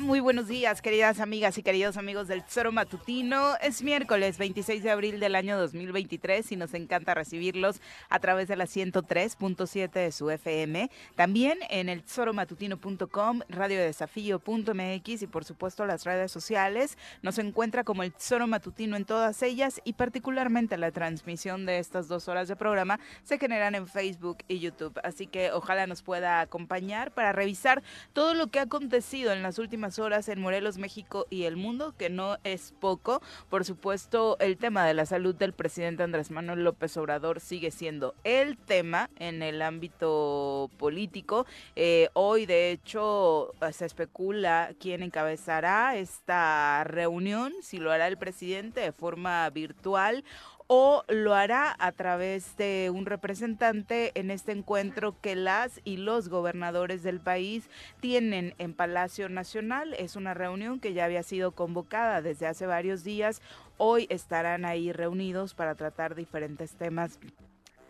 [0.00, 3.54] Muy buenos días, queridas amigas y queridos amigos del Tesoro Matutino.
[3.60, 8.56] Es miércoles 26 de abril del año 2023 y nos encanta recibirlos a través de
[8.56, 10.90] la 103.7 de su FM.
[11.14, 16.98] También en el tesoromatutino.com, radiodesafío.mx y por supuesto las redes sociales.
[17.22, 22.08] Nos encuentra como el Tesoro Matutino en todas ellas y particularmente la transmisión de estas
[22.08, 24.98] dos horas de programa se generan en Facebook y YouTube.
[25.04, 29.58] Así que ojalá nos pueda acompañar para revisar todo lo que ha acontecido en las
[29.60, 33.22] últimas horas en Morelos, México y el mundo, que no es poco.
[33.48, 38.14] Por supuesto, el tema de la salud del presidente Andrés Manuel López Obrador sigue siendo
[38.24, 41.46] el tema en el ámbito político.
[41.76, 48.80] Eh, hoy, de hecho, se especula quién encabezará esta reunión, si lo hará el presidente
[48.80, 50.24] de forma virtual
[50.66, 56.28] o lo hará a través de un representante en este encuentro que las y los
[56.28, 57.68] gobernadores del país
[58.00, 59.94] tienen en Palacio Nacional.
[59.94, 63.42] Es una reunión que ya había sido convocada desde hace varios días.
[63.76, 67.18] Hoy estarán ahí reunidos para tratar diferentes temas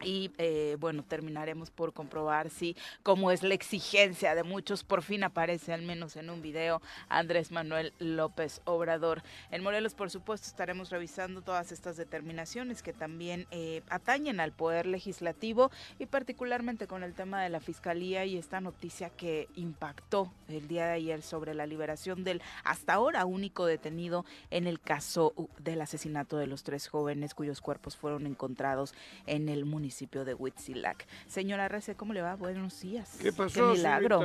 [0.04, 5.24] y eh, bueno, terminaremos por comprobar si, como es la exigencia de muchos, por fin
[5.24, 9.22] aparece al menos en un video Andrés Manuel López Obrador.
[9.50, 14.86] En Morelos, por supuesto, estaremos revisando todas estas determinaciones que también eh, atañen al Poder
[14.86, 20.68] Legislativo y particularmente con el tema de la Fiscalía y esta noticia que impactó el
[20.68, 25.80] día de ayer sobre la liberación del hasta ahora único detenido en el caso del
[25.80, 28.94] asesinato de los tres jóvenes cuyos cuerpos fueron encontrados
[29.26, 31.06] en el municipio municipio de Huitzilac.
[31.28, 32.34] Señora Rece, ¿cómo le va?
[32.34, 33.16] Buenos días.
[33.22, 34.20] ¿Qué pasó, Qué milagro.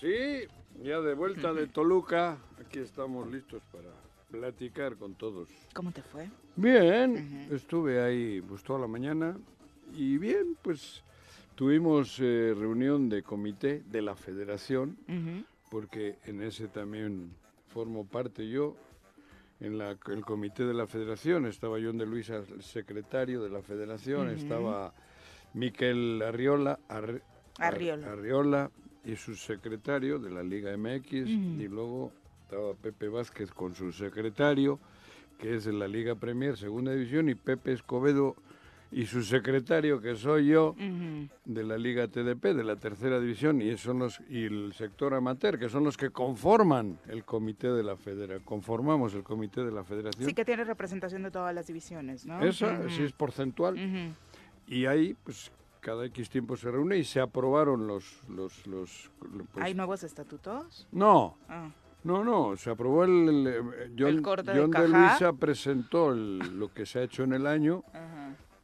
[0.00, 0.48] Sí,
[0.82, 3.90] ya de vuelta de Toluca, aquí estamos listos para
[4.30, 5.50] platicar con todos.
[5.74, 6.30] ¿Cómo te fue?
[6.56, 9.36] Bien, estuve ahí pues toda la mañana
[9.94, 11.02] y bien, pues
[11.56, 14.96] tuvimos eh, reunión de comité de la federación,
[15.70, 17.34] porque en ese también
[17.68, 18.76] formo parte yo,
[19.62, 24.28] en el comité de la federación, estaba John de Luisa, el secretario de la federación,
[24.30, 24.92] estaba
[25.54, 26.78] Miquel Arriola,
[28.06, 28.70] Arriola.
[29.04, 32.12] y su secretario de la Liga MX, y luego
[32.42, 34.80] estaba Pepe Vázquez con su secretario,
[35.38, 38.36] que es de la Liga Premier, segunda división, y Pepe Escobedo
[38.92, 40.76] y su secretario, que soy yo,
[41.44, 45.58] de la Liga TDP, de la tercera división, y, son los, y el sector amateur,
[45.58, 49.82] que son los que conforman el comité de la federación, conformamos el comité de la
[49.82, 50.28] federación.
[50.28, 52.42] Sí, que tiene representación de todas las divisiones, ¿no?
[52.42, 53.76] Esa, sí es porcentual.
[54.66, 55.50] Y ahí, pues,
[55.80, 58.20] cada X tiempo se reúne y se aprobaron los...
[58.28, 59.10] los, los
[59.52, 60.86] pues ¿Hay nuevos estatutos?
[60.92, 61.36] No.
[61.48, 61.70] Ah.
[62.04, 63.46] No, no, se aprobó el...
[63.46, 67.84] el John, John de, Luisa presentó lo que se ha hecho en el año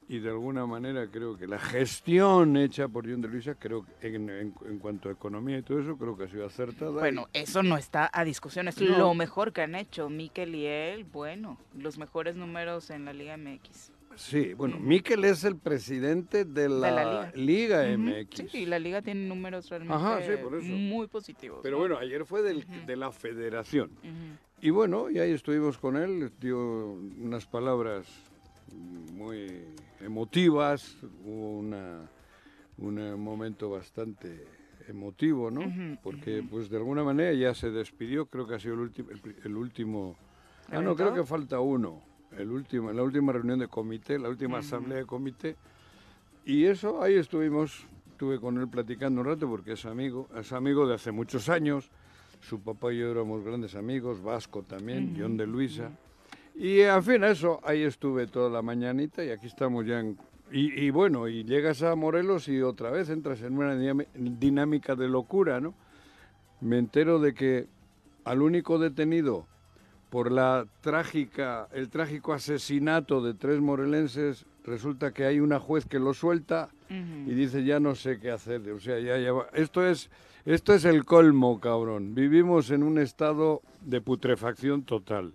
[0.08, 4.14] y de alguna manera creo que la gestión hecha por John de Luisa, creo que
[4.14, 6.92] en, cuanto a economía y todo eso, creo que ha sido acertada.
[6.92, 11.04] Bueno, eso no está a discusión, es lo mejor que han hecho Miquel y él,
[11.04, 13.92] bueno, los mejores números en la Liga MX.
[14.16, 18.50] Sí, bueno, Miquel es el presidente de la, Liga, MX.
[18.50, 21.60] Sí, la Liga tiene números realmente muy positivos.
[21.62, 23.90] Pero bueno, ayer fue del, de la federación.
[24.60, 28.06] y bueno, y ahí estuvimos con él, dio unas palabras
[29.12, 29.64] muy
[30.00, 32.08] emotivas, hubo una,
[32.78, 34.46] un momento bastante
[34.88, 35.60] emotivo, ¿no?
[36.02, 39.08] Porque pues de alguna manera ya se despidió, creo que ha sido el, último
[39.44, 40.16] el, último...
[40.70, 42.02] Ah, no, creo que falta uno,
[42.36, 45.56] el último, la última reunión de comité, la última asamblea de comité,
[46.44, 50.86] y eso, ahí estuvimos, estuve con él platicando un rato porque es amigo, es amigo
[50.86, 51.90] de hace muchos años,
[52.40, 55.90] su papá y yo éramos grandes amigos, Vasco también, John de Luisa.
[56.58, 60.18] Y en fin, eso, ahí estuve toda la mañanita y aquí estamos ya en...
[60.50, 63.76] Y, bueno, y llegas a Morelos y otra vez entras en una
[64.14, 65.74] dinámica de locura, ¿no?
[66.60, 67.66] Me entero de que
[68.24, 69.46] al único detenido
[70.10, 75.98] por la trágica, el trágico asesinato de tres morelenses, resulta que hay una juez que
[75.98, 78.68] lo suelta y dice ya no sé qué hacer.
[78.70, 80.10] O sea, ya, ya esto es
[80.44, 82.14] esto es el colmo, cabrón.
[82.14, 85.34] Vivimos en un estado de putrefacción total.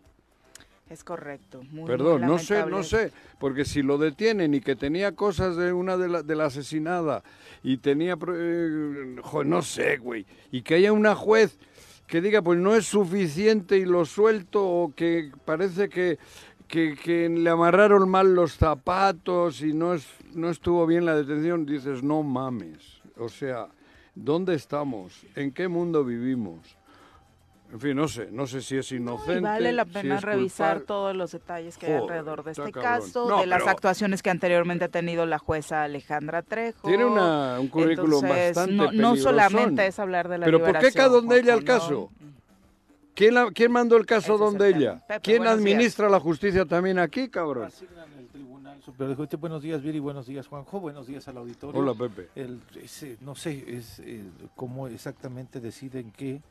[0.89, 1.61] Es correcto.
[1.87, 5.97] Perdón, no sé, no sé, porque si lo detienen y que tenía cosas de una
[5.97, 7.23] de la, de la asesinada
[7.63, 9.15] y tenía, eh,
[9.45, 11.57] no sé, güey, y que haya una juez
[12.05, 16.19] que diga, pues no es suficiente y lo suelto o que parece que,
[16.67, 21.65] que, que le amarraron mal los zapatos y no, es, no estuvo bien la detención,
[21.65, 23.01] dices, no mames.
[23.17, 23.69] O sea,
[24.15, 25.25] ¿Dónde estamos?
[25.35, 26.77] ¿En qué mundo vivimos?
[27.73, 29.39] En fin, no sé, no sé si es inocente.
[29.39, 33.65] vale la pena revisar todos los detalles que hay alrededor de este caso, de las
[33.65, 36.87] actuaciones que anteriormente ha tenido la jueza Alejandra Trejo.
[36.87, 41.09] Tiene un currículum bastante no, no solamente es hablar de la Pero ¿por qué cae
[41.09, 42.11] donde ella el caso?
[43.15, 45.03] ¿Quién, ¿Quién mandó el caso donde ella?
[45.23, 47.71] ¿Quién administra la justicia también aquí, cabrón?
[49.39, 51.81] buenos días, Viri, buenos días, Juanjo, buenos días al auditorio.
[51.81, 52.29] Hola, Pepe.
[52.35, 52.59] El,
[53.21, 54.23] no sé es, eh,
[54.55, 56.41] cómo exactamente deciden qué,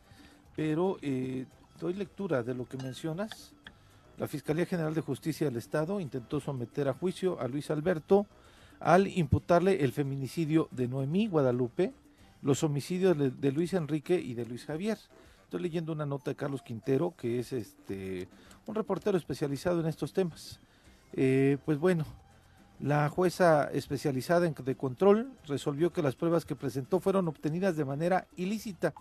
[0.57, 1.47] pero eh,
[1.81, 3.53] doy lectura de lo que mencionas.
[4.19, 8.27] La Fiscalía General de Justicia del Estado intentó someter a juicio a Luis Alberto
[8.79, 11.93] al imputarle el feminicidio de Noemí Guadalupe,
[12.43, 14.99] los homicidios de, Luis Enrique y de Luis Javier.
[15.45, 18.29] Estoy leyendo una nota de Carlos Quintero, que es este
[18.67, 20.61] un reportero especializado en estos temas.
[21.13, 22.05] Eh, pues bueno,
[22.81, 27.85] la jueza especializada en de control resolvió que las pruebas que presentó fueron obtenidas de
[27.85, 28.95] manera ilícita.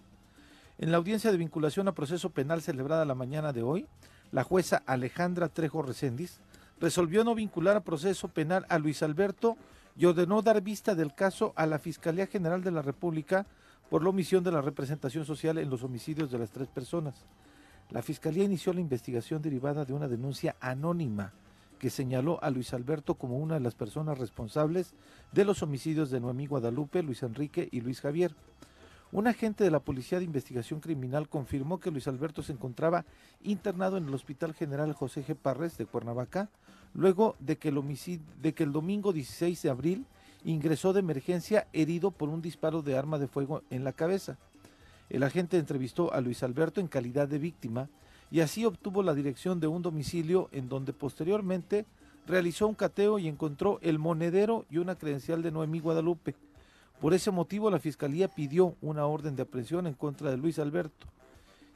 [0.82, 3.86] En la audiencia de vinculación a proceso penal celebrada la mañana de hoy,
[4.32, 6.40] la jueza Alejandra Trejo Recendis
[6.80, 9.58] resolvió no vincular a proceso penal a Luis Alberto
[9.96, 13.46] y ordenó dar vista del caso a la Fiscalía General de la República
[13.92, 17.28] por la omisión de la representación social en los homicidios de las tres personas.
[17.92, 21.32] La Fiscalía inició la investigación derivada de una denuncia anónima
[21.78, 24.96] que señaló a Luis Alberto como una de las personas responsables
[25.32, 28.34] de los homicidios de Noemí Guadalupe, Luis Enrique y Luis Javier.
[29.14, 33.04] Un agente de la Policía de Investigación Criminal confirmó que Luis Alberto se encontraba
[33.44, 35.36] internado en el Hospital General José G.
[35.36, 36.50] Parres de Cuernavaca,
[36.94, 37.82] luego de que el,
[38.42, 40.06] de que el domingo 16 de abril
[40.46, 44.38] ingresó de emergencia herido por un disparo de arma de fuego en la cabeza.
[45.10, 47.90] El agente entrevistó a Luis Alberto en calidad de víctima
[48.32, 51.86] y así obtuvo la dirección de un domicilio en donde posteriormente
[52.28, 56.34] realizó un cateo y encontró el monedero y una credencial de Noemí Guadalupe.
[57.02, 61.08] Por ese motivo la fiscalía pidió una orden de aprehensión en contra de Luis Alberto.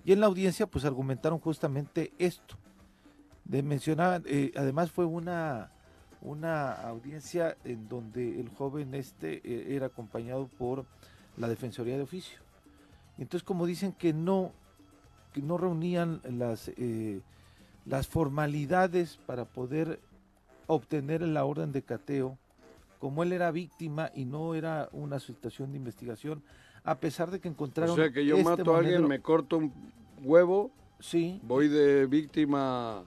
[0.06, 2.56] Y en la audiencia pues argumentaron justamente esto.
[3.44, 5.72] De mencionar, eh, además fue una,
[6.22, 10.86] una audiencia en donde el joven este eh, era acompañado por
[11.38, 12.40] la Defensoría de Oficio.
[13.18, 14.52] Entonces como dicen que no
[15.36, 17.20] que no reunían las, eh,
[17.86, 20.00] las formalidades para poder
[20.66, 22.38] obtener la orden de cateo,
[23.06, 26.42] como él era víctima y no era una situación de investigación,
[26.84, 27.94] a pesar de que encontraron...
[27.94, 29.72] O sea, que yo este mato a alguien, me corto un
[30.24, 31.40] huevo, sí.
[31.44, 33.04] voy de víctima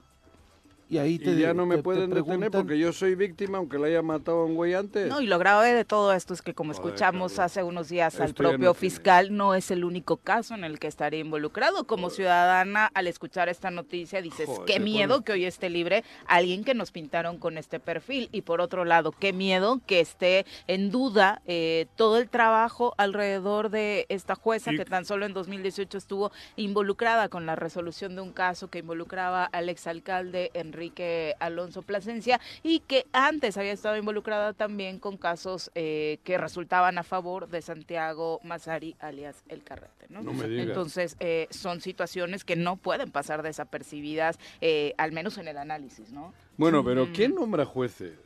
[0.89, 4.01] y ahí te, ya no me pueden detener porque yo soy víctima aunque la haya
[4.01, 5.07] matado a un güey antes.
[5.07, 8.33] No, y lo grave de todo esto es que como escuchamos hace unos días al
[8.33, 11.85] propio fiscal, no es el único caso en el que estaría involucrado.
[11.85, 16.73] Como ciudadana, al escuchar esta noticia, dices, qué miedo que hoy esté libre alguien que
[16.73, 18.27] nos pintaron con este perfil.
[18.31, 23.69] Y por otro lado, qué miedo que esté en duda eh, todo el trabajo alrededor
[23.69, 28.31] de esta jueza que tan solo en 2018 estuvo involucrada con la resolución de un
[28.31, 34.53] caso que involucraba al exalcalde Enrique Enrique Alonso Plasencia y que antes había estado involucrada
[34.53, 40.05] también con casos eh, que resultaban a favor de Santiago Mazari, alias El Carrete.
[40.07, 40.21] ¿no?
[40.21, 46.13] Entonces, eh, son situaciones que no pueden pasar desapercibidas, eh, al menos en el análisis.
[46.13, 46.33] ¿no?
[46.55, 48.17] Bueno, pero ¿quién nombra jueces?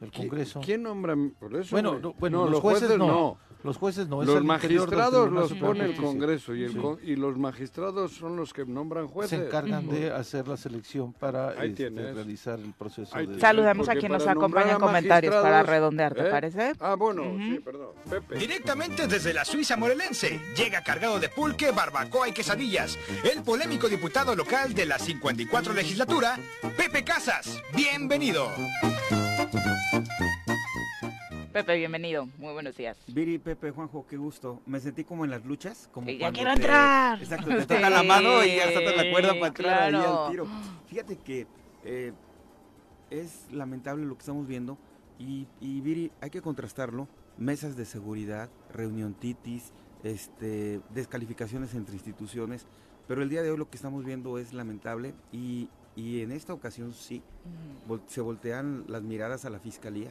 [0.00, 0.60] El Congreso.
[0.60, 1.14] ¿Quién nombra?
[1.38, 3.38] Por eso bueno, bueno los, jueces, no.
[3.64, 5.96] Los jueces no es Los del magistrados los pone el.
[5.96, 6.78] Congreso y, el Sí.
[6.78, 9.38] con- y los magistrados son los que nombran jueces.
[9.40, 13.22] Se encargan de hacer la selección para este, realizar el proceso de...
[13.24, 13.40] tienes.
[13.40, 16.30] Saludemos a quien nos acompaña en comentarios para redondear, ¿te ¿eh?
[16.30, 16.72] parece?
[16.78, 17.88] Ah, bueno, sí, perdón.
[18.10, 18.36] Pepe.
[18.36, 22.98] Directamente desde la Suiza morelense, llega cargado de pulque, barbacoa y quesadillas,
[23.34, 26.38] el polémico diputado local de la 54 legislatura,
[26.76, 27.62] Pepe Casas.
[27.74, 28.50] Bienvenido.
[31.54, 32.26] Pepe, bienvenido.
[32.38, 32.98] Muy buenos días.
[33.06, 34.60] Viri, Pepe, Juanjo, qué gusto.
[34.66, 37.22] Me sentí como en las luchas, como ya quiero te- entrar.
[37.22, 40.46] Exacto, te toca la mano y ya saltas la cuerda para entrar ahí al tiro.
[40.88, 41.46] Fíjate que
[41.84, 42.12] eh,
[43.08, 44.76] es lamentable lo que estamos viendo
[45.16, 47.06] y, y Viri, hay que contrastarlo.
[47.38, 52.66] Mesas de seguridad, reunión titis, este, descalificaciones entre instituciones,
[53.06, 56.52] pero el día de hoy lo que estamos viendo es lamentable y, y en esta
[56.52, 57.22] ocasión sí,
[58.08, 60.10] se voltean las miradas a la fiscalía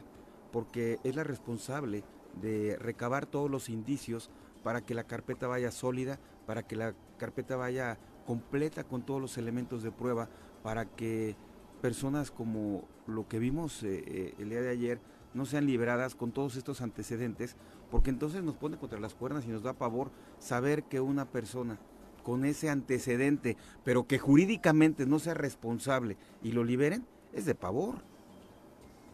[0.54, 2.04] porque es la responsable
[2.40, 4.30] de recabar todos los indicios
[4.62, 9.36] para que la carpeta vaya sólida, para que la carpeta vaya completa con todos los
[9.36, 10.28] elementos de prueba,
[10.62, 11.34] para que
[11.82, 15.00] personas como lo que vimos eh, eh, el día de ayer
[15.34, 17.56] no sean liberadas con todos estos antecedentes,
[17.90, 21.80] porque entonces nos pone contra las cuerdas y nos da pavor saber que una persona
[22.22, 28.13] con ese antecedente, pero que jurídicamente no sea responsable y lo liberen, es de pavor.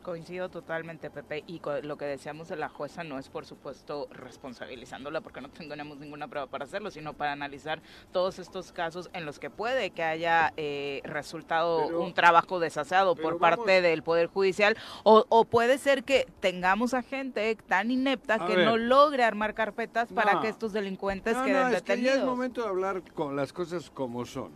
[0.02, 5.21] Coincido totalmente, Pepe, y lo que decíamos de la jueza no es, por supuesto, responsabilizándola,
[5.21, 9.38] porque no tenemos ninguna prueba para hacerlo, sino para analizar todos estos casos en los
[9.38, 14.75] que puede que haya eh, resultado Pero- un trabajo desaseado por parte del Poder Judicial,
[15.04, 18.64] o, o puede ser que tengamos a gente tan inepta que ver.
[18.66, 22.19] no logre armar carpetas para que estos delincuentes No, queden no, es que ya detenidos.
[22.21, 24.50] es momento de hablar con las cosas como son.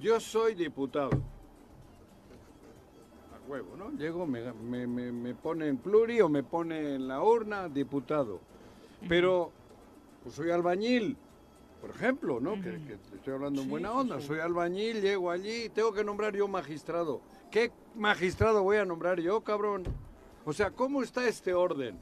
[0.00, 1.10] Yo soy diputado.
[3.48, 3.90] Huevo, ¿no?
[3.92, 8.40] Llego, me, me, me, me pone en pluri o me pone en la urna diputado.
[9.08, 9.52] Pero
[10.22, 11.16] pues soy albañil,
[11.80, 12.60] por ejemplo, ¿no?
[12.60, 14.20] que, estoy hablando en buena onda.
[14.20, 17.20] Soy albañil, llego allí, tengo que nombrar yo magistrado.
[17.50, 19.84] ¿Qué magistrado voy a nombrar yo, cabrón?
[20.44, 21.96] O sea, ¿cómo está este orden?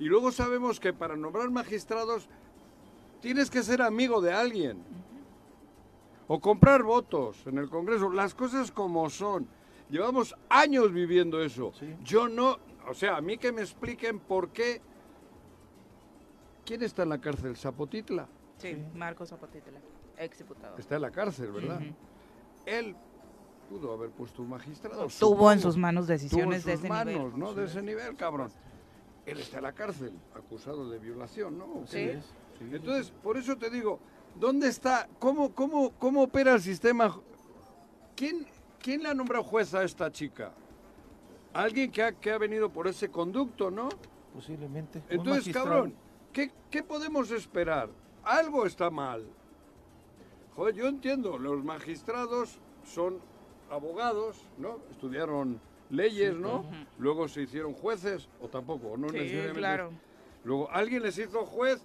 [0.00, 2.28] Y luego sabemos que para nombrar magistrados
[3.20, 4.82] tienes que ser amigo de alguien.
[6.26, 8.10] O comprar votos en el Congreso.
[8.10, 9.46] Las cosas como son.
[9.90, 11.72] Llevamos años viviendo eso.
[11.78, 11.94] Sí.
[12.04, 14.80] Yo no, o sea, a mí que me expliquen por qué.
[16.64, 17.56] ¿Quién está en la cárcel?
[17.56, 18.28] Zapotitla.
[18.58, 19.80] Sí, Marcos Zapotitla,
[20.18, 20.76] ex diputado.
[20.78, 21.80] Está en la cárcel, ¿verdad?
[22.66, 22.94] Él
[23.68, 25.08] pudo haber puesto un magistrado.
[25.18, 27.38] Tuvo en sus manos Tuvo en decisiones de sus ese manos, nivel.
[27.38, 27.54] ¿no?
[27.54, 28.50] De ese nivel, cabrón.
[29.26, 31.64] Él está en la cárcel, acusado de violación, ¿no?
[31.64, 32.10] ¿O Sí.
[32.58, 33.98] Sí, Entonces, por eso te digo,
[34.38, 35.08] ¿dónde está?
[35.18, 37.18] ¿Cómo, cómo, cómo opera el sistema?
[38.14, 38.46] ¿Quién,
[38.82, 40.52] ¿Quién le ha nombrado juez a esta chica?
[41.52, 43.88] Alguien que ha, que ha venido por ese conducto, ¿no?
[44.32, 45.02] posiblemente.
[45.08, 45.92] Entonces, cabrón,
[46.32, 47.90] ¿qué, ¿qué podemos esperar?
[48.22, 49.26] Algo está mal.
[50.54, 53.18] Joder, yo entiendo, los magistrados son
[53.70, 54.78] abogados, ¿no?
[54.92, 55.60] Estudiaron
[55.90, 56.64] leyes, ¿no?
[56.98, 59.58] Luego se hicieron jueces, o tampoco, o no Sí, necesariamente.
[59.58, 59.90] claro.
[60.44, 61.82] Luego alguien les hizo juez,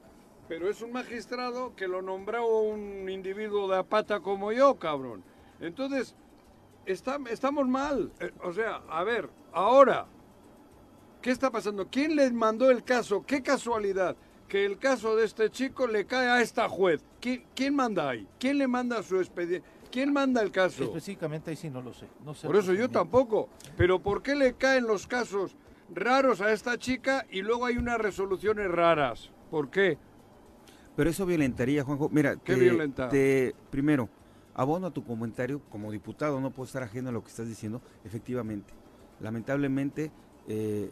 [0.48, 5.24] pero es un magistrado que lo nombró un individuo de apata como yo, cabrón.
[5.60, 6.16] Entonces,
[6.86, 8.12] está- estamos mal.
[8.20, 10.06] Eh, o sea, a ver, ahora,
[11.22, 11.88] ¿qué está pasando?
[11.90, 13.24] ¿Quién les mandó el caso?
[13.26, 14.16] ¿Qué casualidad?
[14.48, 17.04] Que el caso de este chico le cae a esta juez.
[17.20, 18.28] ¿Quién, quién manda ahí?
[18.40, 19.68] ¿Quién le manda su expediente?
[19.92, 20.84] ¿Quién manda el caso?
[20.84, 22.08] Específicamente ahí sí no lo sé.
[22.24, 23.50] No sé Por eso yo tampoco.
[23.78, 25.56] Pero ¿por qué le caen los casos
[25.94, 29.32] raros a esta chica y luego hay unas resoluciones raras?
[29.50, 29.98] ¿Por qué?
[30.96, 32.10] Pero eso violentaría, Juanjo.
[32.10, 33.10] Mira, ¿Qué te- violenta?
[33.10, 34.10] te- primero,
[34.56, 37.82] abono a tu comentario como diputado, no puedo estar ajeno a lo que estás diciendo.
[38.04, 38.74] Efectivamente,
[39.20, 40.12] lamentablemente,
[40.48, 40.92] eh,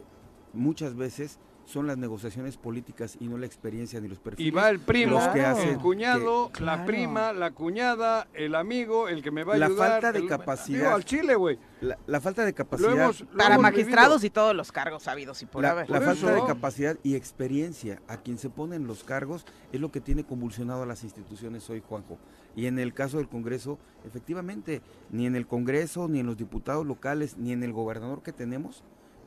[0.52, 4.46] muchas veces son las negociaciones políticas y no la experiencia ni los perfiles.
[4.52, 5.56] Y va el primo, los que Claro.
[5.56, 6.86] hacen el cuñado, que- la Claro.
[6.86, 9.90] prima, la cuñada, el amigo, el que me va a La ayudar.
[9.92, 10.78] falta de el- capacidad.
[10.84, 11.58] Digo, al chile, güey.
[11.80, 12.92] La, la falta de Lo capacidad.
[13.04, 14.26] hemos, lo Para hemos magistrados vivido.
[14.26, 15.90] y todos los cargos habidos y por La, haber.
[15.90, 16.40] la Por falta eso.
[16.42, 20.82] de capacidad y experiencia a quien se ponen los cargos es lo que tiene convulsionado
[20.82, 22.18] a las instituciones hoy, Juanjo.
[22.56, 24.80] Y en el caso del Congreso, efectivamente,
[25.10, 28.84] ni en el Congreso, ni en los diputados locales, ni en el gobernador que tenemos,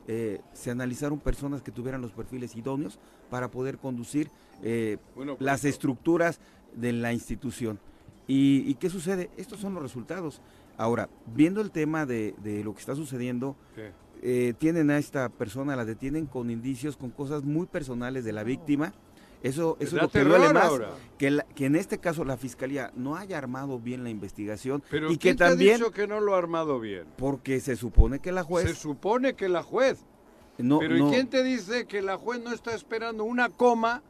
[0.08, 2.98] eh, se analizaron personas que tuvieran los perfiles idóneos
[3.30, 4.30] para poder conducir
[4.62, 6.40] eh, Bueno, por las estructuras
[6.74, 7.78] de la institución.
[8.26, 9.30] ¿Y, y qué sucede?
[9.36, 10.40] Estos son los resultados.
[10.76, 13.56] Ahora, viendo el tema de, de lo que está sucediendo,
[14.22, 18.44] eh, tienen a esta persona, la detienen con indicios, con cosas muy personales de la
[18.44, 18.92] víctima.
[19.42, 20.64] Eso, eso es lo que duele más.
[20.64, 20.90] ahora.
[21.16, 25.10] Que, la- que en este caso la fiscalía no haya armado bien la investigación Pero
[25.10, 27.04] y que ¿quién te ha también, dicho que no lo ha armado bien?
[27.16, 30.04] porque se supone que la Se juez supone que la juez.
[30.58, 34.02] no, Pero no- ¿y quién te dice que la juez no está esperando una coma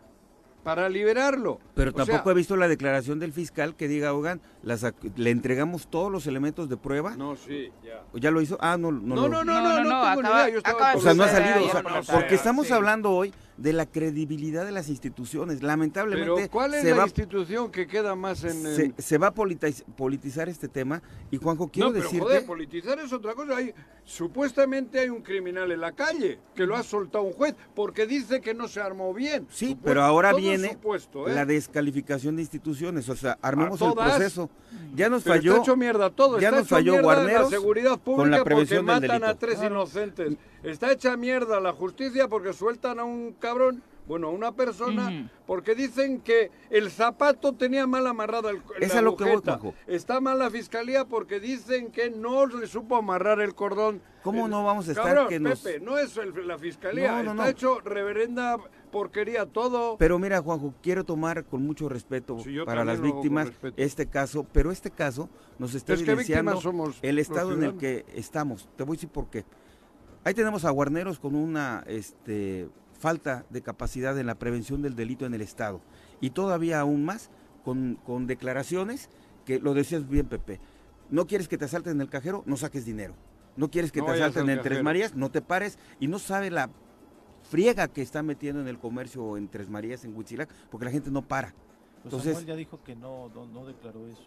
[0.64, 1.60] para liberarlo.
[1.74, 4.84] Pero O tampoco sea, he visto la declaración del fiscal que diga, oigan, las
[5.16, 7.16] le entregamos todos los elementos de prueba.
[7.16, 8.02] No, sí, ya.
[8.14, 8.58] ¿Ya lo hizo?
[8.60, 9.14] Ah, no, no.
[9.14, 11.22] No, lo- no, no, No, no, no, no, acaba- yo estaba acaba O sea, no
[11.22, 11.82] ha salido, o sea,
[12.12, 12.72] porque estamos sí.
[12.72, 15.62] hablando hoy de la credibilidad de las instituciones.
[15.62, 18.62] Lamentablemente Pero ¿cuál es se, la va, institución que queda más en...
[18.62, 21.02] se, en- se va a politiz- politizar este tema.
[21.30, 22.24] Y Juanjo, quiero no, pero decirte...
[22.24, 23.56] joder, politizar es otra cosa.
[23.56, 23.74] Hay,
[24.04, 28.40] supuestamente hay un criminal en la calle que lo ha soltado un juez porque dice
[28.40, 29.46] que no se armó bien.
[29.50, 31.34] Sí, Supuesto- pero ahora viene supuesto, ¿eh?
[31.34, 33.08] la descalificación de instituciones.
[33.08, 34.50] O sea, armemos A el proceso.
[34.94, 35.50] Ya nos Pero falló.
[35.52, 36.38] está hecho mierda todo.
[36.38, 39.26] ya está nos falló Guarneros la seguridad pública con la porque prevención del matan a
[39.28, 39.46] delito.
[39.46, 40.34] tres inocentes.
[40.62, 45.74] Está hecha mierda la justicia porque sueltan a un cabrón, bueno, a una persona, porque
[45.74, 49.74] dicen que el zapato tenía mal amarrada el, Es la a lo que voy.
[49.86, 54.00] Está mal la fiscalía porque dicen que no le supo amarrar el cordón.
[54.22, 57.22] ¿Cómo El- no vamos a estar Cabrón, que nos- Pepe, no es el- la fiscalía,
[57.22, 57.48] No, no, está no.
[57.50, 58.56] hecho reverenda
[58.90, 59.98] porquería todo.
[59.98, 64.72] Pero mira, Juanjo, quiero tomar con mucho respeto Sí, para las víctimas este caso, pero
[64.72, 65.28] este caso
[65.58, 66.58] nos está Es evidenciando
[67.02, 68.68] el estado en el que estamos.
[68.76, 69.44] Te voy a decir por qué.
[70.24, 75.24] Ahí tenemos a Guarneros con una este, falta de capacidad en la prevención del delito
[75.26, 75.80] en el Estado.
[76.20, 77.30] Y todavía aún más
[77.64, 79.08] con, con declaraciones
[79.44, 80.60] que, lo decías bien, Pepe,
[81.10, 83.14] no quieres que te asalten en el cajero, no saques dinero.
[83.56, 84.82] No quieres que No te asalten al en Tres.
[84.82, 86.70] Marías, no te pares y no sabe la
[87.50, 91.10] friega que está metiendo en el comercio en Tres Marías, en Huitzilac, porque la gente
[91.10, 91.48] no para.
[92.02, 94.26] Pues Entonces- Samuel ya dijo que no, no, no declaró eso,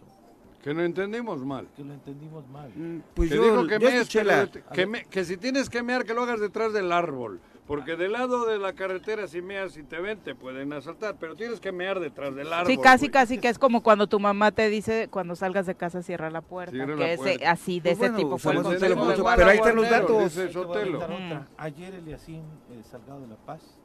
[0.62, 1.68] Que no entendimos mal.
[1.76, 2.70] que lo entendimos mal.
[2.74, 5.24] Mm, Pues Te yo, digo que, yo mees, escuché que, la- lo- que me- que
[5.24, 7.40] si tienes que mear, que lo hagas detrás del árbol.
[7.66, 11.16] Porque del lado de la carretera, si meas y te ven, te pueden asaltar.
[11.20, 12.66] Pero tienes que mear detrás del árbol.
[12.66, 16.02] Sí, casi, casi que es como cuando tu mamá te dice cuando salgas de casa
[16.02, 18.52] cierra la puerta, Cierra que la es eh, así, de Pues ese bueno, tipo fue
[18.54, 20.36] el consejo de pero ahí están los datos.
[20.36, 21.32] Mm.
[21.56, 23.78] Ayer Eliasín eh, Salgado de la Paz.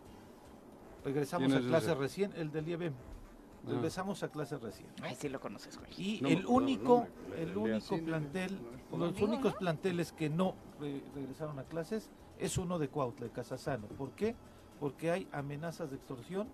[1.06, 1.96] Regresamos ¿Quién a ese?
[1.96, 2.94] recién, el del IEBM.
[2.94, 3.70] Ah.
[3.70, 4.90] Regresamos a clases recién.
[5.02, 5.92] Ay, sí lo conoces, güey.
[5.98, 8.58] Y No, el no, único, no, el único plantel,
[8.92, 13.88] los únicos planteles que no re- regresaron a clases es uno de Cuautla, de Casasano.
[13.88, 14.36] ¿Por qué?
[14.80, 16.48] Porque hay amenazas de extorsión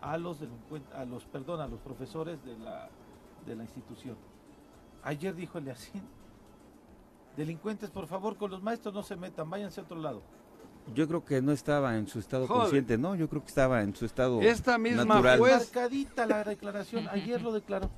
[0.00, 2.88] a los delincuentes, a los, perdón, a los profesores de la,
[3.46, 4.16] de la institución.
[5.02, 6.02] Ayer dijo Eliasín,
[7.36, 10.22] delincuentes, por favor, con los maestros no se metan, váyanse a otro lado.
[10.94, 12.62] Yo creo que no estaba en su estado Joder.
[12.62, 13.14] consciente, ¿no?
[13.14, 15.38] Yo creo que estaba en su estado Esta misma natural.
[15.38, 17.88] juez- Marcadita la declaración, ayer lo declaró.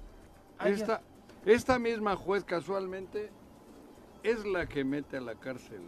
[0.59, 0.75] Ayer.
[0.75, 1.01] Esta,
[1.47, 3.31] esta misma juez, casualmente,
[4.23, 5.81] es la que mete a la cárcel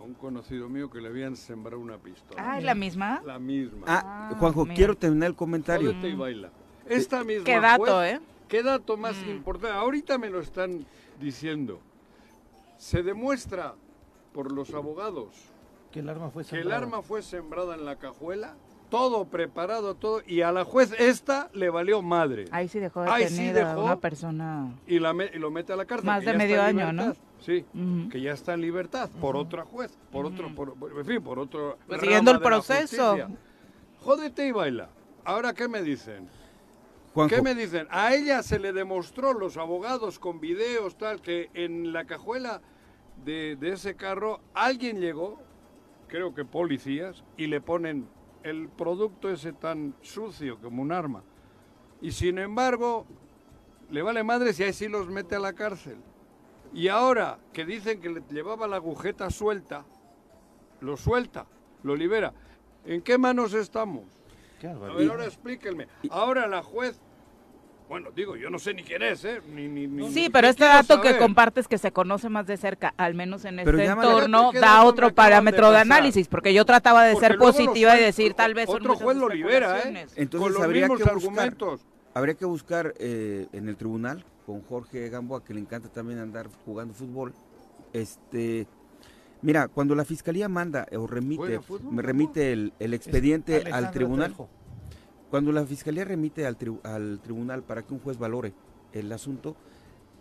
[0.00, 2.42] a un conocido mío que le habían sembrado una pistola.
[2.44, 3.20] Ah, ¿es la misma?
[3.24, 3.84] La misma.
[3.86, 4.74] Ah, Ah, Juanjo, mira.
[4.74, 5.90] quiero terminar el comentario.
[5.90, 6.50] Jódete y baila.
[6.86, 8.20] Esta misma Qué dato, juez- ¿eh?
[8.48, 9.30] ¿Qué dato más Mm.
[9.30, 9.76] importante?
[9.76, 10.84] Ahorita me lo están
[11.20, 11.80] diciendo.
[12.78, 13.74] Se demuestra
[14.32, 15.28] por los abogados
[15.92, 16.82] que el arma fue que el sembrada.
[16.82, 18.54] arma fue sembrada en la cajuela,
[18.88, 22.46] todo preparado, todo, y a la juez esta le valió madre.
[22.50, 23.84] Ahí sí dejó Ahí sí detenida a dejó.
[23.84, 24.72] una persona.
[24.86, 26.06] Y, la me- y lo mete a la cárcel.
[26.06, 27.12] Más de medio año, ¿no?
[27.40, 27.64] Sí,
[28.10, 31.78] que ya está en libertad por otra juez, por otro, por- en fin, por otro.
[31.86, 33.12] Pues siguiendo el proceso.
[34.00, 34.90] Jódete y baila.
[35.24, 36.28] Ahora, ¿qué me dicen?
[37.14, 37.86] Juanjo, ¿Qué me dicen?
[37.90, 42.60] A ella se le demostró, los abogados con videos, tal, que en la cajuela
[43.24, 45.38] de, de ese carro alguien llegó,
[46.08, 48.06] creo que policías, y le ponen
[48.42, 51.22] el producto ese tan sucio como un arma.
[52.00, 53.06] Y sin embargo,
[53.90, 55.98] le vale madre si ahí sí los mete a la cárcel.
[56.72, 59.84] Y ahora que dicen que le llevaba la agujeta suelta,
[60.80, 61.46] lo suelta,
[61.82, 62.32] lo libera.
[62.84, 64.04] ¿En qué manos estamos?
[64.60, 65.88] Qué A ver, ahora explíquenme.
[66.10, 67.00] Ahora la juez,
[67.88, 69.40] bueno, digo, yo no sé ni quién es, ¿eh?
[69.52, 72.94] Ni, ni, ni- Sí, pero este dato que compartes que se conoce más de cerca,
[72.96, 77.14] al menos en este entorno, da otro de parámetro de, análisis, porque yo trataba de
[77.14, 80.06] Porque ser positiva y decir tal vez Otro juez lo libera, ¿eh?
[80.14, 81.80] Entonces Con los habría mismos que buscar- argumentos.
[82.14, 86.48] Habría que buscar eh, en el tribunal con Jorge Gamboa, que le encanta también andar
[86.64, 87.32] jugando fútbol.
[87.92, 88.66] Este,
[89.42, 93.90] mira, cuando la fiscalía manda o remite, ¿Juega fútbol, me remite el, el expediente al
[93.90, 94.48] tribunal, Trejo.
[95.30, 98.52] Cuando la fiscalía remite al, tribu- al tribunal para que un juez valore
[98.92, 99.54] el asunto,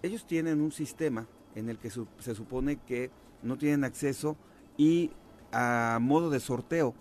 [0.04, 1.26] ellos tienen un sistema
[1.56, 3.10] en el que su- se supone que
[3.42, 4.38] no tienen acceso
[4.78, 5.12] y
[5.52, 6.94] a modo de sorteo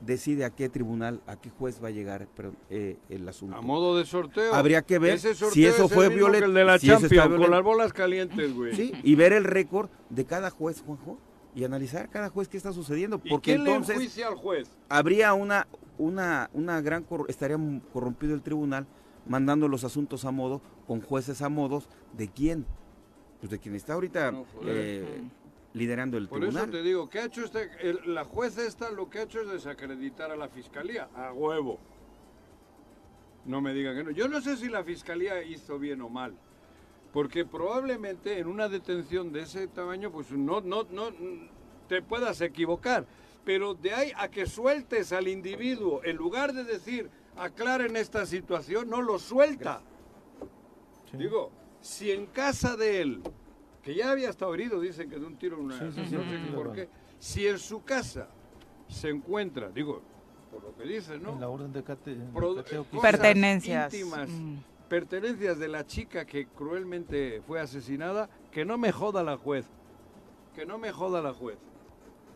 [0.00, 3.56] decide a qué tribunal, a qué juez va a llegar perdón, eh, el asunto.
[3.56, 4.54] A modo de sorteo.
[4.54, 6.46] Habría que ver Ese si eso es fue violento.
[6.46, 8.74] el de la si Champions, con las bolas calientes, güey.
[8.74, 11.18] Sí, y ver el récord de cada juez, Juanjo,
[11.54, 13.20] y analizar cada juez qué está sucediendo.
[13.24, 14.68] ¿Y Porque quién entonces le al juez?
[14.88, 15.66] habría una,
[15.98, 17.56] una, una gran, cor- estaría
[17.92, 18.86] corrompido el tribunal
[19.26, 22.66] mandando los asuntos a modo, con jueces a modos, ¿de quién?
[23.40, 25.22] Pues de quien está ahorita No, eh,
[25.76, 26.62] liderando el Por tribunal.
[26.64, 29.42] eso te digo, ¿qué ha hecho este, el- la juez esta lo que ha hecho
[29.42, 31.78] es desacreditar a la fiscalía, a huevo.
[33.44, 34.10] No me digan que no.
[34.10, 36.34] Yo no sé si la fiscalía hizo bien o mal.
[37.12, 41.10] Porque probablemente en una detención de ese tamaño, pues no, no, no
[41.88, 43.06] te puedas equivocar.
[43.44, 48.88] Pero de ahí a que sueltes al individuo, en lugar de decir, aclaren esta situación,
[48.90, 49.82] no lo suelta.
[51.12, 53.22] Digo, si en casa de él,
[53.86, 56.28] que ya había estado herido, dicen que de un tiro, una, Sí, sí, no sí,
[56.28, 56.88] sé sí, por qué,
[57.20, 58.26] si en su casa
[58.88, 60.02] se encuentra, digo,
[60.50, 61.34] por lo que dicen, ¿no?
[61.34, 62.64] En la orden de cate- cosas
[63.00, 63.94] Pertenencias.
[63.94, 64.56] íntimas, Mm.
[64.88, 69.66] pertenencias de la chica que cruelmente fue asesinada, que no me joda la juez.
[70.56, 71.58] Que no me joda la juez.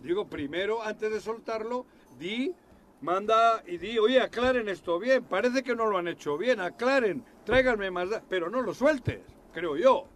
[0.04, 1.84] Digo, primero, antes de soltarlo,
[2.16, 2.54] di,
[3.00, 5.24] manda y di, oye, aclaren esto bien.
[5.24, 8.08] Parece que no lo han hecho bien, aclaren, tráiganme más.
[8.08, 8.22] da-".
[8.28, 9.20] Pero no lo sueltes,
[9.52, 10.06] creo yo.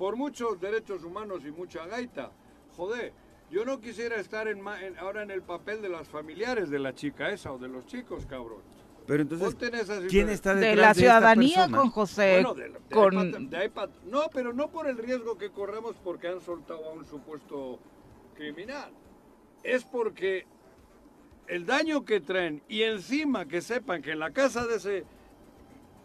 [0.00, 2.30] Por muchos derechos humanos y mucha gaita.
[2.74, 3.12] Joder,
[3.50, 6.78] yo no quisiera estar en ma- en- ahora en el papel de las familiares de
[6.78, 8.62] la chica esa o de los chicos, cabrón.
[9.06, 10.28] Pero entonces, ¿quién situación.
[10.30, 12.32] está De detrás la de esta ciudadanía con José.
[12.42, 13.12] Bueno, de, de con...
[13.14, 13.90] iPad- de iPad.
[14.06, 17.78] No, pero no por el riesgo que corremos porque han soltado a un supuesto
[18.36, 18.90] criminal.
[19.62, 20.46] Es porque
[21.46, 25.04] el daño que traen y encima que sepan que en la casa de ese,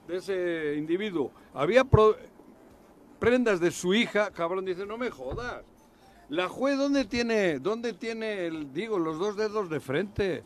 [0.09, 2.17] de ese individuo había pro-
[3.19, 5.63] prendas de su hija, cabrón, dice, no me jodas.
[6.29, 10.43] La juez, ¿dónde tiene, dónde tiene el, digo, los dos dedos de frente?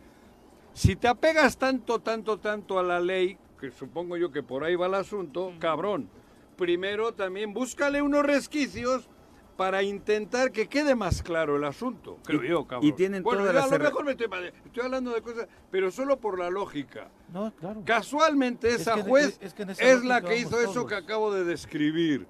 [0.74, 4.76] Si te apegas tanto, tanto, tanto a la ley, que supongo yo que por ahí
[4.76, 6.10] va el asunto, cabrón,
[6.58, 9.10] primero también búscale unos resquicios
[9.58, 12.88] para intentar que quede más claro el asunto, creo Y- yo, cabrón.
[12.88, 14.28] y tienen bueno, todas yo a las lo mejor me estoy,
[14.66, 17.10] estoy hablando de cosas, pero solo por la lógica.
[17.34, 17.82] No, claro.
[17.86, 21.44] Casualmente Es esa que- juez es que es la que hizo eso que acabo de
[21.44, 22.26] describir.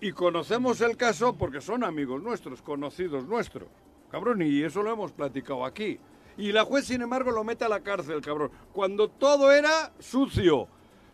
[0.00, 3.68] Y conocemos el caso porque son amigos nuestros, conocidos nuestros.
[4.10, 5.98] Cabrón, y eso lo hemos platicado aquí.
[6.36, 8.50] Y la juez, sin embargo, lo mete a la cárcel, cabrón.
[8.72, 10.68] Cuando todo era sucio,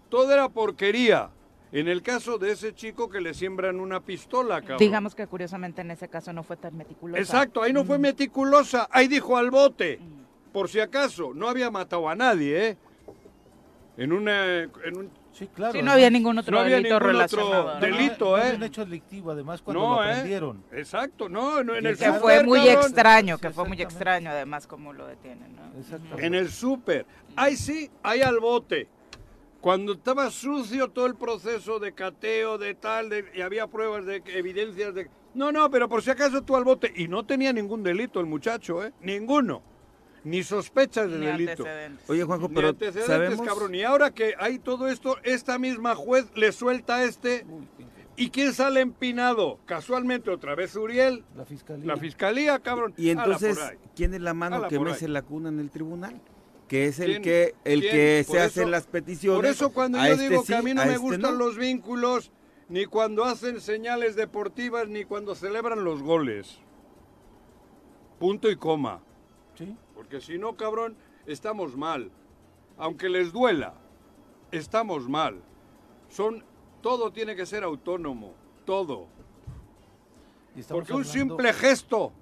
[0.09, 1.31] todo era porquería.
[1.72, 4.79] En el caso de ese chico que le siembran una pistola, cabrón.
[4.79, 7.20] Digamos que curiosamente en ese caso no fue tan meticulosa.
[7.20, 9.99] Exacto, ahí no fue meticulosa, ahí dijo al bote.
[10.53, 12.77] Por si acaso, no había matado a nadie, ¿eh?
[13.99, 15.72] En, una, en un Sí, claro.
[15.75, 17.75] Sí, no había ningún No otro había delito ningún otro relacionado.
[17.75, 17.81] ¿no?
[17.81, 18.25] delito.
[18.25, 18.49] No, no, ¿eh?
[18.53, 20.53] no, un hecho delictivo, además, cuando no, lo ¿eh?
[20.72, 22.85] Exacto, no, no en Y el Que fue muy cabrón.
[22.85, 25.79] extraño, que Sí, fue muy extraño además como lo detienen, ¿no?
[25.79, 26.27] Exactamente.
[26.27, 27.05] En el súper.
[27.37, 28.88] Ahí sí, ahí al bote.
[29.61, 34.22] Cuando estaba sucio todo el proceso de cateo, de tal, de- y había pruebas de
[34.27, 35.11] evidencias de...
[35.35, 36.92] No, no, pero por si acaso tú al bote.
[36.96, 38.92] Y no tenía ningún delito el muchacho, ¿eh?
[39.01, 39.61] Ninguno.
[40.27, 41.65] Ni sospechas de Ni delito.
[42.09, 43.47] Oye, Juanjo, Ni pero antecedentes, sabemos...
[43.47, 43.77] cabrón.
[43.77, 47.47] Y ahora que hay todo esto, esta misma juez le suelta a este.
[48.17, 49.61] ¿Y quién sale empinado?
[49.67, 51.25] Casualmente otra vez Uriel.
[51.37, 51.87] La fiscalía.
[51.87, 52.93] La fiscalía, cabrón.
[52.97, 53.77] Y entonces, por ahí.
[53.95, 56.21] ¿quién es la mano Ala que mece la cuna en el tribunal?
[56.67, 57.23] Que es el ¿Quién?
[57.23, 57.93] que el ¿Quién?
[57.93, 59.37] que Por se eso- hacen las peticiones.
[59.39, 61.03] Por eso cuando a yo este digo sí, que a mí no a me este
[61.03, 61.39] gustan no.
[61.39, 62.33] los vínculos,
[62.69, 66.59] ni cuando hacen señales deportivas, ni cuando celebran los goles.
[68.19, 69.01] Punto y coma.
[69.57, 69.77] Sí.
[69.96, 72.11] Porque si no, cabrón, estamos mal.
[72.76, 73.74] Aunque les duela,
[74.52, 75.40] estamos mal.
[76.11, 76.44] Son,
[76.82, 78.35] todo tiene que ser autónomo,
[78.66, 79.06] todo.
[80.68, 82.12] Porque un hablando- simple gesto,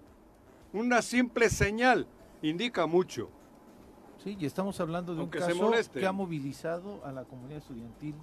[0.72, 2.06] una simple señal,
[2.42, 3.28] indica mucho.
[4.22, 8.14] Sí, y estamos hablando de Aunque un caso que ha movilizado a la comunidad estudiantil,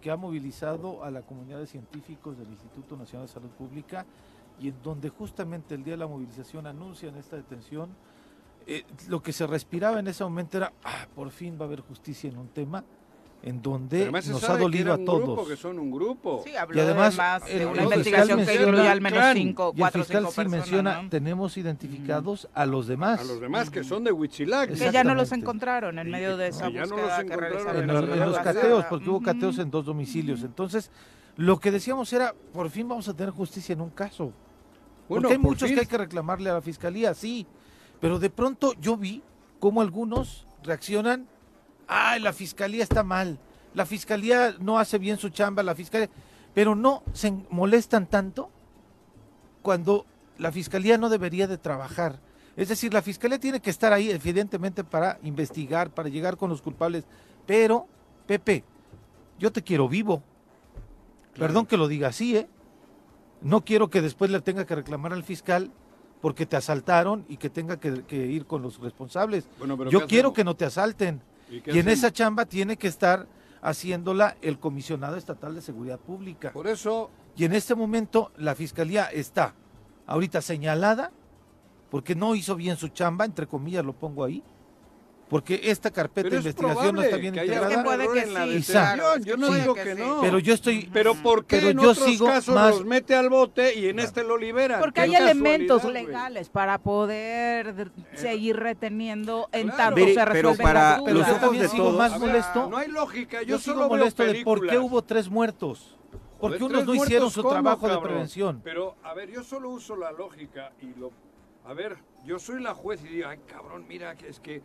[0.00, 4.04] que ha movilizado a la comunidad de científicos del Instituto Nacional de Salud Pública
[4.60, 7.90] y en donde justamente el día de la movilización anuncian esta detención.
[8.66, 11.80] Eh, lo que se respiraba en ese momento era, "Ah, por fin va a haber
[11.80, 12.84] justicia en un tema
[13.42, 15.22] en donde nos ha dolido a un todos.
[15.22, 16.40] grupo, que son un grupo.
[16.46, 19.24] Sí, habló Y además, de el- una el investigación fiscal que incluye menciona- al menos
[19.34, 21.08] cinco, Y el cuatro fiscal cinco sí personas, menciona, ¿no?
[21.10, 23.20] tenemos identificados a los demás.
[23.20, 24.70] A los demás que son de Huitzilac.
[24.72, 27.22] Que ya no los encontraron en medio de esa que ya no búsqueda los que
[27.22, 30.42] encontraron realizaron en, los- en cateos, porque hubo cateos en dos domicilios.
[30.42, 30.90] Entonces,
[31.36, 34.32] lo que decíamos era, por fin vamos a tener justicia en un caso.
[35.06, 35.74] Bueno, porque hay por muchos fin.
[35.76, 37.46] que hay que reclamarle a la fiscalía, sí.
[38.04, 39.22] Pero de pronto yo vi
[39.58, 41.26] cómo algunos reaccionan,
[41.88, 43.38] ay, la fiscalía está mal,
[43.72, 46.10] la fiscalía no hace bien su chamba, la fiscalía...
[46.52, 48.50] Pero no se molestan tanto
[49.62, 50.04] cuando
[50.36, 52.20] la fiscalía no debería de trabajar.
[52.58, 56.60] Es decir, la fiscalía tiene que estar ahí, evidentemente, para investigar, para llegar con los
[56.60, 57.06] culpables.
[57.46, 57.86] Pero,
[58.26, 58.64] Pepe,
[59.38, 60.22] yo te quiero vivo.
[61.38, 62.48] Perdón que lo diga así, ¿eh?
[63.40, 65.72] No quiero que después le tenga que reclamar al fiscal
[66.24, 69.46] porque te asaltaron y que tenga que, que ir con los responsables.
[69.58, 70.36] Bueno, pero Yo ¿qué quiero hacemos?
[70.36, 71.20] que no te asalten.
[71.50, 73.26] ¿Y Y en esa chamba tiene que estar
[73.60, 76.50] haciéndola el comisionado estatal de seguridad pública.
[76.50, 79.52] Por eso, Y en este momento la fiscalía está
[80.06, 81.12] ahorita señalada
[81.90, 84.42] porque no hizo bien su chamba, entre comillas lo pongo ahí,
[85.28, 89.18] porque esta carpeta de investigación no está bien integrada.
[89.18, 90.20] Yo no digo que no.
[90.20, 93.14] Pero yo estoy Pero ¿por qué pero en yo otros sigo casos más- los mete
[93.14, 94.80] al bote y en este lo liberan?
[94.80, 99.76] Porque hay elementos legales para poder de- seguir reteniendo en Claro.
[99.76, 101.44] tanto Mire, se pero resuelven para las pero los yo dudas.
[101.44, 102.68] ojos de sigo todos- más A ver, molesto.
[102.70, 105.90] No hay lógica, yo, Yo solo sigo veo molesto de por qué hubo tres muertos.
[106.40, 108.60] Porque Joder, unos no hicieron su ¿cómo, trabajo de prevención.
[108.62, 111.10] Pero, a ver, yo solo uso la lógica y lo...
[111.64, 114.60] A ver, yo soy la juez y digo, ay, cabrón, mira, que es que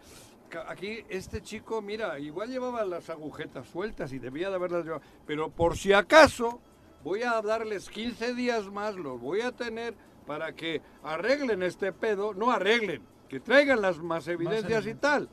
[0.58, 5.02] aquí este chico, mira, igual llevaba las agujetas sueltas y debía de haberlas llevado.
[5.26, 6.60] Pero por si acaso,
[7.04, 9.94] voy a darles 15 días más, los voy a tener
[10.26, 12.34] para que arreglen este pedo.
[12.34, 15.30] No arreglen, que traigan las más evidencias y tal.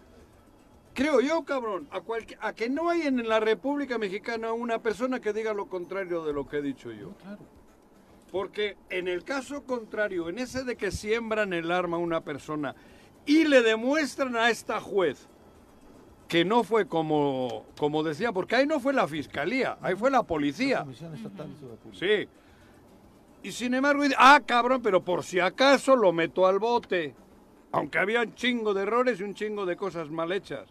[0.94, 5.20] Creo yo, cabrón, a, cualque- a que no hay en la República Mexicana una persona
[5.20, 7.10] que diga lo contrario de lo que he dicho yo.
[7.22, 7.42] Claro.
[8.32, 12.74] Porque en el caso contrario, en ese de que siembran el arma a una persona
[13.26, 15.28] y le demuestran a esta juez
[16.28, 20.22] que no fue como, como decía, porque ahí no fue la fiscalía, ahí fue la
[20.24, 20.84] policía.
[21.92, 22.28] Sí.
[23.42, 27.14] Y sin embargo, ah, cabrón, pero por si acaso lo meto al bote.
[27.72, 30.68] Aunque había un chingo de errores y un chingo de cosas mal hechas.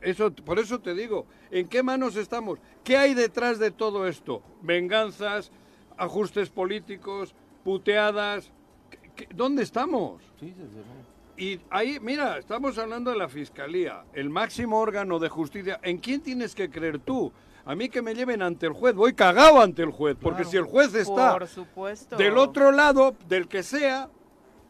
[0.00, 2.58] Eso, por eso te digo, ¿en qué manos estamos?
[2.84, 4.42] ¿Qué hay detrás de todo esto?
[4.62, 5.50] Venganzas,
[5.96, 8.52] ajustes políticos, puteadas.
[8.88, 10.22] ¿Qué- qué- ¿Dónde estamos?
[10.38, 11.09] Sí, desde luego.
[11.40, 15.80] Y ahí, mira, estamos hablando de la Fiscalía, el máximo órgano de justicia.
[15.82, 17.32] ¿En quién tienes que creer tú?
[17.64, 20.50] A mí que me lleven ante el juez, voy cagado ante el juez, porque Claro.
[20.50, 22.16] si el juez está Por supuesto.
[22.16, 24.10] del otro lado, del que sea,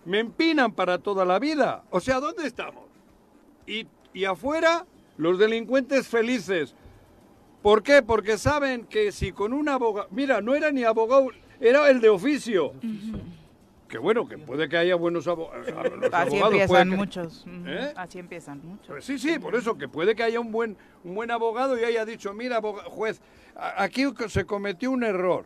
[0.05, 1.83] me empinan para toda la vida.
[1.91, 2.85] O sea, ¿dónde estamos?
[3.67, 6.77] Y, y afuera, los delincuentes felices.
[7.63, 8.01] ¿Por qué?
[8.03, 10.07] Porque saben que si con un abogado...
[10.13, 11.29] Mira, no era ni abogado,
[11.61, 12.75] era el de oficio.
[13.91, 16.31] Que bueno, que puede que haya buenos abo- Así abogados.
[16.31, 17.45] puede empiezan que- muchos.
[17.67, 17.93] ¿Eh?
[17.97, 18.87] Así empiezan muchos.
[18.87, 21.83] Pues sí, sí, por eso, que puede que haya un buen, un buen abogado y
[21.83, 23.21] haya dicho, mira, juez,
[23.57, 25.45] a- aquí se cometió un error.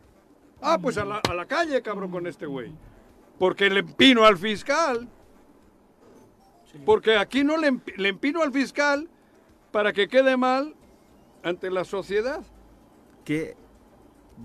[0.60, 2.70] Ah, pues a la, a la calle, cabrón, con este güey.
[3.38, 5.08] Porque le empino al fiscal.
[6.84, 9.08] Porque aquí no le, le empino al fiscal
[9.72, 10.74] para que quede mal
[11.42, 12.42] ante la sociedad.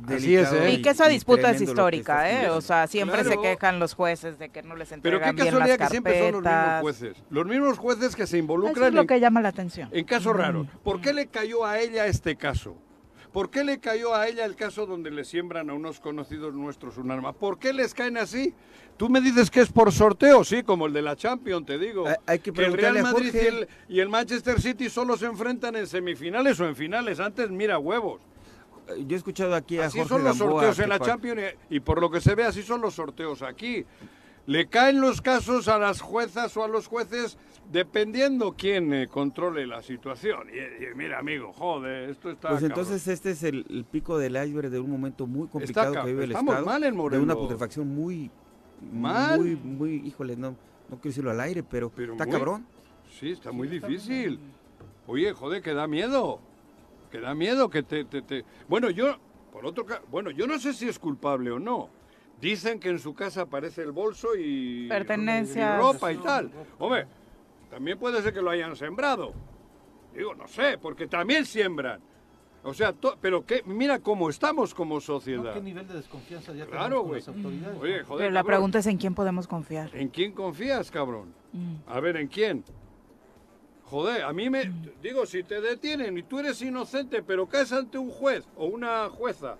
[0.08, 0.73] Qué Así es, delicado ¿eh?
[0.73, 2.49] Y que esa disputa es que histórica, ¿eh?
[2.49, 3.41] O sea, siempre Claro.
[3.41, 5.91] se quejan los jueces de que no les Pero entregan qué bien las casualidad que
[5.91, 6.82] siempre son los mismos carpetas.
[6.82, 7.23] jueces.
[7.30, 9.89] Los mismos jueces que se Eso involucran es lo en que llama la atención.
[9.91, 10.67] En casos raros.
[10.84, 12.75] ¿Por qué le cayó a ella este caso?
[13.34, 16.97] ¿Por qué le cayó a ella el caso donde le siembran a unos conocidos nuestros
[16.97, 17.34] un arma?
[17.34, 18.56] ¿Por qué les caen así?
[18.97, 22.08] Tú me dices que es por sorteo, sí, como el de la Champions, te digo.
[22.08, 25.15] Hay- hay que el Real preguntarle a Madrid y el, y el Manchester City solo
[25.17, 27.19] se enfrentan en semifinales o en finales.
[27.19, 28.19] Antes, mira, huevos.
[29.06, 31.75] Yo he escuchado aquí a Así Jorge son los Gamboa sorteos en la Champions y,
[31.75, 33.86] y por lo que se ve así son los sorteos aquí.
[34.47, 37.38] Le caen los casos a las juezas o a los jueces
[37.71, 40.47] dependiendo quién eh, controle la situación.
[40.52, 42.49] Y, y mira, amigo, joder, esto está...
[42.49, 42.71] Pues cabrón.
[42.71, 46.08] entonces este es el, el pico del iceberg de un momento muy complicado ca- que
[46.08, 46.65] vive el estamos Estado.
[46.65, 48.32] mal en de una putrefacción muy,
[48.91, 49.39] Mal.
[49.39, 50.56] muy, muy, híjole, no, no
[50.97, 52.65] quiero decirlo al aire, pero, Pero está muy- cabrón.
[53.19, 54.39] Sí, está muy difícil.
[55.06, 56.39] Oye, joder, que da miedo.
[57.11, 58.05] Que da miedo que te...
[58.05, 59.17] te- te- Bueno, yo...
[59.51, 61.89] Por otro Bueno, yo no sé si es culpable o no.
[62.39, 64.87] Dicen que en su casa aparece el bolso y...
[64.87, 65.75] Pertenencias.
[65.75, 66.51] y ropa y tal.
[66.77, 67.07] Hombre,
[67.69, 69.33] también puede ser que lo hayan sembrado.
[70.15, 71.99] Digo, no sé, porque también siembran.
[72.63, 75.01] O sea, to- pero que, mira cómo estamos como ¿No?
[75.01, 75.53] sociedad.
[75.53, 77.19] ¿Qué nivel de desconfianza ya Claro, tenemos con güey.
[77.19, 77.81] las autoridades?
[77.81, 79.89] Oye, joder, Pero la cabrón, pregunta es en quién podemos confiar.
[79.93, 81.33] ¿En quién confías, cabrón?
[81.53, 81.75] Mm.
[81.87, 82.63] A ver, ¿en quién?
[83.89, 84.71] Joder, a mí me...
[85.02, 89.10] Digo, si te detienen y tú eres inocente, pero caes ante un juez o una
[89.10, 89.58] jueza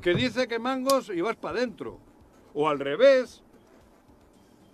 [0.00, 1.98] que dice que mangos y vas para adentro.
[2.52, 3.42] O al revés,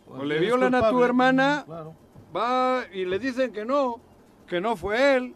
[0.06, 1.62] o le eres violan a tu culpable, hermana.
[1.66, 1.94] Claro.
[2.36, 4.00] va y le dicen que no,
[4.46, 5.34] que no fue él,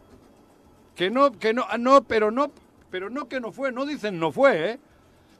[0.94, 2.50] que no, que no, ah, no, pero no,
[2.90, 4.81] pero no que no fue, no dicen no fue, ¿eh?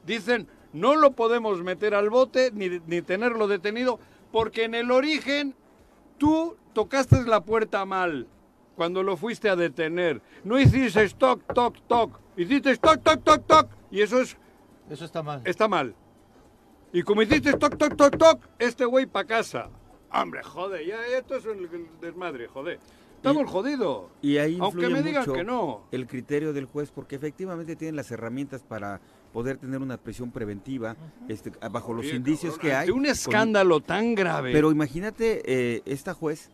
[0.05, 3.99] Dicen no lo podemos meter al bote ni, ni tenerlo detenido
[4.31, 5.55] porque en el origen
[6.17, 8.27] tú tocaste la puerta mal
[8.75, 10.21] cuando lo fuiste a detener.
[10.43, 14.37] No hiciste toc, toc, toc, hiciste toc, toc, toc, toc y eso es
[14.89, 15.41] Eso está mal.
[15.45, 15.95] está mal.
[16.93, 19.69] Y como hiciste toc, toc, toc, toc, este güey pa' casa.
[20.11, 22.79] Hombre, joder, ya esto es el, desmadre, joder.
[23.17, 24.05] Estamos jodidos.
[24.21, 25.81] Y ahí Aunque influye me digan mucho que no.
[25.91, 29.01] el criterio del juez, porque efectivamente tienen las herramientas para
[29.35, 30.95] poder tener una prisión preventiva
[31.27, 32.89] este, bajo los Oye, indicios cabrón, que hay.
[32.89, 34.53] un con- escándalo tan grave.
[34.53, 36.49] Pero imagínate, eh, esta juez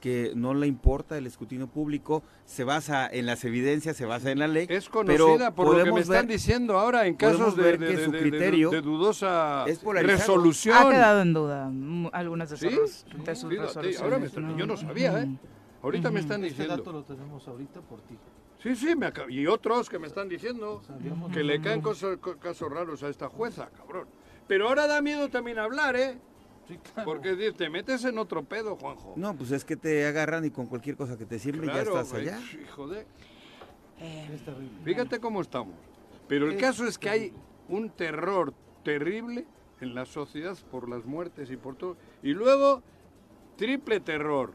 [0.00, 4.38] que no le importa el escrutinio público, se basa en las evidencias, se basa en
[4.38, 4.66] la ley.
[4.70, 7.62] es pero conocida por lo que me podemos están ver- diciendo ahora en casos de,
[7.64, 10.76] ver de- que de- su de- de- criterio de dudosa es resolución.
[10.78, 11.72] Ha quedado en duda
[12.12, 12.76] algunas de sus, ¿Sí?
[13.24, 14.00] de sus Fíjate, resoluciones.
[14.02, 15.28] ahora me está- yo no sabía, ¿eh?
[15.82, 16.76] Ahorita me están Este diciendo.
[16.76, 18.16] dato lo tenemos ahorita por ti.
[18.64, 20.80] Sí, sí, me acab- y otros que me están diciendo
[21.34, 24.08] que le caen cosas- co- casos raros a esta jueza, cabrón.
[24.48, 26.18] Pero ahora da miedo también hablar, ¿eh?
[26.66, 27.04] Sí, claro.
[27.04, 29.12] Porque te metes en otro pedo, Juanjo.
[29.16, 32.00] No, pues es que te agarran y con cualquier cosa que te siembre claro, ya
[32.00, 32.38] estás allá.
[32.62, 33.00] hijo de...
[34.00, 34.78] Eh, Es terrible.
[34.82, 35.74] Fíjate cómo estamos.
[36.26, 37.32] Pero el Es caso es que hay
[37.68, 39.46] un terror terrible
[39.82, 41.98] en la sociedad por las muertes y por todo.
[42.22, 42.82] Y luego,
[43.58, 44.54] triple terror.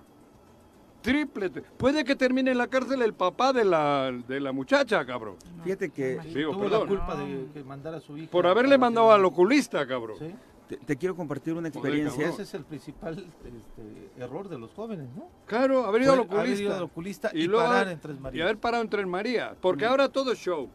[1.01, 1.49] Triple.
[1.77, 5.35] Puede que termine en la cárcel el papá de la, de la muchacha, cabrón.
[5.63, 6.81] Fíjate que Digo, Tuvo perdón.
[6.81, 8.29] la culpa de que mandara a su hija.
[8.31, 10.17] Por haberle mandado al oculista, cabrón.
[10.19, 10.35] Sí.
[10.67, 12.27] te, te quiero compartir una experiencia.
[12.27, 15.29] Ese es el principal este, error de los jóvenes, ¿no?
[15.45, 16.77] Claro, haber ido al Fue haber ido oculista.
[16.77, 18.43] al oculista y, luego- parar en Tres Y Marías.
[18.45, 19.55] haber parado en Tres Marías.
[19.61, 20.69] Porque ahora todo es show.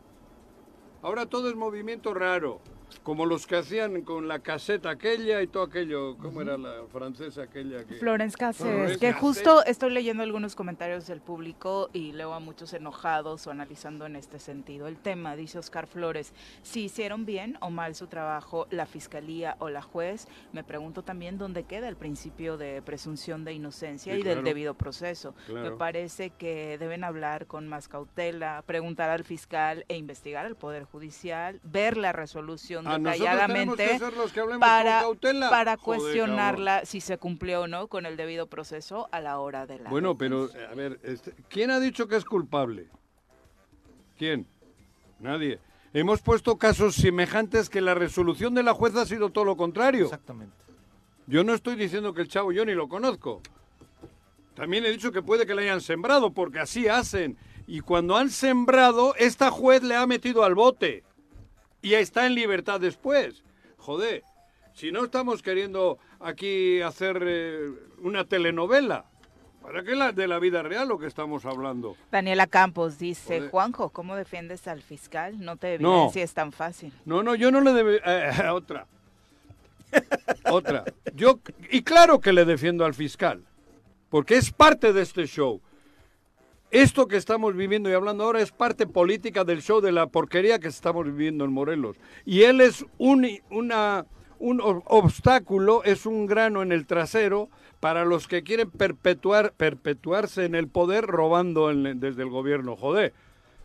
[1.03, 2.61] Ahora todo es movimiento raro.
[3.02, 6.16] Como los que hacían con la caseta aquella y todo aquello.
[6.18, 7.85] ¿Cómo era la francesa aquella?
[7.85, 7.94] Que...
[7.94, 13.46] Florence Florence que justo estoy leyendo algunos comentarios del público y leo a muchos enojados
[13.46, 15.37] o analizando en este sentido el tema.
[15.37, 20.28] Dice Oscar Flores, si hicieron bien o mal su trabajo la fiscalía o la juez,
[20.52, 24.74] me pregunto también dónde queda el principio de presunción de inocencia Sí, y del debido
[24.74, 25.35] proceso.
[25.46, 25.70] Claro.
[25.70, 30.85] Me parece que deben hablar con más cautela, preguntar al fiscal e investigar al Poder
[30.85, 35.51] Judicial, ver la resolución A detalladamente que ser los que hablemos para, con cautela.
[35.51, 39.66] para Joder, cuestionarla si se cumplió o no con el debido proceso a la hora
[39.66, 39.90] de la.
[39.90, 40.70] Bueno, pero, detención.
[40.70, 42.88] eh, a ver, este, ¿quién ha dicho que es culpable?
[44.18, 44.47] ¿Quién?
[45.18, 45.59] Nadie.
[45.92, 50.05] Hemos puesto casos semejantes que la resolución de la jueza ha sido todo lo contrario.
[50.05, 50.57] Exactamente.
[51.27, 53.40] Yo no estoy diciendo que el chavo yo ni lo conozco.
[54.55, 57.37] También he dicho que puede que le hayan sembrado, porque así hacen.
[57.66, 61.03] Y cuando han sembrado, esta juez le ha metido al bote.
[61.85, 63.42] Y está en libertad después.
[63.77, 64.23] Joder,
[64.73, 69.05] si no estamos queriendo aquí hacer eh, una telenovela,
[69.61, 71.94] ¿para qué la de la vida real lo que estamos hablando?
[72.11, 73.51] Daniela Campos dice, Joder.
[73.51, 75.44] Juanjo, ¿cómo defiendes al fiscal?
[75.44, 75.94] No te No.
[75.97, 76.90] evidencias tan fácil.
[77.05, 78.01] No, no, yo no le debe...
[78.03, 78.87] eh, otra.
[80.51, 80.85] Otra.
[81.14, 81.38] Yo,
[81.70, 83.44] y claro que le defiendo al fiscal,
[84.09, 85.61] porque es parte de este show.
[86.75, 90.59] Esto que estamos viviendo y hablando ahora es parte política del show de la porquería
[90.59, 91.97] que estamos viviendo en Morelos.
[92.25, 94.07] Y él es un, una,
[94.41, 100.47] un ob- obstáculo, es un grano en el trasero para los que quieren perpetuar, perpetuarse
[100.47, 102.75] en el poder robando en- desde el gobierno.
[102.75, 103.13] Joder,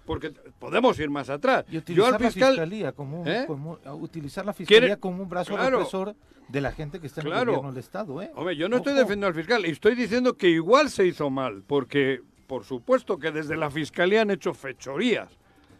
[0.06, 1.65] porque podemos ir más atrás.
[1.67, 2.52] Y Yo utilizar al la fiscal...
[2.52, 3.45] fiscalía como ¿Eh?
[3.48, 5.78] como- utilizar la fiscalía ¿Quiere- como un brazo Claro.
[5.80, 6.15] represor
[6.48, 8.30] de la gente que está en el gobierno del Estado, ¿eh?
[8.36, 12.22] Hombre, yo no estoy defendiendo al fiscal, estoy diciendo que igual se hizo mal, porque
[12.49, 15.29] por supuesto que desde la fiscalía han hecho fechorías,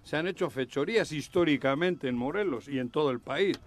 [0.04, 3.60] se han hecho fechorías históricamente en Morelos y en todo el país.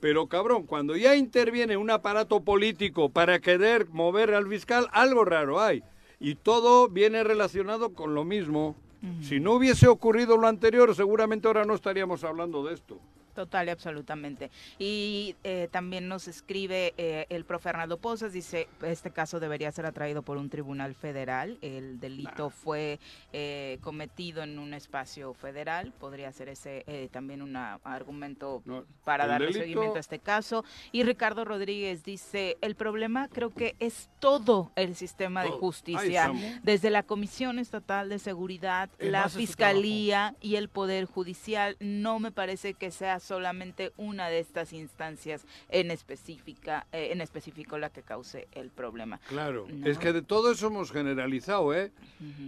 [0.00, 5.62] Pero cabrón, cuando ya interviene un aparato político para querer mover al fiscal, algo raro
[5.62, 5.82] hay.
[6.20, 8.76] Y todo viene relacionado con lo mismo.
[9.22, 13.00] Si no hubiese ocurrido lo anterior, seguramente ahora no estaríamos hablando de esto.
[13.34, 14.50] Total y absolutamente.
[14.78, 19.86] Y eh, también nos escribe eh, el profe Arnaldo Pozas, dice, este caso debería ser
[19.86, 22.98] atraído por un tribunal federal, el delito fue
[23.32, 29.46] eh, cometido en un espacio federal, podría ser ese también un argumento No, para darle
[29.48, 30.64] delito- seguimiento a este caso.
[30.92, 36.90] Y Ricardo Rodríguez dice, el problema creo que es todo el sistema de justicia, desde
[36.90, 41.76] la Comisión Estatal de Seguridad, la Fiscalía y el Poder Judicial.
[41.80, 47.78] No me parece que sea solamente una de estas instancias en específica, eh, en específico
[47.78, 49.18] la que cause el problema.
[49.28, 49.86] Claro, No.
[49.86, 51.92] es que de todo eso hemos generalizado, ¿eh?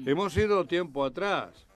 [0.06, 1.66] Hemos ido tiempo atrás.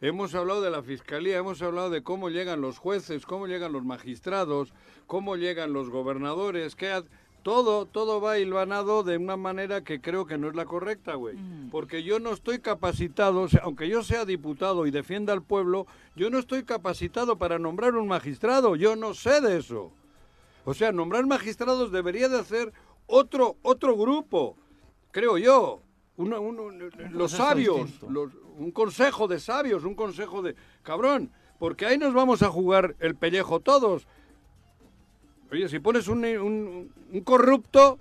[0.00, 3.84] Hemos hablado de la fiscalía, hemos hablado de cómo llegan los jueces, cómo llegan los
[3.84, 4.72] magistrados,
[5.06, 7.04] cómo llegan los gobernadores, qué ha-
[7.44, 11.36] todo, todo va hilvanado de una manera que creo que no es la correcta, güey.
[11.70, 15.86] Porque yo no estoy capacitado, o sea, aunque yo sea diputado y defienda al pueblo,
[16.16, 19.92] yo no estoy capacitado para nombrar un magistrado, yo no sé de eso.
[20.64, 22.72] O sea, nombrar magistrados debería de hacer
[23.06, 24.56] otro, otro grupo,
[25.12, 25.80] creo yo.
[26.16, 26.70] Uno- uno-
[27.10, 27.76] los sabios,
[28.10, 30.54] los- un consejo de sabios, un consejo de...
[30.82, 34.06] Cabrón, porque ahí nos vamos a jugar el pellejo todos.
[35.54, 37.96] Oye, si pones un, un- un corrupto,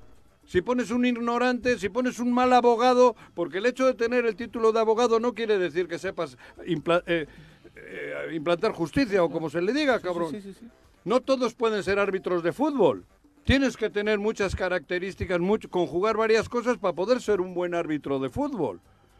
[0.47, 4.35] si pones un ignorante, si pones un mal abogado, porque el hecho de tener el
[4.35, 6.35] título de abogado no quiere decir que sepas
[6.65, 7.27] impla- eh,
[7.75, 10.31] eh, implantar justicia o como se le diga, cabrón.
[10.31, 10.67] Sí, sí, sí, sí.
[11.05, 13.05] No todos pueden ser árbitros de fútbol.
[13.43, 18.17] Tienes que tener muchas características, mucho, conjugar varias cosas para poder ser un buen árbitro
[18.17, 18.79] de fútbol.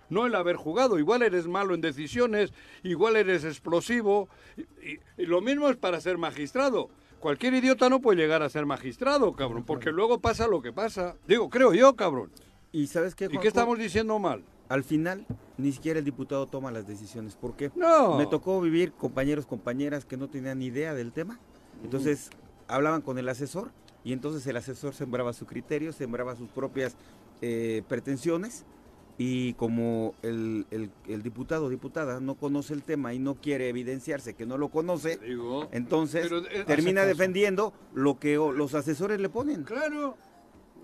[0.09, 0.97] No el haber jugado.
[0.97, 4.27] Igual eres malo en decisiones, igual eres explosivo.
[4.57, 4.61] Y,
[4.93, 6.89] y- y lo mismo es para ser magistrado.
[7.23, 11.15] Cualquier idiota no puede llegar a ser magistrado, cabrón, porque luego pasa lo que pasa.
[11.25, 12.29] Digo, creo yo, cabrón.
[12.73, 14.43] ¿Y sabes qué, ¿Y qué estamos diciendo mal?
[14.67, 15.25] al final
[15.57, 17.35] ni siquiera el diputado toma las decisiones.
[17.35, 17.71] ¿Por qué?
[17.77, 18.17] No.
[18.17, 21.39] Me tocó vivir compañeros, compañeras que no tenían ni idea del tema.
[21.81, 22.29] Entonces
[22.67, 23.71] hablaban con el asesor
[24.03, 26.97] y entonces el asesor sembraba su criterio, sembraba sus propias
[27.41, 28.65] eh, pretensiones
[29.17, 33.69] y como el, el, el diputado o diputada no conoce el tema y no quiere
[33.69, 38.73] evidenciarse que no lo conoce, Digo, entonces pero, eh, termina defendiendo lo que o- los
[38.73, 39.63] asesores le ponen.
[39.63, 40.17] Claro.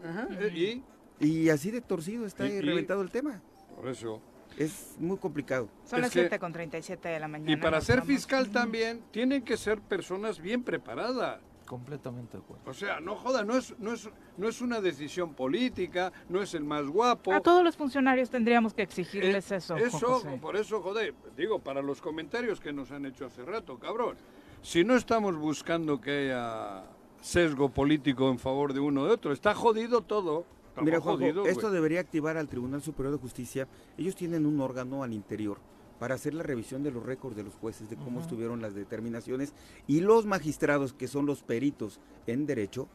[0.03, 0.81] Ajá, eh,
[1.19, 3.41] y Y así de torcido está Y- y- reventado el tema.
[3.75, 4.21] por eso.
[4.57, 5.69] Es muy complicado.
[5.85, 7.51] Son las que- 7 con 37 de la mañana.
[7.51, 8.07] Y para ser vamos.
[8.13, 11.39] fiscal también tienen que ser personas bien preparadas.
[11.69, 12.63] Completamente de acuerdo.
[12.65, 16.55] O sea, no joda, no es, no es, no es una decisión política, no es
[16.55, 17.31] el más guapo.
[17.31, 19.77] A todos los funcionarios tendríamos que exigirles Eh, eso.
[19.77, 20.39] Eso, José.
[20.41, 24.15] por eso, joder, digo, para los comentarios que nos han hecho hace rato, cabrón.
[24.63, 26.85] Si no estamos buscando que haya
[27.21, 30.45] sesgo político en favor de uno o de otro, está jodido todo.
[30.69, 33.67] Estamos Mira, Juanjo, jodidos, esto debería activar al Tribunal Superior de Justicia.
[33.95, 35.59] Ellos tienen un órgano al interior
[35.99, 39.53] para hacer la revisión de los récords de los jueces, de cómo estuvieron las determinaciones,
[39.87, 42.87] y los magistrados, que son los peritos en derecho,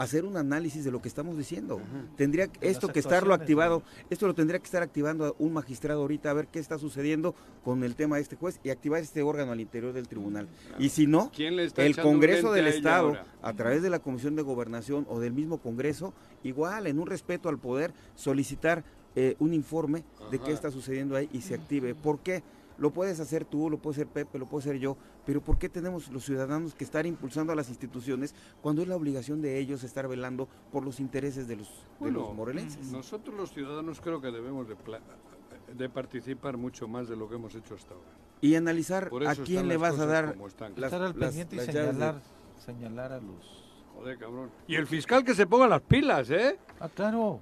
[0.00, 1.78] hacer un análisis de lo que estamos diciendo.
[2.16, 4.06] Tendría De esto que estarlo activado, ¿no?
[4.08, 7.84] esto lo tendría que estar activando un magistrado ahorita a ver qué está sucediendo con
[7.84, 10.48] el tema de este juez y activar este órgano al interior del tribunal.
[10.78, 13.26] Y si no, ¿Quién le está el Congreso del Estado, ahora?
[13.42, 17.50] a través de la Comisión de Gobernación o del mismo Congreso, igual en un respeto
[17.50, 18.84] al poder, solicitar
[19.16, 21.94] eh, un informe de qué está sucediendo ahí y se active.
[21.94, 22.42] ¿Por qué?
[22.78, 24.96] Lo puedes hacer tú, lo puede hacer Pepe, lo puedo hacer yo,
[25.26, 28.96] pero ¿por qué tenemos los ciudadanos que estar impulsando a las instituciones cuando es la
[28.96, 32.86] obligación de ellos estar velando por los intereses de los, de Bueno, los morelenses?
[32.90, 37.74] Nosotros los ciudadanos creo que debemos de, participar mucho más de lo que hemos hecho
[37.74, 38.08] hasta ahora.
[38.40, 41.72] Y analizar a quién le vas a dar las- Estar al pendiente las y de-
[41.74, 42.22] señalar,
[42.64, 43.66] señalar a los...
[43.94, 44.50] Joder, cabrón.
[44.66, 46.58] Y el fiscal que se ponga las pilas, ¿eh?
[46.78, 47.40] Ah, claro.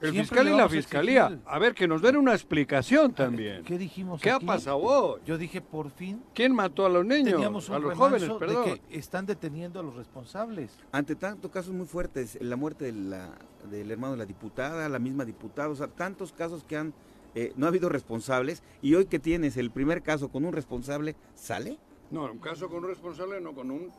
[0.00, 1.38] El Siempre fiscal y la a fiscalía.
[1.44, 3.62] A ver, que nos den una explicación también.
[3.64, 5.20] ¿Qué dijimos ¿Qué ha pasado hoy?
[5.26, 7.34] Yo dije, por fin ¿Quién mató a los niños?
[7.34, 8.64] teníamos un a los jóvenes, perdón.
[8.64, 10.78] de que están deteniendo a los responsables.
[10.92, 13.36] Ante tantos casos muy fuertes, la muerte de la-
[13.70, 16.94] del hermano de la diputada, la misma diputada, o sea, tantos casos que han,
[17.34, 21.14] eh, no ha habido responsables, y hoy que tienes el primer caso con un responsable,
[21.34, 21.76] ¿sale?
[22.10, 23.90] No, un caso con un responsable, no con un...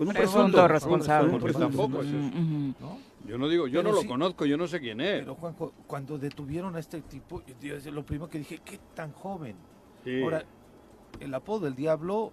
[0.00, 1.26] Con un Presunto presunto responsable.
[1.26, 1.76] con un Porque presunto.
[1.78, 2.16] tampoco es eso.
[2.16, 2.74] Ujú.
[2.80, 2.98] ¿no?
[3.28, 5.18] Yo no digo, yo Pero no lo sí- conozco, yo no sé quién es.
[5.20, 9.12] Pero Juanjo, cuando detuvieron a este tipo, yo- yo- lo primero que dije, ¿qué tan
[9.12, 9.56] joven?
[10.02, 10.22] Sí.
[10.22, 10.42] Ahora,
[11.20, 12.32] el apodo del diablo,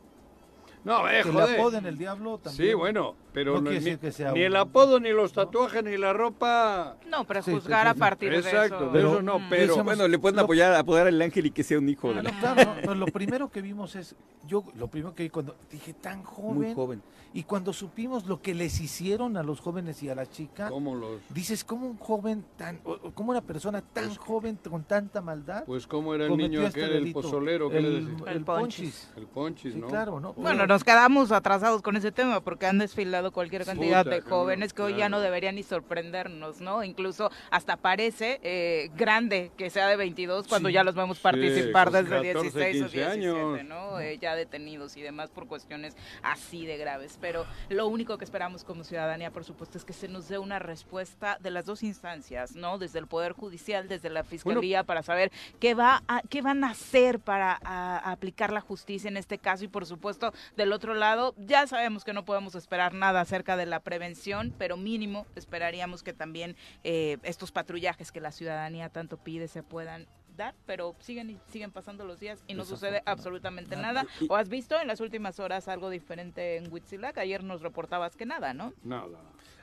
[0.85, 1.59] no, eh, que le joder.
[1.59, 2.69] apoden el diablo también.
[2.69, 5.11] Sí, bueno, pero No no- quiere ni, decir que sea ni un- el apodo, ni
[5.11, 6.97] los tatuajes, ni la ropa...
[7.07, 8.89] No, pero Sí, juzgar sí, a partir de Exacto, eso.
[8.91, 9.61] de eso no, pero...
[9.67, 12.15] Decíamos- Bueno, le pueden Lo- apoyar, apoyar al ángel y que sea un hijo de
[12.15, 12.31] No, la...
[12.39, 14.15] claro, no, lo primero que vimos es,
[14.47, 17.03] yo lo primero que vi cuando dije tan joven, Muy joven.
[17.31, 20.95] y cuando supimos lo que les hicieron a los jóvenes y a la chica, ¿Cómo
[20.95, 21.21] los...?
[21.29, 22.79] dices, ¿cómo un joven tan,
[23.13, 27.07] cómo una persona tan joven con tanta maldad Pues cómo era el niño este aquel,
[27.07, 28.31] el pozolero, ¿qué le el, decía?
[28.31, 28.77] El el ponchis.
[28.79, 29.11] ponchis.
[29.17, 29.87] El ponchis, Sí, ¿no?
[29.87, 30.33] claro, ¿no?
[30.33, 34.73] Bueno, nos quedamos atrasados con ese tema porque han desfilado cualquier cantidad Puta, de jóvenes
[34.73, 36.83] que hoy ya no deberían ni sorprendernos, ¿no?
[36.83, 40.73] Incluso hasta parece eh, grande que sea de 22 cuando Sí.
[40.73, 43.63] ya los vemos Sí, participar desde 14, 16 o 15 17, años.
[43.65, 43.99] ¿no?
[43.99, 47.17] Eh, ya detenidos y demás por cuestiones así de graves.
[47.21, 50.59] Pero lo único que esperamos como ciudadanía, por supuesto, es que se nos dé una
[50.59, 52.77] respuesta de las dos instancias, ¿no?
[52.77, 56.71] Desde el Poder Judicial, desde la Fiscalía, para saber qué, va a- qué van a
[56.71, 60.93] hacer para a- a aplicar la justicia en este caso y, por supuesto, del otro
[60.93, 66.03] lado, ya sabemos que no podemos esperar nada acerca de la prevención, pero mínimo esperaríamos
[66.03, 71.39] que también eh, estos patrullajes que la ciudadanía tanto pide se puedan dar, pero siguen
[71.47, 74.05] siguen pasando los días y no sucede absolutamente nada.
[74.29, 77.17] ¿O has visto en las últimas horas algo diferente en Huitzilac?
[77.17, 78.71] Ayer nos reportabas que nada, ¿no?
[78.83, 79.17] Nada.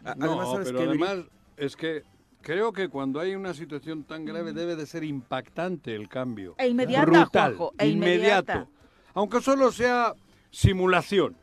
[0.04, 1.18] A- No, además, ¿sabes pero además
[1.56, 2.02] es que
[2.42, 6.56] creo que cuando hay una situación tan grave debe de ser impactante el cambio.
[6.58, 8.52] E inmediata, Brutal, Juanjo, e inmediato.
[8.52, 8.68] inmediata.
[9.14, 10.12] Aunque solo sea
[10.50, 11.36] simulación.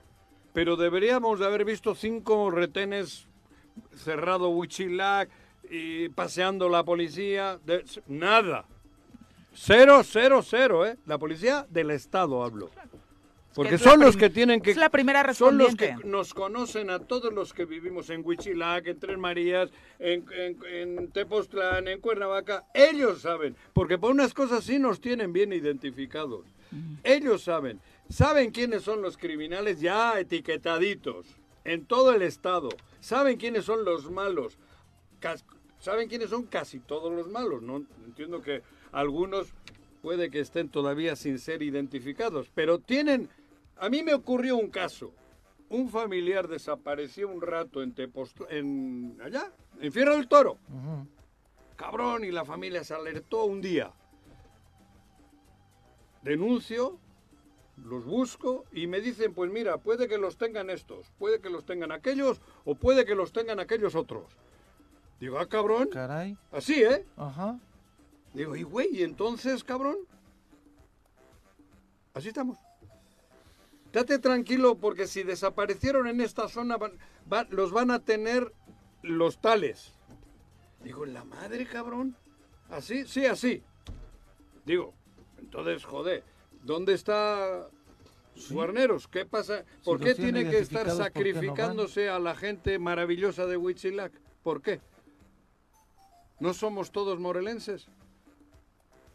[0.53, 3.27] Pero deberíamos de haber visto cinco retenes
[3.95, 5.29] cerrado Huichilac
[5.69, 7.59] y paseando la policía.
[7.65, 8.65] de- nada.
[9.53, 10.97] Cero, cero, cero, ¿eh?
[11.05, 12.69] La policía del Estado hablo.
[13.53, 14.71] Porque son los que tienen que...
[14.71, 16.07] es la primera Son los que respondiente.
[16.17, 21.11] nos conocen a todos los que vivimos en Huichilac, en Tres Marías, en, en, en
[21.11, 22.63] Tepoztlán, en Cuernavaca.
[22.73, 26.45] Ellos saben, porque por unas cosas sí nos tienen bien identificados.
[27.03, 27.81] Ellos saben.
[28.11, 31.25] Saben quiénes son los criminales ya etiquetaditos
[31.63, 32.69] en todo el estado.
[32.99, 34.57] Saben quiénes son los malos.
[35.19, 35.45] Cas-
[35.79, 37.61] Saben quiénes son casi todos los malos.
[37.63, 39.47] No entiendo que algunos
[40.03, 43.29] puede que estén todavía sin ser identificados, pero tienen
[43.77, 45.11] a mí me ocurrió un caso.
[45.69, 50.57] Un familiar desapareció un rato en Tepoztlán, en allá, en Fierro del Toro.
[51.77, 53.91] Cabrón, y la familia se alertó un día.
[56.21, 56.99] denuncio,
[57.85, 61.65] los busco y me dicen, pues mira, puede que los tengan estos, puede que los
[61.65, 64.25] tengan aquellos o puede que los tengan aquellos otros.
[65.19, 65.89] Digo, ah, cabrón.
[65.89, 66.37] Caray.
[66.51, 67.05] Así, ¿eh?
[67.17, 67.59] Ajá.
[68.33, 69.97] Digo, y güey, ¿y entonces, cabrón?
[72.13, 72.57] Así estamos.
[73.91, 76.97] Date tranquilo porque si desaparecieron en esta zona, van-
[77.31, 78.53] va- los van a tener
[79.01, 79.93] los tales.
[80.83, 82.15] Digo, ¿la madre, cabrón?
[82.69, 83.05] ¿Así?
[83.05, 83.63] Sí, así.
[84.65, 84.93] Digo,
[85.39, 86.23] entonces, joder,
[86.63, 87.67] ¿dónde está
[88.49, 89.07] Guarneros?
[89.07, 89.65] ¿Qué pasa?
[89.83, 94.11] ¿Por Si qué tiene que estar sacrificándose a la gente maravillosa de Huitzilac?
[94.43, 94.79] ¿Por qué?
[96.39, 97.87] ¿No somos todos morelenses?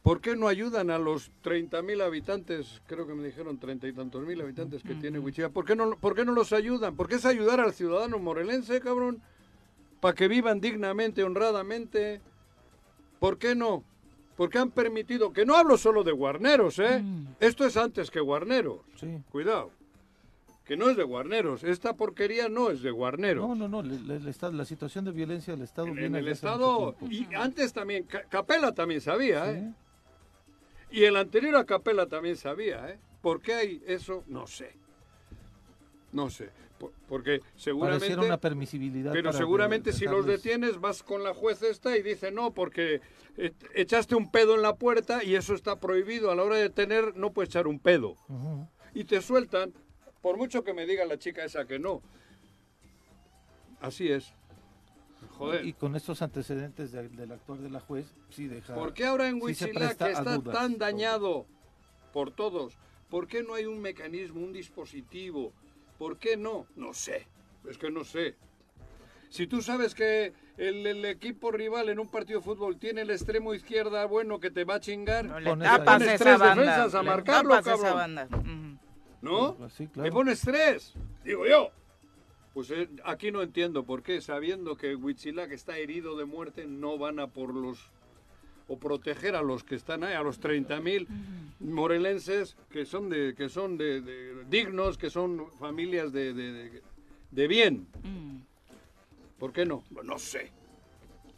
[0.02, 4.24] ¿Por qué no ayudan a los 30.000 habitantes, creo que me dijeron treinta y tantos
[4.24, 5.50] mil habitantes que tiene Huichilac?
[5.50, 6.94] ¿Por qué, no, ¿Por qué no los ayudan?
[6.94, 9.20] ¿Por qué es ayudar al ciudadano morelense, cabrón?
[10.00, 12.20] Para que vivan dignamente, honradamente.
[13.18, 13.82] ¿Por qué no?
[14.36, 17.02] Porque han permitido, que no hablo solo de guarneros, ¿eh?
[17.40, 18.80] Esto es antes que guarneros.
[18.96, 19.22] Sí.
[19.30, 19.70] Cuidado.
[20.66, 21.62] Que no es de guarneros.
[21.64, 23.48] Esta porquería no es de guarneros.
[23.48, 23.82] No, no, no.
[23.82, 27.72] le- le- la situación de violencia del Estado En, viene en el Estado, y antes
[27.72, 29.72] también, Ca- Capela también sabía, ¿eh?
[30.90, 30.98] Sí.
[30.98, 32.98] Y el anterior a Capela también sabía, ¿eh?
[33.22, 34.22] ¿Por qué hay eso?
[34.26, 34.74] No sé.
[36.12, 36.50] No sé.
[36.78, 38.00] Por- porque seguramente...
[38.06, 39.12] Pareciera una permisibilidad.
[39.12, 43.00] Pero seguramente si los detienes vas con la juez esta y dice no, porque
[43.36, 46.30] eh, echaste un pedo en la puerta y eso está prohibido.
[46.30, 48.14] A la hora de detener no puedes echar un pedo.
[48.94, 49.72] Y te sueltan,
[50.20, 52.02] por mucho que me diga la chica esa que no.
[53.80, 54.32] Así es.
[55.30, 55.66] Joder.
[55.66, 58.74] Y con estos antecedentes de- del actuar de la juez, sí deja.
[58.74, 61.46] ¿Por qué ahora en sí presta que está dudas tan dañado
[62.12, 62.78] por todos,
[63.10, 65.52] por qué no hay un mecanismo, un dispositivo?
[65.98, 66.66] ¿Por qué no?
[66.76, 67.26] No sé.
[67.68, 68.36] Es que no sé.
[69.28, 73.10] Si tú sabes que el, el equipo rival en un partido de fútbol tiene el
[73.10, 76.24] extremo izquierda bueno que te va a chingar, No le Pones ahí- tapas pones esa
[76.24, 76.62] tres banda.
[76.62, 78.78] defensas a le marcarlo, tapas esa cabrón.
[79.22, 79.54] ¿no?
[79.56, 80.12] Pues sí, Le claro.
[80.12, 80.94] pones tres,
[81.24, 81.70] digo yo.
[82.54, 86.96] Pues eh, aquí no entiendo por qué, sabiendo que Huitzilac está herido de muerte, no
[86.96, 87.90] van a por los
[88.68, 91.06] o proteger a los que están ahí, a los 30.000
[91.60, 96.82] morelenses que son de que son de, de- dignos, que son familias de, de- de-
[97.30, 97.86] de bien.
[98.02, 98.38] Mm.
[99.38, 99.84] ¿Por qué no?
[100.04, 100.50] No sé.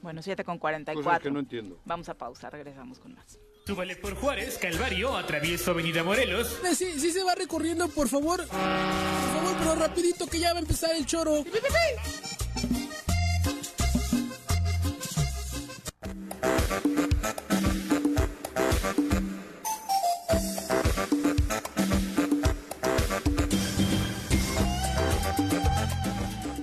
[0.01, 1.23] Bueno, 7 con Cosas 44.
[1.23, 1.81] que no entiendo.
[1.85, 3.39] Vamos a pausa, regresamos con más.
[3.67, 6.59] Súbale por Juárez, Calvario, atravieso Avenida Morelos.
[6.65, 8.39] Eh, Sí, sí se va recorriendo, por favor.
[8.47, 11.45] Por favor, pero rapidito que ya va a empezar el choro.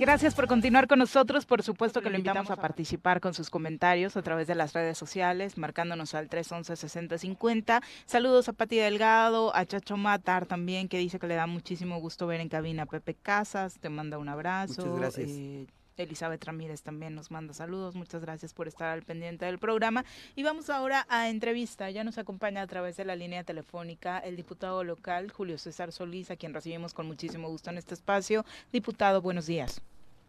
[0.06, 1.46] Gracias por continuar con nosotros.
[1.46, 4.96] Por supuesto que lo invitamos a participar con sus comentarios a través de las redes
[4.96, 7.82] sociales, marcándonos al 311-6050.
[8.04, 12.28] Saludos a Pati Delgado, a Chacho Matar también, que dice que le da muchísimo gusto
[12.28, 13.80] ver en cabina a Pepe Casas.
[13.80, 14.86] Te manda un abrazo.
[14.86, 15.28] Muchas gracias.
[15.28, 17.96] Eh, Elizabeth Ramírez también nos manda saludos.
[17.96, 20.04] Muchas gracias por estar al pendiente del programa.
[20.36, 21.90] Y vamos ahora a entrevista.
[21.90, 26.30] Ya nos acompaña a través de la línea telefónica el diputado local Julio César Solís,
[26.30, 28.44] a quien recibimos con muchísimo gusto en este espacio.
[28.70, 29.82] Diputado, buenos días.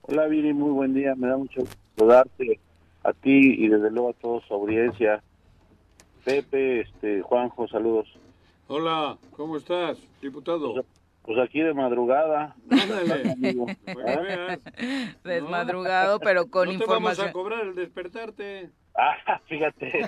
[0.10, 2.60] Hola Viri, muy buen día, me da mucho gusto saludarte
[3.04, 5.22] a ti y desde luego a toda su audiencia.
[6.24, 8.08] Pepe, este, Juanjo, saludos.
[8.68, 10.86] Hola, ¿cómo estás, diputado?
[11.24, 12.56] Pues aquí de madrugada.
[12.70, 13.36] Ándale,
[14.24, 14.60] veas.
[15.26, 17.28] Desmadrugado, pero con no te vamos información.
[17.28, 18.70] a cobrar el despertarte.
[18.96, 20.06] Ah, fíjate.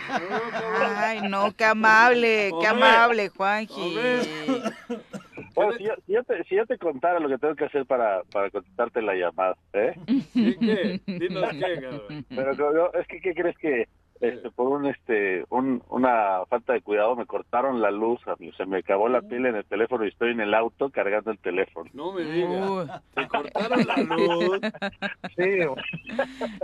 [0.96, 3.98] Ay, no, qué amable, qué amable, Juanji.
[5.66, 7.86] Bueno, si yo, si yo te, si yo te contara lo que tengo que hacer
[7.86, 9.94] para, para contestarte la llamada, ¿eh?
[10.36, 11.00] ¿Y qué?
[11.06, 12.26] Dinos qué, cabrón.
[12.30, 13.86] Pero yo- es que, ¿qué crees que
[14.22, 18.52] este, por un, este, un, una falta de cuidado me cortaron la luz, a mí,
[18.58, 21.40] se me acabó la pila en el teléfono y estoy en el auto cargando el
[21.40, 21.90] teléfono.
[21.94, 23.02] No me digas.
[23.16, 24.60] Te cortaron la luz.
[25.36, 25.60] Sí,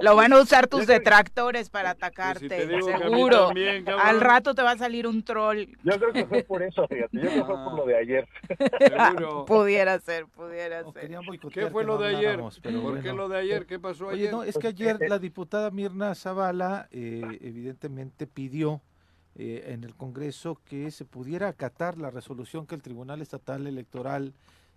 [0.01, 3.45] lo van a usar tus detractores para Pues atacarte, si te digo seguro.
[3.47, 3.86] también.
[3.89, 5.66] Al rato te va a salir un troll.
[5.84, 8.28] yo creo que fue por eso, fíjate, yo creo que fue por lo de ayer.
[8.80, 9.45] Seguro.
[9.47, 11.10] Pudiera ser, pudiera No, ser.
[11.51, 12.18] ¿Qué fue lo no de ayer?
[12.26, 13.18] habláramos, pero ¿Por qué bueno.
[13.18, 13.66] lo de ayer?
[13.66, 14.32] ¿Qué pasó Oye, ayer?
[14.32, 18.82] no, es que ayer la diputada Mirna Zavala eh, evidentemente pidió
[19.36, 24.34] eh, en el Congreso que se pudiera acatar la resolución que el Tribunal Estatal Electoral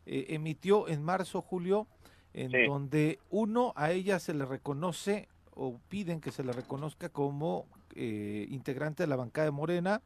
[0.07, 1.87] eh, emitió en marzo, Julio,
[2.35, 2.67] en Sí.
[2.67, 8.47] donde uno a ella se le reconoce o piden que se le reconozca como eh,
[8.51, 10.03] integrante de la bancada de Morena,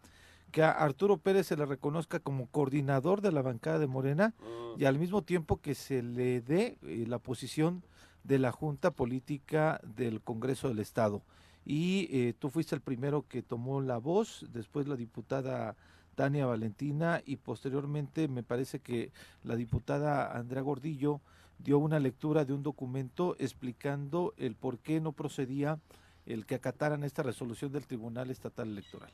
[0.51, 4.75] que a Arturo Pérez se le reconozca como coordinador de la bancada de Morena Ah,
[4.79, 7.83] y al mismo tiempo que se le dé la posición
[8.25, 11.23] de la Junta Política del Congreso del Estado.
[11.65, 15.77] Y eh, tú fuiste el primero que tomó la voz, después la diputada
[16.15, 19.11] Tania Valentina y posteriormente me parece que
[19.45, 21.21] la diputada Andrea Gordillo
[21.59, 25.79] dio una lectura de un documento explicando el por qué no procedía
[26.27, 29.11] el que acataran esta resolución del Tribunal Estatal Electoral.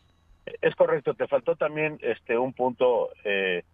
[0.60, 3.64] Es correcto, te faltó también este un punto eh,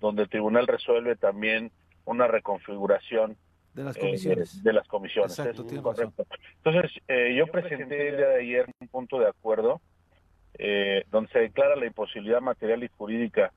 [0.00, 1.72] donde el tribunal resuelve también
[2.04, 3.36] una reconfiguración
[3.76, 4.54] de las comisiones.
[4.56, 5.38] Eh, de las comisiones.
[5.38, 6.26] Exacto, es correcto.
[6.64, 9.80] Entonces, eh, yo presenté el día de ayer un punto de acuerdo
[10.58, 13.52] eh, donde se declara la imposibilidad material y jurídica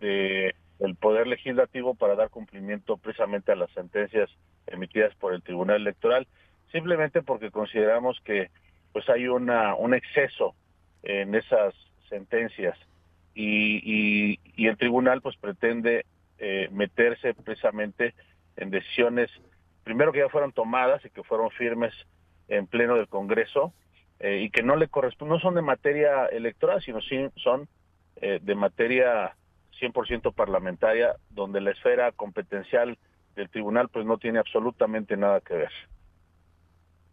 [0.00, 4.28] de el poder legislativo para dar cumplimiento precisamente a las sentencias
[4.66, 6.26] emitidas por el Tribunal Electoral,
[6.72, 8.50] simplemente porque consideramos que
[8.92, 10.54] pues hay una un exceso
[11.02, 11.74] en esas
[12.08, 12.76] sentencias
[13.34, 16.04] y, y, el tribunal pues pretende
[16.38, 18.14] eh, meterse precisamente
[18.56, 19.30] en decisiones
[19.84, 21.92] primero que ya fueron tomadas y que fueron firmes
[22.48, 23.72] en pleno del Congreso
[24.20, 27.68] eh, y que no le corresponden, no son de materia electoral, sino sí son
[28.16, 29.36] eh, de materia
[29.80, 32.98] 100% parlamentaria, donde la esfera competencial
[33.34, 35.72] del tribunal pues no tiene absolutamente nada que ver.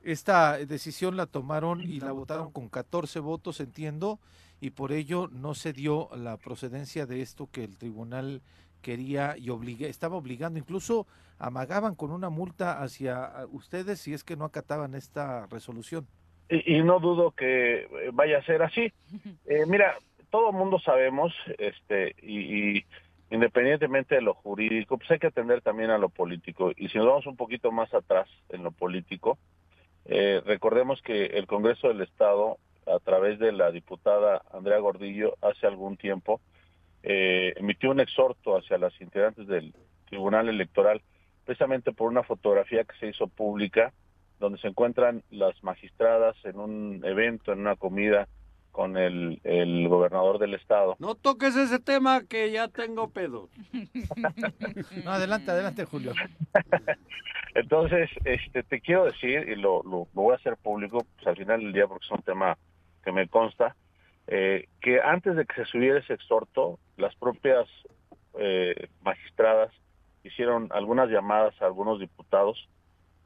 [0.02, 4.20] Esta decisión la tomaron y la votaron con 14 votos, entiendo,
[4.62, 8.42] y por ello no se dio la procedencia de esto que el tribunal
[8.82, 11.08] quería y obliga, estaba obligando, incluso
[11.38, 16.08] amagaban con una multa hacia ustedes si es que no acataban esta resolución.
[16.50, 18.92] Y, no dudo que vaya a ser así.
[19.46, 19.96] Eh, mira,
[20.30, 22.84] todo el mundo sabemos, este, y,
[23.32, 26.72] independientemente de lo jurídico, pues hay que atender también a lo político.
[26.76, 29.38] Y si nos vamos un poquito más atrás en lo político,
[30.06, 32.58] eh, recordemos que el Congreso del Estado,
[32.88, 36.42] a través de la diputada Andrea Gordillo, hace algún tiempo,
[37.04, 39.74] eh, emitió un exhorto hacia las integrantes del
[40.10, 41.02] Tribunal Electoral,
[41.46, 43.94] precisamente por una fotografía que se hizo pública,
[44.40, 48.28] donde se encuentran las magistradas en un evento, en una comida
[48.72, 50.96] con el, el gobernador del estado.
[51.00, 53.50] No toques ese tema que ya tengo pedo.
[55.04, 56.14] no, adelante, adelante, Julio.
[57.56, 61.62] Entonces, este, te quiero decir, y lo, lo, voy a hacer público, pues al final
[61.62, 62.58] del día, porque es un tema
[63.04, 63.76] que me consta,
[64.28, 67.68] eh, que antes de que se subiera ese exhorto, las propias
[68.38, 69.72] eh, magistradas
[70.24, 72.70] hicieron algunas llamadas a algunos diputados,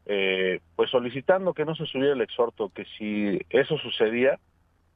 [0.05, 4.39] eh, pues solicitando que no se subiera el exhorto, que si eso sucedía,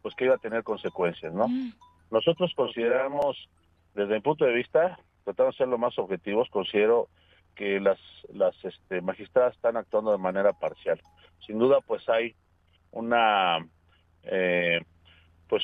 [0.01, 1.47] pues que iba a tener consecuencias, ¿no?
[1.47, 1.73] Mm.
[2.11, 3.49] Nosotros consideramos,
[3.95, 7.09] desde mi punto de vista, tratando de ser lo más objetivos, considero
[7.55, 7.99] que las,
[8.31, 11.01] las este, magistradas están actuando de manera parcial.
[11.45, 12.35] Sin duda, pues hay
[12.91, 13.67] una,
[15.49, 15.63] pues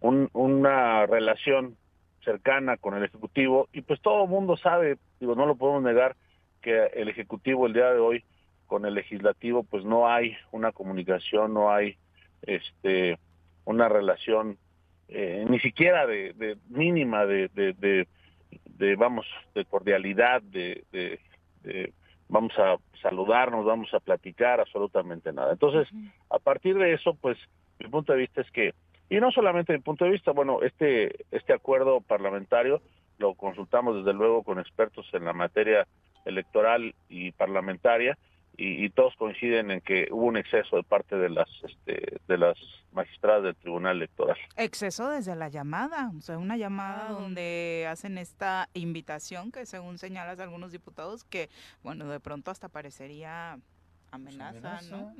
[0.00, 1.76] una relación
[2.24, 6.16] cercana con el Ejecutivo y pues todo el mundo sabe, digo, no lo podemos negar,
[6.60, 8.24] que el Ejecutivo el día de hoy
[8.66, 11.96] con el Legislativo pues no hay una comunicación, no hay
[12.42, 13.18] este
[13.64, 14.58] una relación
[15.08, 21.92] eh, ni siquiera de, mínima de, de, vamos de cordialidad de, de,
[22.28, 25.52] vamos a saludarnos vamos a platicar absolutamente nada.
[25.52, 25.88] Entonces
[26.30, 27.38] a partir de eso pues
[27.78, 28.74] mi punto de vista es que
[29.14, 32.82] y no solamente desde mi punto de vista, bueno, este, este acuerdo parlamentario
[33.18, 35.86] lo consultamos desde luego con expertos en la materia
[36.24, 38.18] electoral y parlamentaria
[38.56, 42.56] y, todos coinciden en que hubo un exceso de parte de las este, de las
[42.92, 44.36] magistradas del Tribunal Electoral.
[44.56, 50.38] Exceso desde la llamada, o sea, una llamada donde hacen esta invitación que según señalas
[50.38, 51.50] algunos diputados que,
[51.82, 53.58] bueno, de pronto hasta parecería
[54.12, 55.12] amenaza, ¿no?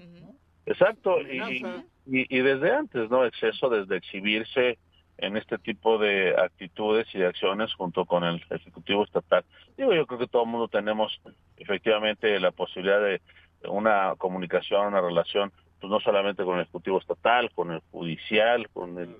[0.66, 1.62] Exacto, y,
[2.06, 3.24] y, desde antes, ¿no?
[3.24, 4.78] Exceso desde exhibirse
[5.18, 9.44] en este tipo de actitudes y de acciones junto con el Ejecutivo Estatal.
[9.76, 11.20] Digo, yo creo que todo el mundo tenemos
[11.56, 13.20] efectivamente la posibilidad de
[13.68, 18.98] una comunicación, una relación, pues no solamente con el Ejecutivo Estatal, con el Judicial, con
[18.98, 19.14] el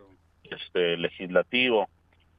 [0.50, 1.88] este legislativo,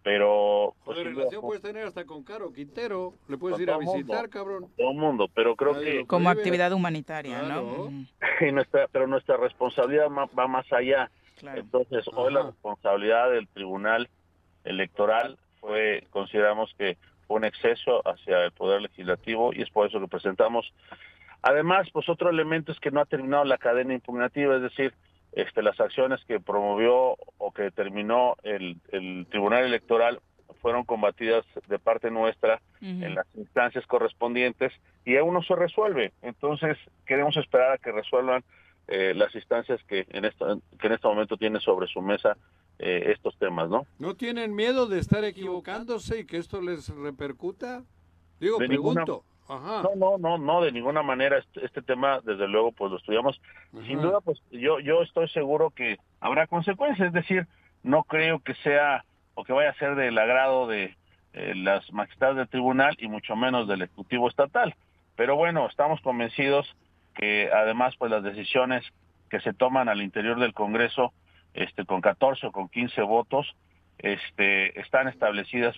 [0.05, 0.75] pero...
[0.85, 4.67] Pues, relación puedes tener hasta con Caro Quintero, le puedes ir a visitar, cabrón.
[4.77, 6.05] Todo el mundo, pero creo que...
[6.05, 7.89] Como actividad humanitaria, ¿no?
[8.39, 11.09] Y nuestra, pero nuestra responsabilidad va más allá.
[11.41, 14.07] Entonces, hoy la responsabilidad del Tribunal
[14.63, 19.99] Electoral fue, consideramos que fue un exceso hacia el Poder Legislativo y es por eso
[19.99, 20.71] que presentamos.
[21.41, 24.93] Además, pues otro elemento es que no ha terminado la cadena impugnativa, es decir,
[25.35, 28.77] este, las acciones que promovió o que determinó el,
[29.29, 30.21] Tribunal Electoral
[30.61, 34.71] fueron combatidas de parte nuestra en las instancias correspondientes
[35.03, 36.13] y aún no se resuelve.
[36.21, 38.43] Entonces, queremos esperar a que resuelvan
[38.87, 42.37] eh, las instancias que en, esto, que en este momento tiene sobre su mesa
[42.79, 43.85] eh, estos temas, ¿no?
[43.99, 47.83] ¿No tienen miedo de estar equivocándose y que esto les repercuta?
[48.39, 49.23] Digo, pregunto.
[49.47, 53.39] No, no, no, no, de ninguna manera este, este, tema, desde luego, pues lo estudiamos.
[53.85, 57.47] Sin duda, pues yo, yo estoy seguro que habrá consecuencias, es decir,
[57.83, 60.95] no creo que sea o que vaya a ser del agrado de
[61.33, 64.73] eh, las magistradas del tribunal y mucho menos del Ejecutivo Estatal.
[65.15, 66.67] Pero bueno, estamos convencidos
[67.13, 68.83] que además pues las decisiones
[69.29, 71.13] que se toman al interior del Congreso
[71.53, 73.55] este con 14 o con 15 votos
[73.97, 75.75] este están establecidas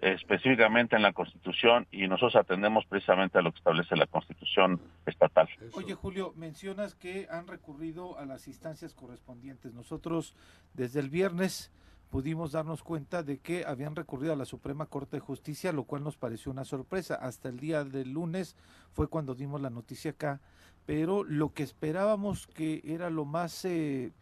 [0.00, 5.48] específicamente en la Constitución y nosotros atendemos precisamente a lo que establece la Constitución estatal.
[5.72, 9.74] Oye, Julio, mencionas que han recurrido a las instancias correspondientes.
[9.74, 10.34] Nosotros
[10.74, 11.72] desde el viernes
[12.10, 16.04] pudimos darnos cuenta de que habían recurrido a la Suprema Corte de Justicia, lo cual
[16.04, 17.16] nos pareció una sorpresa.
[17.16, 18.56] Hasta el día del lunes
[18.92, 20.40] fue cuando dimos la noticia acá,
[20.86, 24.12] pero lo que esperábamos que era lo más eh,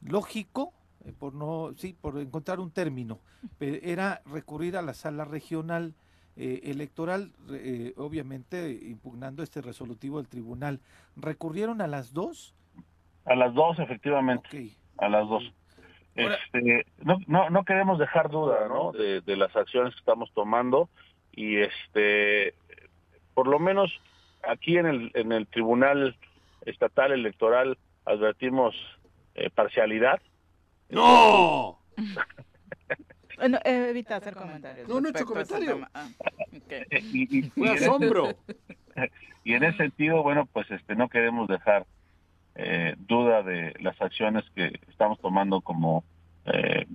[0.00, 0.72] lógico,
[1.12, 3.20] por no, sí, por encontrar un término,
[3.60, 5.94] era recurrir a la sala regional
[6.36, 7.32] eh, electoral,
[7.96, 10.80] obviamente impugnando este resolutivo del tribunal.
[11.16, 12.54] ¿Recurrieron a las dos?
[13.24, 14.70] A las dos, efectivamente.
[14.98, 15.44] A las dos.
[16.14, 18.92] Este, no, no, no queremos dejar duda ¿no?
[18.92, 20.88] de, de, las acciones que estamos tomando
[21.32, 22.54] y este
[23.34, 23.92] por lo menos
[24.48, 26.16] aquí en el, en el Tribunal
[26.62, 27.76] Estatal Electoral
[28.06, 28.74] advertimos
[29.34, 30.22] eh, parcialidad.
[30.88, 31.80] ¡No!
[33.36, 34.88] bueno, eh, evita hacer comentarios.
[34.88, 35.86] No, no he hecho comentario.
[35.94, 36.08] Ah,
[36.64, 36.84] okay.
[37.12, 38.28] y, y, y, asombro.
[39.44, 41.86] y en ese sentido, bueno, pues este no queremos dejar
[42.54, 46.04] eh, duda de las acciones que estamos tomando como
[46.46, 46.86] eh,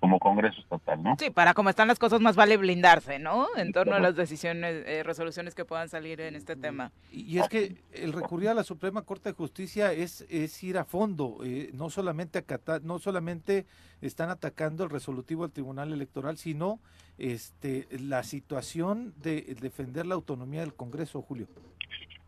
[0.00, 1.16] como Congreso Estatal, ¿no?
[1.18, 3.46] Sí, para cómo están las cosas más vale blindarse, ¿no?
[3.56, 6.90] En torno a las decisiones, eh, resoluciones que puedan salir en este tema.
[7.12, 10.84] Y, es que el recurrir a la Suprema Corte de Justicia es, es ir a
[10.86, 13.66] fondo, eh, no solamente acatar, no solamente
[14.00, 16.80] están atacando el resolutivo del Tribunal Electoral, sino
[17.18, 21.46] este la situación de defender la autonomía del Congreso, Julio.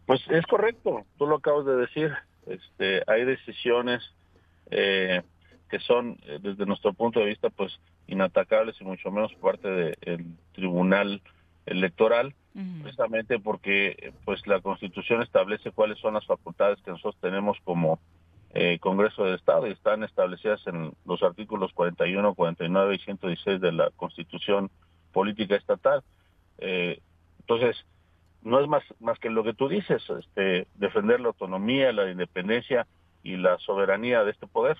[0.04, 2.12] Pues es correcto, tú lo acabas de decir.
[2.46, 4.02] Este, hay decisiones
[4.70, 5.22] eh,
[5.72, 10.26] que son, eh, desde nuestro punto de vista, pues inatacables y mucho menos parte del
[10.52, 11.22] Tribunal
[11.64, 12.34] Electoral,
[12.82, 17.98] precisamente porque pues la Constitución establece cuáles son las facultades que nosotros tenemos como
[18.52, 23.72] eh, Congreso del Estado y están establecidas en los artículos 41, 49 y 116 de
[23.72, 24.70] la Constitución
[25.10, 26.02] Política Estatal.
[26.58, 27.00] Eh,
[27.40, 27.82] entonces,
[28.42, 32.86] no es más, más que lo que tú dices, este, defender la autonomía, la independencia
[33.22, 34.76] y la soberanía de este poder.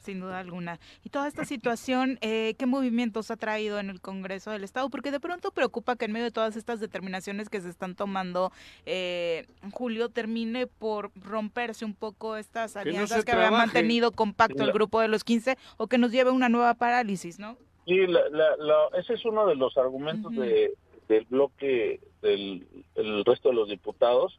[0.00, 0.78] Sin duda alguna.
[1.04, 4.88] Y toda esta situación, eh, ¿qué movimientos ha traído en el Congreso del Estado?
[4.88, 8.50] Porque de pronto preocupa que en medio de todas estas determinaciones que se están tomando,
[8.86, 15.00] eh, Julio, termine por romperse un poco estas alianzas que, había mantenido compacto el grupo
[15.00, 17.58] de los 15 o que nos lleve a una nueva parálisis, ¿no?
[17.84, 20.74] Sí, la, la, ese es uno de los argumentos de,
[21.08, 24.38] del bloque del el resto de los diputados.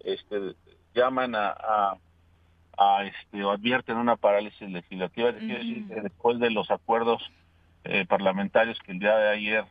[0.00, 0.54] Este,
[0.94, 1.96] llaman a a
[3.04, 7.22] este, o advierten una parálisis legislativa, después de los acuerdos
[7.84, 9.64] eh, parlamentarios que el día de ayer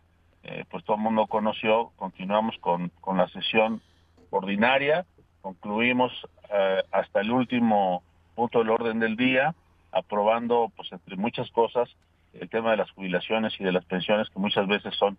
[0.43, 3.81] eh, pues todo el mundo conoció, continuamos con, con la sesión
[4.29, 5.05] ordinaria,
[5.41, 6.11] concluimos
[6.53, 8.03] eh, hasta el último
[8.35, 9.55] punto del orden del día,
[9.91, 11.89] aprobando pues entre muchas cosas
[12.33, 15.17] el tema de las jubilaciones y de las pensiones que muchas veces son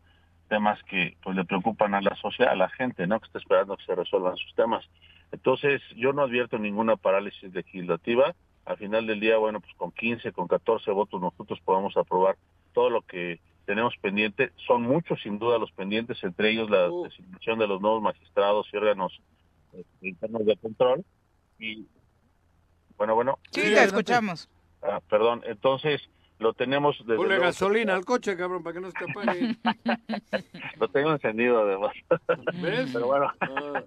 [0.49, 3.21] temas que pues le preocupan a la sociedad, a la gente, ¿no?
[3.21, 4.85] Que está esperando que se resuelvan sus temas.
[5.33, 8.35] Entonces, yo no advierto ninguna parálisis legislativa.
[8.65, 12.37] Al final del día, bueno, pues con 15, con 14 votos nosotros podemos aprobar
[12.73, 14.53] todo lo que tenemos pendiente.
[14.67, 17.05] Son muchos, sin duda, los pendientes, entre ellos la uh.
[17.05, 19.21] designación de los nuevos magistrados y órganos
[19.75, 21.05] eh, internos de control.
[21.59, 21.87] Y,
[22.97, 23.39] bueno, bueno.
[23.51, 24.49] Sí, te escuchamos.
[24.83, 26.09] Ah, perdón, entonces
[26.39, 29.57] lo tenemos desde Ponle gasolina al coche, cabrón, para que no se te apague.
[30.79, 31.93] lo tengo encendido, además.
[32.55, 32.91] ¿Ves?
[32.93, 33.33] Pero bueno.
[33.41, 33.83] Ah.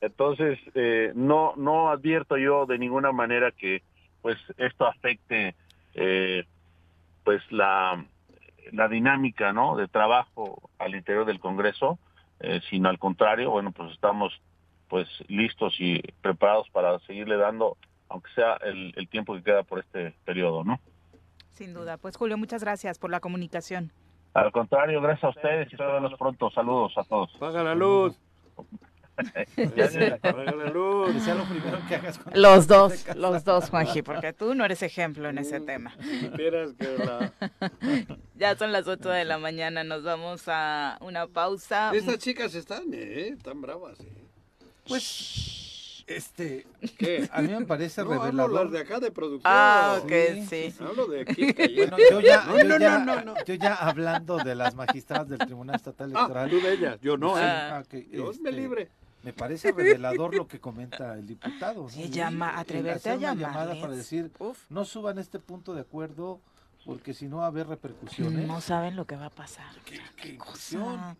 [0.00, 3.82] Entonces, eh, no, no advierto yo de ninguna manera que
[4.22, 5.54] pues esto afecte
[5.94, 6.44] eh,
[7.24, 8.04] pues la,
[8.72, 9.76] la dinámica ¿no?
[9.76, 11.98] de trabajo al interior del Congreso,
[12.40, 14.32] eh, sino al contrario, bueno, pues estamos
[14.88, 17.76] pues listos y preparados para seguirle dando,
[18.08, 20.78] aunque sea el, el tiempo que queda por este periodo, ¿no?
[21.52, 21.96] Sin duda.
[21.96, 23.90] Pues Julio, muchas gracias por la comunicación.
[24.34, 26.50] Al contrario, gracias a ustedes y espero pronto.
[26.50, 27.32] Saludos a todos.
[27.38, 28.20] Paga la luz.
[32.34, 35.94] Los dos, los dos, Juanji, porque tú no eres ejemplo en ese tema.
[38.34, 41.90] Ya son las 8 de la mañana, nos vamos a una pausa.
[41.94, 43.28] Estas chicas están, ¿eh?
[43.28, 44.12] Están bravas, ¿eh?
[44.86, 46.66] Pues, este,
[46.98, 47.28] ¿qué?
[47.32, 48.58] A mí me parece no, revelador.
[48.58, 49.52] Hablo de acá de producción.
[49.52, 50.12] Ah, ok,
[50.48, 50.72] sí.
[50.78, 51.52] Hablo de aquí.
[51.52, 55.38] Bueno, yo ya, no, yo, no, ya no, yo ya hablando de las magistradas del
[55.38, 56.46] Tribunal Estatal Electoral.
[56.46, 57.36] Ah, tú de ellas, yo no.
[57.36, 57.76] Ah.
[57.76, 58.90] Ah, okay, Dios me este, libre.
[59.26, 61.82] Me parece revelador lo que comenta el diputado.
[61.82, 61.88] ¿no?
[61.88, 63.82] Sí, llama, atreverte hacer a una llamada llamarles.
[63.82, 64.56] para decir, Uf.
[64.70, 66.40] no suban este punto de acuerdo
[66.84, 68.46] porque si no va a haber repercusiones.
[68.46, 69.66] No saben lo que va a pasar.
[69.84, 71.16] ¿Qué, qué cosa?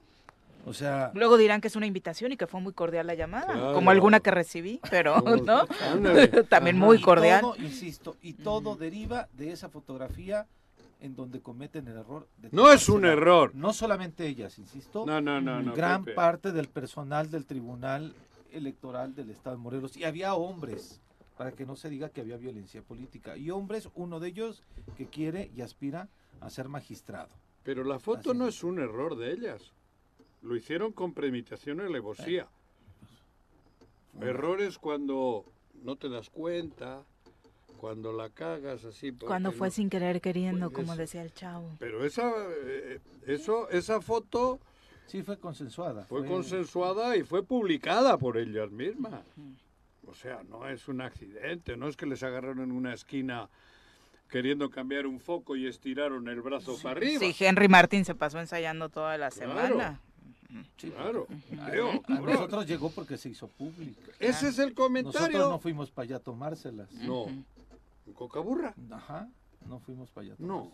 [0.65, 3.53] O sea, Luego dirán que es una invitación y que fue muy cordial la llamada,
[3.53, 3.75] Claro.
[3.75, 5.67] como alguna que recibí, pero no.
[6.49, 7.41] También muy y cordial.
[7.41, 10.47] todo, insisto, y todo deriva de esa fotografía
[11.01, 12.27] en donde cometen el error.
[12.39, 13.55] De No es un error.
[13.55, 15.05] No solamente ellas, insisto.
[15.07, 15.75] No, no, no, no.
[15.75, 16.15] gran Pepe.
[16.15, 18.15] parte del personal del Tribunal
[18.53, 19.97] Electoral del Estado de Morelos.
[19.97, 21.01] Y había hombres,
[21.37, 23.37] para que no se diga que había violencia política.
[23.37, 24.63] Y hombres, uno de ellos
[24.97, 26.09] que quiere y aspira
[26.41, 27.29] a ser magistrado.
[27.63, 28.57] Pero la foto Así no es.
[28.57, 29.73] es un error de ellas.
[30.43, 32.47] Lo hicieron con premeditación y alevosía.
[34.21, 35.45] Errores cuando
[35.83, 37.05] no te das cuenta,
[37.77, 39.13] cuando la cagas así.
[39.13, 41.71] Cuando fue no- sin querer queriendo, Pues, como es- decía el chavo.
[41.79, 42.33] Pero esa,
[42.65, 44.59] eh, eso, esa foto
[45.07, 46.05] Sí, fue consensuada.
[46.05, 49.21] fue consensuada y fue publicada por ellas mismas.
[50.09, 53.49] O sea, no es un accidente, no es que les agarraron en una esquina
[54.31, 57.21] queriendo cambiar un foco y estiraron el brazo para arriba.
[57.21, 59.53] Sí, Henry Martín se pasó ensayando toda la Claro.
[59.53, 60.01] semana.
[60.77, 61.27] Sí, Claro.
[61.61, 62.27] A, Leo, a cabrón.
[62.35, 64.01] nosotros llegó porque se hizo público.
[64.21, 65.21] Ese es el comentario.
[65.21, 66.91] Nosotros no fuimos para allá a tomárselas.
[66.93, 67.27] No.
[68.15, 68.75] Cocaburra.
[68.91, 69.29] Ajá,
[69.67, 70.73] no fuimos para allá No.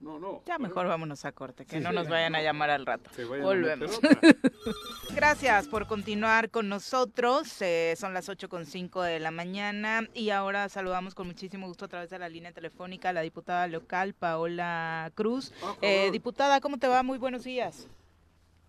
[0.00, 0.42] No, no.
[0.46, 2.86] Ya mejor vámonos a corte, que Sí, no sí, nos ya, vayan a llamar al
[2.86, 3.10] rato.
[3.16, 4.00] Se vayan a Volvemos.
[5.14, 7.60] Gracias por continuar con nosotros.
[7.62, 12.10] eh, son las 8.5 de la mañana y ahora saludamos con muchísimo gusto a través
[12.10, 15.52] de la línea telefónica a la diputada local Paola Cruz.
[15.64, 17.02] Ah, Eh, diputada, ¿cómo te va?
[17.02, 17.88] Muy buenos días.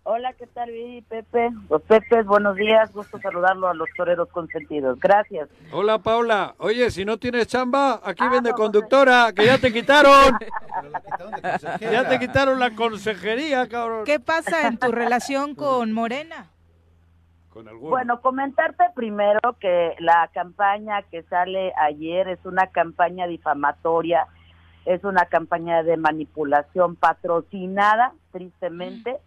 [0.02, 1.50] Hola, ¿qué tal, Viri, Pepe?
[1.68, 2.90] Los Pepes, buenos días.
[2.92, 4.98] Gusto saludarlo a los toreros consentidos.
[4.98, 5.48] Gracias.
[5.72, 9.58] Hola Paula, oye, si no tienes chamba, aquí Ah, vende no, pues, conductora, que ya
[9.58, 10.38] te quitaron,
[11.80, 14.04] ya te quitaron la consejería, cabrón.
[14.04, 16.48] ¿Qué pasa en tu relación con Morena?
[17.50, 17.66] Con.
[17.80, 24.26] Bueno, comentarte primero que la campaña que sale ayer es una campaña difamatoria,
[24.86, 29.18] es una campaña de manipulación patrocinada, tristemente,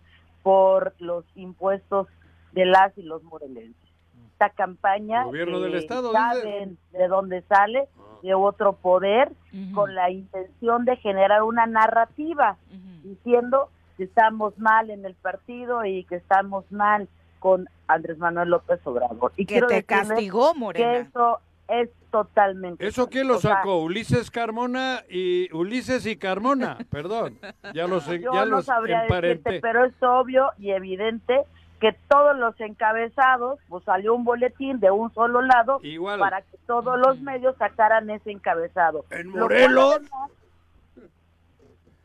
[0.43, 2.07] por los impuestos
[2.51, 3.89] de las y los morelenses.
[4.33, 7.87] Esta campaña Gobierno del eh, Estado, saben de dónde sale,
[8.21, 9.31] de otro poder,
[9.73, 12.57] con la intención de generar una narrativa
[13.03, 17.07] diciendo que estamos mal en el partido y que estamos mal
[17.39, 19.33] con Andrés Manuel López Obrador.
[19.35, 20.97] Y Que quiero te castigó que Morena.
[20.97, 23.77] eso es totalmente ¿Eso quién lo sacó?
[23.79, 27.39] Ulises Carmona y Ulises y Carmona, perdón,
[27.73, 29.49] ya los, yo ya no los sabría emparenté.
[29.49, 31.41] decirte, pero es obvio y evidente
[31.79, 36.57] que todos los encabezados, pues salió un boletín de un solo lado Igual, para que
[36.65, 39.03] todos los medios sacaran ese encabezado.
[39.09, 39.99] en Morelos,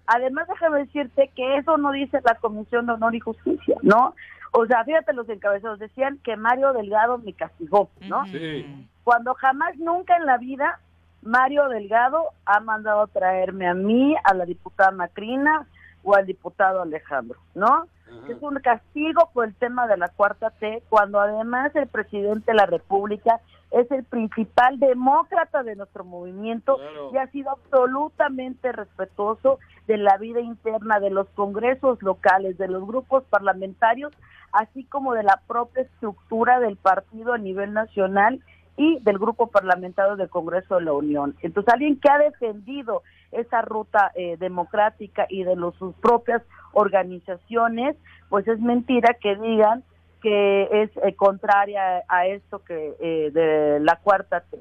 [0.07, 4.15] además, déjame decirte que eso no dice la Comisión de Honor y Justicia, ¿no?
[4.53, 8.25] O sea, fíjate los encabezados, decían que Mario Delgado me castigó, ¿no?
[8.27, 8.89] Sí.
[9.09, 10.81] Cuando jamás, nunca en la vida,
[11.23, 15.67] Mario Delgado ha mandado traerme a mí, a la diputada Macrina
[16.03, 17.69] o al diputado Alejandro, ¿no?
[17.69, 17.87] Ajá.
[18.29, 22.57] Es un castigo por el tema de la cuarta T, cuando además el presidente de
[22.59, 23.41] la República
[23.71, 27.11] es el principal demócrata de nuestro movimiento Claro.
[27.15, 32.87] y ha sido absolutamente respetuoso de la vida interna de los congresos locales, de los
[32.87, 34.13] grupos parlamentarios,
[34.53, 38.43] así como de la propia estructura del partido a nivel nacional
[38.79, 41.35] y del grupo parlamentario del Congreso de la Unión.
[41.43, 43.03] Entonces, alguien que ha defendido
[43.33, 47.97] esa ruta eh, democrática y de los, sus propias organizaciones,
[48.31, 49.85] pues es mentira que digan
[50.23, 54.59] que es eh, contraria a esto que eh, de la cuarta T.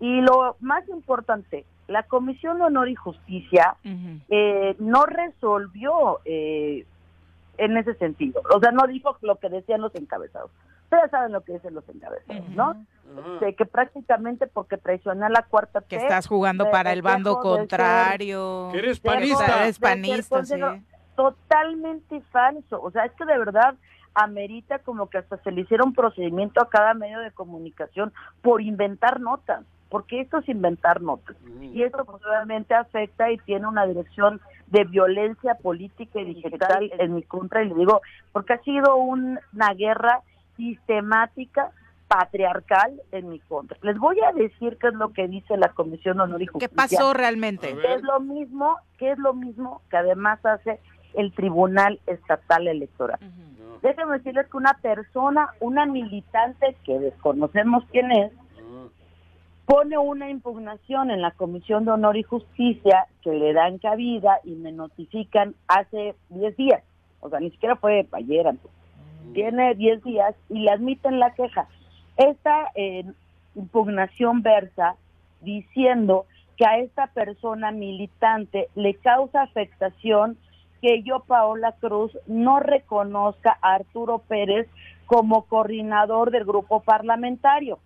[0.00, 3.76] Y lo más importante, la Comisión de Honor y Justicia
[4.28, 6.86] eh, no resolvió eh,
[7.58, 8.42] en ese sentido.
[8.54, 10.50] O sea, no dijo lo que decían los encabezados.
[10.94, 12.86] Ustedes saben lo que dicen los encabezados, ¿no?
[13.40, 14.48] De que prácticamente
[14.82, 15.86] traicionó a la cuarta T.
[15.88, 18.68] Que estás jugando de- para el bando ser- contrario.
[18.72, 19.62] Que eres panista.
[19.64, 20.54] Eres panista, sí.
[21.16, 22.80] Totalmente falso.
[22.82, 23.74] O sea, es que de verdad
[24.14, 28.60] amerita como que hasta se le hiciera un procedimiento a cada medio de comunicación por
[28.62, 31.36] inventar notas, porque esto es inventar notas.
[31.60, 37.14] Y esto pues obviamente afecta y tiene una dirección de violencia política y digital en
[37.14, 40.20] mi contra, y le digo, porque ha sido un- una guerra
[40.56, 41.70] sistemática
[42.08, 43.76] patriarcal en mi contra.
[43.82, 46.52] Les voy a decir qué es lo que dice la Comisión de Honor y ¿Qué
[46.52, 46.76] Justicia.
[46.76, 47.74] pasó A realmente?
[47.94, 50.80] Es lo mismo, que es lo mismo que además hace
[51.14, 53.18] el Tribunal Estatal Electoral.
[53.20, 53.78] No.
[53.82, 58.86] Déjenme decirles que una persona, una militante que desconocemos quién es, Ah.
[59.66, 64.52] pone una impugnación en la Comisión de Honor y Justicia que le dan cabida y
[64.52, 66.82] me notifican hace 10 días.
[67.20, 68.70] O sea, ni siquiera fue ayer, antes.
[69.32, 71.66] Tiene 10 días y le admiten la queja.
[72.16, 73.04] Esta eh,
[73.54, 74.96] impugnación versa
[75.40, 80.38] diciendo que a esta persona militante le causa afectación
[80.80, 84.68] que yo, Paola Cruz, no reconozca a Arturo Pérez
[85.06, 87.78] como coordinador del grupo parlamentario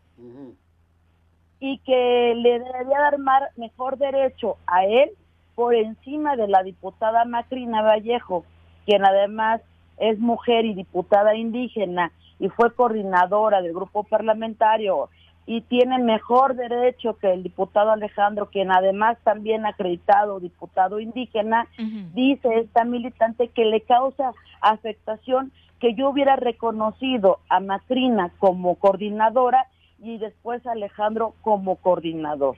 [1.61, 3.18] y que le debería dar
[3.57, 5.11] mejor derecho a él
[5.55, 8.45] por encima de la diputada Macrina Vallejo,
[8.86, 9.61] quien además
[10.01, 15.09] es mujer y diputada indígena y fue coordinadora del grupo parlamentario
[15.46, 21.66] y tiene mejor derecho que el diputado Alejandro, quien además también acreditado diputado indígena,
[22.12, 29.68] dice esta militante que le causa afectación que yo hubiera reconocido a Macrina como coordinadora
[30.01, 32.57] y después a Alejandro como coordinador.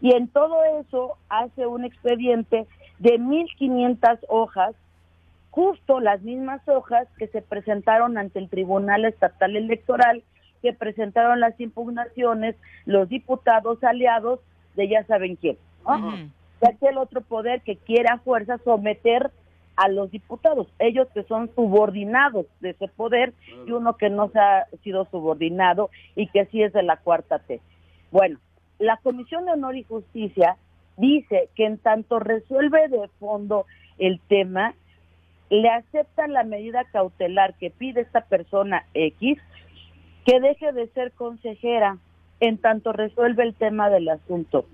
[0.00, 2.66] Y en todo eso hace un expediente
[2.98, 4.74] de 1.500 hojas,
[5.52, 10.24] justo las mismas hojas que se presentaron ante el Tribunal Estatal Electoral
[10.62, 14.40] que presentaron las impugnaciones los diputados aliados
[14.76, 15.58] de ya saben quién.
[16.62, 19.30] Ya que el otro poder que quiere a fuerza someter
[19.76, 23.34] a los diputados, ellos que son subordinados de ese poder
[23.66, 27.40] y uno que no se ha sido subordinado y que sí es de la cuarta
[27.40, 27.60] T.
[28.10, 28.38] Bueno,
[28.78, 30.56] la Comisión de Honor y Justicia
[30.96, 33.66] dice que en tanto resuelve de fondo
[33.98, 34.74] el tema,
[35.52, 39.38] le aceptan la medida cautelar que pide esta persona X
[40.24, 41.98] que deje de ser consejera
[42.40, 44.64] en tanto resuelve el tema del asunto.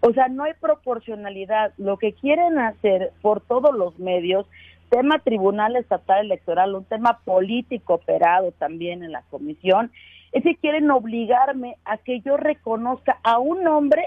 [0.00, 1.72] O sea, no hay proporcionalidad.
[1.78, 4.44] Lo que quieren hacer por todos los medios,
[4.88, 9.92] tema Tribunal Estatal Electoral, un tema político operado también en la comisión,
[10.32, 14.02] es que quieren obligarme a que yo reconozca a un hombre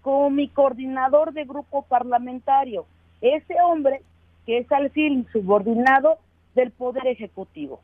[0.00, 2.86] como mi coordinador de grupo parlamentario.
[3.20, 4.00] Ese hombre
[4.46, 6.18] que es al fin subordinado
[6.54, 7.80] del Poder Ejecutivo.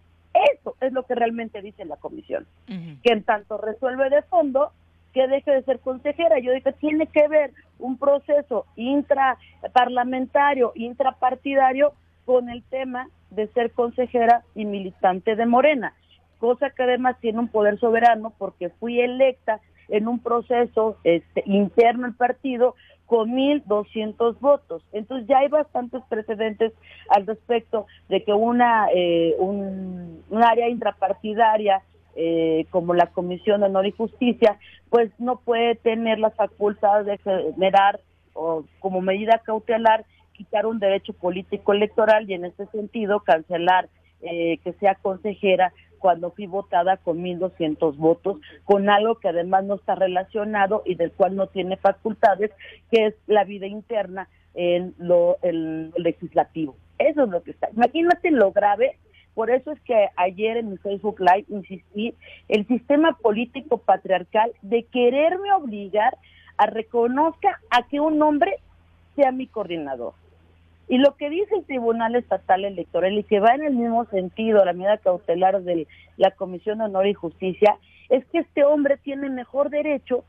[0.52, 4.72] Eso es lo que realmente dice la comisión, que en tanto resuelve de fondo,
[5.12, 6.38] que deje de ser consejera.
[6.38, 11.92] Yo digo, tiene que ver un proceso intraparlamentario, intrapartidario
[12.24, 15.94] con el tema de ser consejera y militante de Morena,
[16.38, 22.02] cosa que además tiene un poder soberano porque fui electa en un proceso este, interno
[22.02, 22.74] del partido
[23.08, 24.82] con 1.200 votos.
[24.92, 26.74] Entonces ya hay bastantes precedentes
[27.08, 31.80] al respecto de que una eh, un, área intrapartidaria
[32.16, 34.58] eh, como la Comisión de Honor y Justicia,
[34.90, 38.00] pues no puede tener las facultades de generar
[38.34, 40.04] o como medida cautelar
[40.34, 43.88] quitar un derecho político electoral y en ese sentido cancelar
[44.20, 49.74] eh, que sea consejera cuando fui votada con 1.200 votos, con algo que además no
[49.74, 52.50] está relacionado y del cual no tiene facultades,
[52.90, 56.76] que es la vida interna en lo el legislativo.
[56.98, 57.68] Eso es lo que está.
[57.72, 58.96] Imagínate lo grave,
[59.34, 62.14] por eso es que ayer en mi Facebook Live insistí,
[62.48, 66.16] el sistema político patriarcal de quererme obligar
[66.56, 68.56] a reconozca a que un hombre
[69.14, 70.14] sea mi coordinador.
[70.88, 74.62] Y lo que dice el Tribunal Estatal Electoral y que va en el mismo sentido
[74.62, 75.86] a la medida cautelar de
[76.16, 77.76] la Comisión de Honor y Justicia
[78.08, 80.24] es que este hombre tiene mejor derecho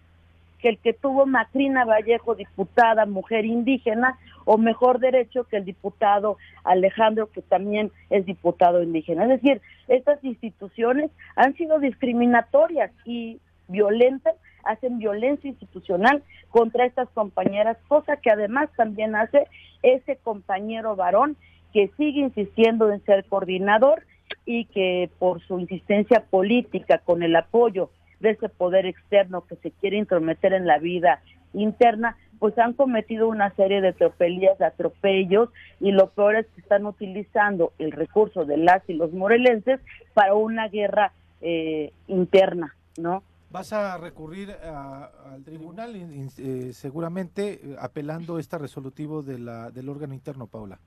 [0.60, 6.38] que el que tuvo Macrina Vallejo, diputada, mujer indígena, o mejor derecho que el diputado
[6.64, 9.24] Alejandro, que también es diputado indígena.
[9.24, 13.40] Es decir, estas instituciones han sido discriminatorias y
[13.70, 19.48] violentas hacen violencia institucional contra estas compañeras, cosa que además también hace
[19.82, 21.38] ese compañero varón
[21.74, 24.04] que sigue insistiendo en ser coordinador
[24.46, 27.90] y que por su insistencia política con el apoyo
[28.20, 31.22] de ese poder externo que se quiere intrometer en la vida
[31.54, 35.50] interna, pues han cometido una serie de tropelías, atropellos,
[35.80, 39.80] y lo peor es que están utilizando el recurso de las y los morelenses
[40.14, 41.12] para una guerra
[41.42, 43.24] eh, interna, ¿no?
[43.52, 50.14] ¿Vas a recurrir al tribunal eh, seguramente eh, apelando esta resolutivo de la, del órgano
[50.14, 50.78] interno, Paula?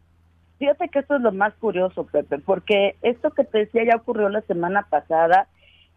[0.58, 4.28] Fíjate que esto es lo más curioso, Pepe, porque esto que te decía ya ocurrió
[4.28, 5.48] la semana pasada,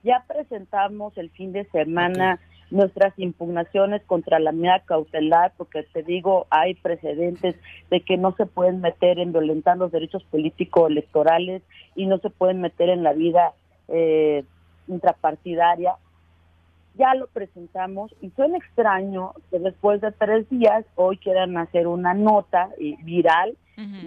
[0.03, 2.39] ya presentamos el fin de semana
[2.71, 7.55] nuestras impugnaciones contra la medida cautelar, porque te digo, hay precedentes
[7.91, 11.61] de que no se pueden meter en violentar los derechos políticos electorales
[11.95, 13.53] y no se pueden meter en la vida
[13.87, 14.43] eh,
[14.87, 15.93] intrapartidaria
[16.97, 22.13] ya lo presentamos y suena extraño que después de tres días hoy quieran hacer una
[22.13, 23.57] nota eh, viral,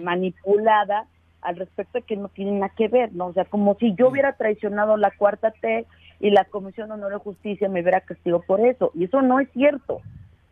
[0.01, 1.05] manipulada,
[1.41, 3.27] al respecto de que no tiene nada que ver, ¿no?
[3.27, 5.85] O sea, como si yo hubiera traicionado la cuarta T
[6.19, 8.91] y la Comisión de Honor y Justicia me hubiera castigado por eso.
[8.93, 10.01] Y eso no es cierto.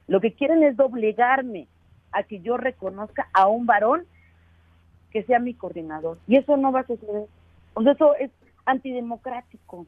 [0.08, 1.68] Lo que quieren es doblegarme
[2.12, 4.06] a que yo reconozca a un varón
[5.12, 6.20] que sea mi coordinador.
[6.28, 7.26] Y eso no va a suceder.
[7.74, 8.32] O sea, eso es
[8.66, 9.86] antidemocrático.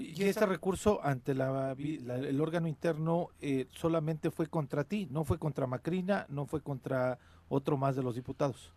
[0.00, 5.38] Y ese recurso ante la, el órgano interno eh, solamente fue contra ti, no fue
[5.38, 7.18] contra Macrina, no fue contra
[7.48, 8.72] otro más de los diputados.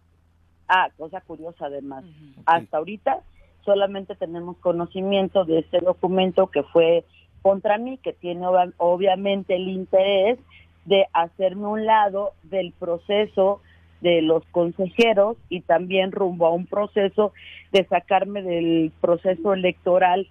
[0.67, 2.03] Ah, cosa curiosa además.
[2.45, 3.21] Hasta ahorita
[3.63, 7.05] solamente tenemos conocimiento de este documento que fue
[7.41, 8.45] contra mí, que tiene
[8.77, 10.39] obviamente el interés
[10.85, 13.61] de hacerme un lado del proceso
[14.01, 17.33] de los consejeros y también rumbo a un proceso
[17.71, 20.27] de sacarme del proceso electoral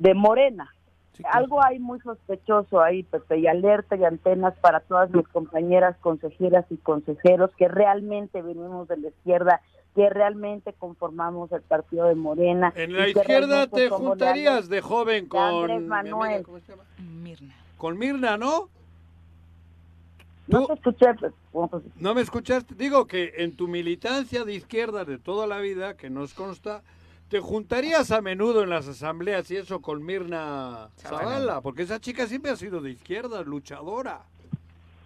[0.00, 0.74] de Morena.
[1.30, 6.64] Algo hay muy sospechoso ahí, Pepe, y alerta y antenas para todas mis compañeras consejeras
[6.70, 9.60] y consejeros que realmente venimos de la izquierda,
[9.94, 12.72] que realmente conformamos el partido de Morena.
[12.74, 16.46] En la izquierda te juntarías de joven con Manuel.
[16.98, 17.54] Mirna.
[17.76, 18.70] Con Mirna, ¿no?
[20.46, 21.06] No te escuché.
[21.96, 22.74] No me escuchaste.
[22.74, 26.82] Digo que en tu militancia de izquierda de toda la vida, que nos consta,
[27.30, 32.26] te juntarías a menudo en las asambleas y eso con Mirna Zavala, porque esa chica
[32.26, 34.22] siempre ha sido de izquierda, luchadora.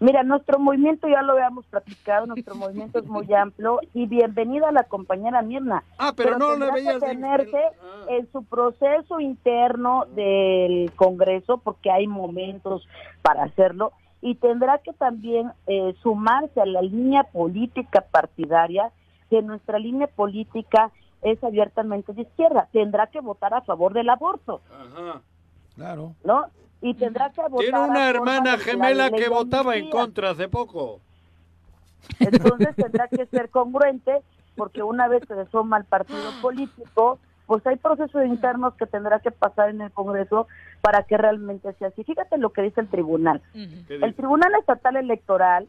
[0.00, 4.72] Mira, nuestro movimiento ya lo habíamos platicado, nuestro movimiento es muy amplio y bienvenida a
[4.72, 5.84] la compañera Mirna.
[5.98, 8.06] Ah, pero, no la veías que tenerse ah.
[8.08, 12.88] en su proceso interno del Congreso, porque hay momentos
[13.20, 18.90] para hacerlo, y tendrá que también eh, sumarse a la línea política partidaria,
[19.28, 20.90] que nuestra línea política
[21.24, 24.60] es abiertamente de izquierda, tendrá que votar a favor del aborto.
[24.70, 25.22] Ajá.
[25.74, 26.14] Claro.
[26.22, 26.46] ¿No?
[26.80, 31.00] Y tendrá que votar Tiene una hermana gemela que votaba en contra hace poco.
[32.20, 34.22] Entonces tendrá que ser congruente
[34.54, 39.18] porque una vez que se suma al partido político, pues hay procesos internos que tendrá
[39.20, 40.46] que pasar en el Congreso
[40.80, 42.04] para que realmente sea así.
[42.04, 43.42] Fíjate lo que dice el tribunal.
[43.54, 45.66] El Tribunal Estatal Electoral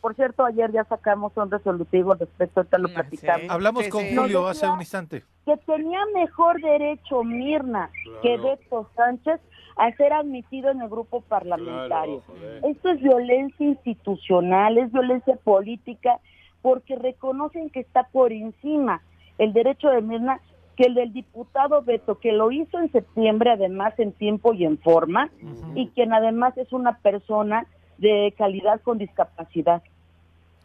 [0.00, 3.50] por cierto ayer ya sacamos un resolutivo respecto a lo ah, platicamos.
[3.50, 5.24] Hablamos con Julio hace un instante.
[5.44, 7.90] Que tenía mejor derecho Mirna
[8.22, 9.40] que Beto Sánchez
[9.76, 12.22] a ser admitido en el grupo parlamentario.
[12.62, 16.20] Esto es violencia institucional, es violencia política,
[16.60, 19.00] porque reconocen que está por encima
[19.38, 20.40] el derecho de Mirna
[20.76, 24.78] que el del diputado Beto, que lo hizo en septiembre, además en tiempo y en
[24.78, 25.30] forma,
[25.74, 27.66] y quien además es una persona
[28.00, 29.82] de calidad con discapacidad.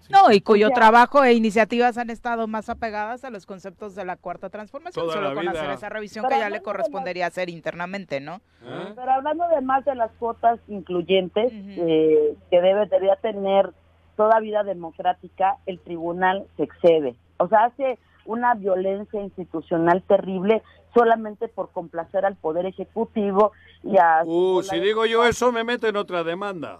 [0.10, 4.16] No, y cuyo trabajo e iniciativas han estado más apegadas a los conceptos de la
[4.16, 8.36] cuarta transformación, solo con hacer esa revisión que ya le correspondería hacer internamente, ¿no?
[8.64, 8.94] ¿Eh?
[8.96, 13.72] Pero hablando además de las cuotas incluyentes eh, que debe debería tener
[14.16, 17.16] toda vida democrática, el tribunal se excede.
[17.38, 20.64] O sea, hace una violencia institucional terrible
[20.94, 23.52] solamente por complacer al poder ejecutivo
[23.84, 26.80] y a uh, si digo yo eso me meto en otra demanda.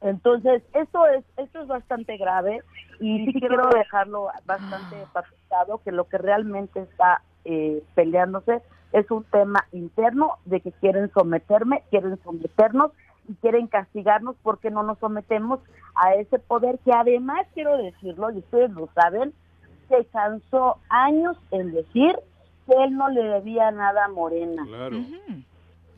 [0.00, 2.62] Entonces esto es esto es bastante grave
[3.00, 8.62] y sí quiero dejarlo bastante pasado que lo que realmente está eh, peleándose
[8.92, 12.92] es un tema interno de que quieren someterme quieren someternos
[13.28, 15.60] y quieren castigarnos porque no nos sometemos
[15.94, 19.34] a ese poder que además quiero decirlo y ustedes lo saben
[19.88, 22.18] se cansó años en decir
[22.66, 24.66] que él no le debía nada a Morena.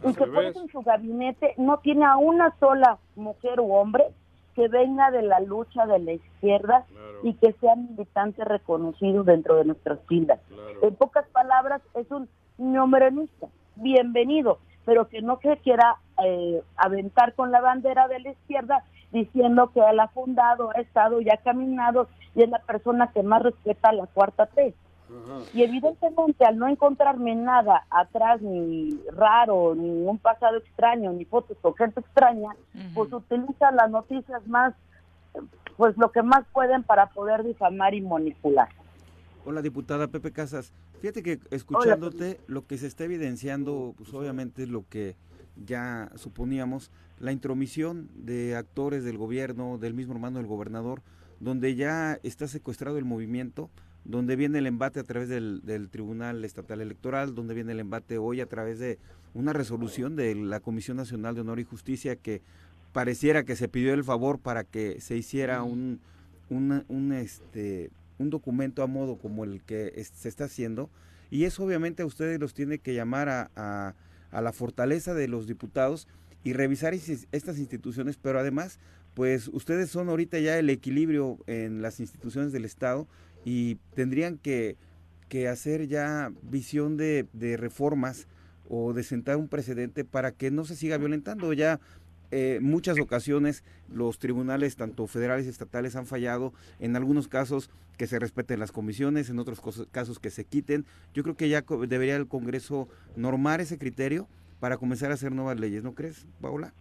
[0.03, 4.05] Y que por eso en su gabinete no tiene a una sola mujer u hombre
[4.55, 6.86] que venga de la lucha de la izquierda
[7.22, 10.41] y que sea militante reconocido dentro de nuestras filas.
[10.82, 12.28] En pocas palabras, es un
[12.59, 18.31] niño morenista, bienvenido, pero que no se quiera eh, aventar con la bandera de la
[18.31, 23.11] izquierda diciendo que él ha fundado, ha estado y ha caminado y es la persona
[23.12, 24.74] que más respeta la cuarta T.
[25.53, 31.57] Y evidentemente al no encontrarme nada atrás, ni raro, ni un pasado extraño, ni fotos
[31.61, 32.51] con gente extraña,
[32.95, 34.73] pues utilizan las noticias más,
[35.77, 38.69] pues lo que más pueden para poder difamar y manipular.
[39.45, 44.69] Hola diputada Pepe Casas, fíjate que escuchándote lo que se está evidenciando, pues obviamente es
[44.69, 45.16] lo que
[45.56, 51.02] ya suponíamos, la intromisión de actores del gobierno, del mismo hermano del gobernador,
[51.39, 53.70] donde ya está secuestrado el movimiento,
[54.05, 58.40] donde viene el embate a través del, Tribunal Estatal Electoral, donde viene el embate hoy
[58.40, 58.98] a través de
[59.35, 62.43] una resolución de la Comisión Nacional de Honor y Justicia que
[62.93, 66.01] pareciera que se pidió el favor para que se hiciera un,
[66.48, 70.90] un, este, un documento a modo como el que se está haciendo.
[71.31, 73.94] Y eso obviamente a ustedes los tiene que llamar a, a
[74.32, 76.07] la fortaleza de los diputados
[76.43, 78.78] y revisar estas instituciones, pero además,
[79.15, 83.07] pues ustedes son ahorita ya el equilibrio en las instituciones del Estado
[83.44, 84.77] y tendrían que,
[85.28, 88.27] que hacer ya visión de, de reformas
[88.69, 91.52] o de sentar un precedente para que no se siga violentando.
[91.52, 91.81] Ya
[92.31, 96.52] eh, muchas ocasiones los tribunales, tanto federales y estatales, han fallado.
[96.78, 100.86] En algunos casos que se respeten las comisiones, en otros casos que se quiten.
[101.12, 104.27] Yo creo que ya debería el Congreso normar ese criterio
[104.59, 106.73] para comenzar a hacer nuevas leyes, ¿no crees, Paula?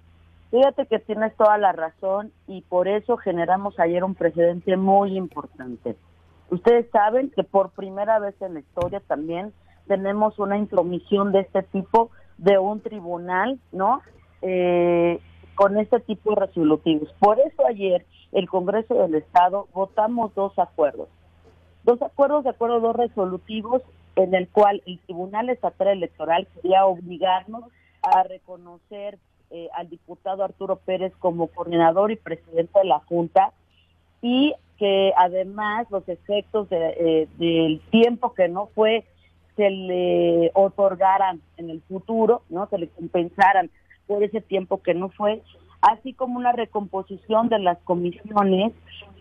[0.51, 5.95] Fíjate que tienes toda la razón y por eso generamos ayer un precedente muy importante.
[6.49, 9.53] Ustedes saben que por primera vez en la historia también
[9.87, 14.01] tenemos una intromisión de este tipo de un tribunal, ¿no?
[14.41, 15.19] Eh,
[15.59, 17.09] con este tipo de resolutivos.
[17.19, 21.09] Por eso ayer el Congreso del Estado votamos dos acuerdos.
[21.83, 23.81] Dos acuerdos, de acuerdo, dos resolutivos
[24.15, 27.65] en el cual el Tribunal Estatal Electoral quería obligarnos
[28.01, 29.19] a reconocer
[29.51, 33.51] eh, al diputado Arturo Pérez como coordinador y presidente de la Junta
[34.21, 39.03] y que además los efectos eh, del tiempo que no fue
[39.57, 43.69] se le otorgaran en el futuro, no se le compensaran
[44.09, 45.43] por ese tiempo que no fue
[45.81, 48.73] así como una recomposición de las comisiones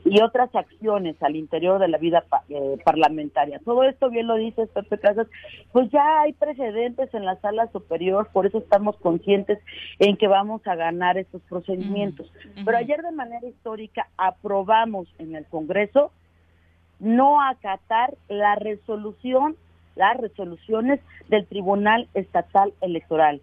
[0.06, 3.60] y otras acciones al interior de la vida eh, parlamentaria.
[3.64, 5.26] Todo esto, bien lo dice Pepe Casas,
[5.72, 9.58] pues ya hay precedentes en la sala superior, por eso estamos conscientes
[9.98, 12.32] en que vamos a ganar estos procedimientos.
[12.64, 16.12] Pero ayer de manera histórica aprobamos en el Congreso
[16.98, 19.54] no acatar la resolución,
[19.96, 23.42] las resoluciones del Tribunal Estatal Electoral,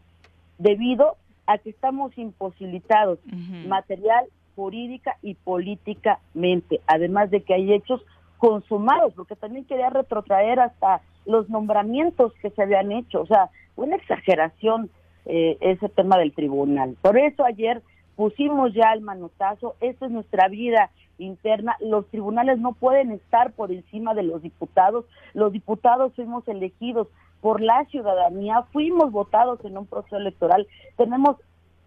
[0.57, 1.17] debido
[1.47, 3.19] a que estamos imposibilitados
[3.67, 8.01] material, jurídica y políticamente, además de que hay hechos
[8.37, 13.95] consumados, porque también quería retrotraer hasta los nombramientos que se habían hecho, o sea, una
[13.95, 14.89] exageración
[15.25, 16.95] eh, ese tema del tribunal.
[17.01, 17.81] Por eso ayer
[18.15, 23.71] pusimos ya el manotazo, esa es nuestra vida interna, los tribunales no pueden estar por
[23.71, 27.07] encima de los diputados, los diputados fuimos elegidos
[27.45, 30.65] por la ciudadanía, fuimos votados en un proceso electoral,
[30.97, 31.35] tenemos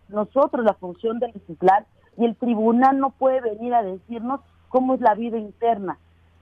[0.09, 1.85] nosotros la función de legislar
[2.17, 5.99] y el tribunal no puede venir a decirnos cómo es la vida interna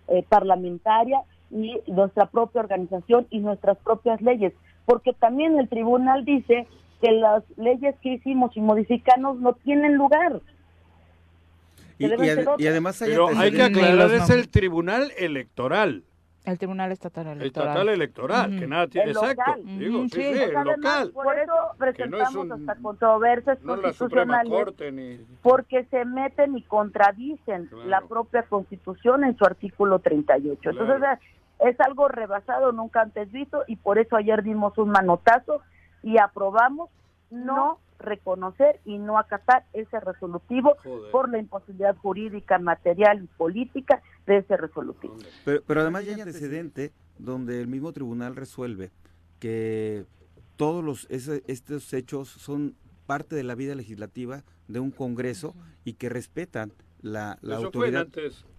[0.09, 4.53] eh, parlamentaria y nuestra propia organización y nuestras propias leyes,
[4.85, 6.67] porque también el tribunal dice
[7.01, 10.43] que las leyes que hicimos y modificamos no tienen lugar.
[11.97, 12.05] Y,
[12.67, 16.03] además hay, Pero hay que aclarar, es el tribunal electoral.
[16.47, 17.69] El Tribunal Estatal Electoral.
[17.69, 19.11] Estatal Electoral, que nada tiene.
[19.11, 19.43] Exacto.
[19.65, 21.11] Digo, sí, sí, el local.
[21.13, 24.53] Por eso presentamos hasta controversias constitucionales.
[25.43, 30.71] Porque se meten y contradicen la propia Constitución en su artículo 38.
[30.71, 31.03] Entonces
[31.59, 35.63] es algo rebasado, nunca antes visto, y por eso ayer dimos un manotazo
[36.05, 36.91] y aprobamos
[37.31, 40.77] no reconocer y no acatar ese resolutivo
[41.11, 45.17] por la imposibilidad jurídica, material y política de ese resolutivo.
[45.45, 48.91] Pero, pero además hay antecedente donde el mismo tribunal resuelve
[49.39, 50.05] que
[50.57, 52.75] todos los estos hechos son
[53.07, 55.55] parte de la vida legislativa de un Congreso
[55.85, 56.73] y que respetan
[57.07, 58.09] la, la autoridad.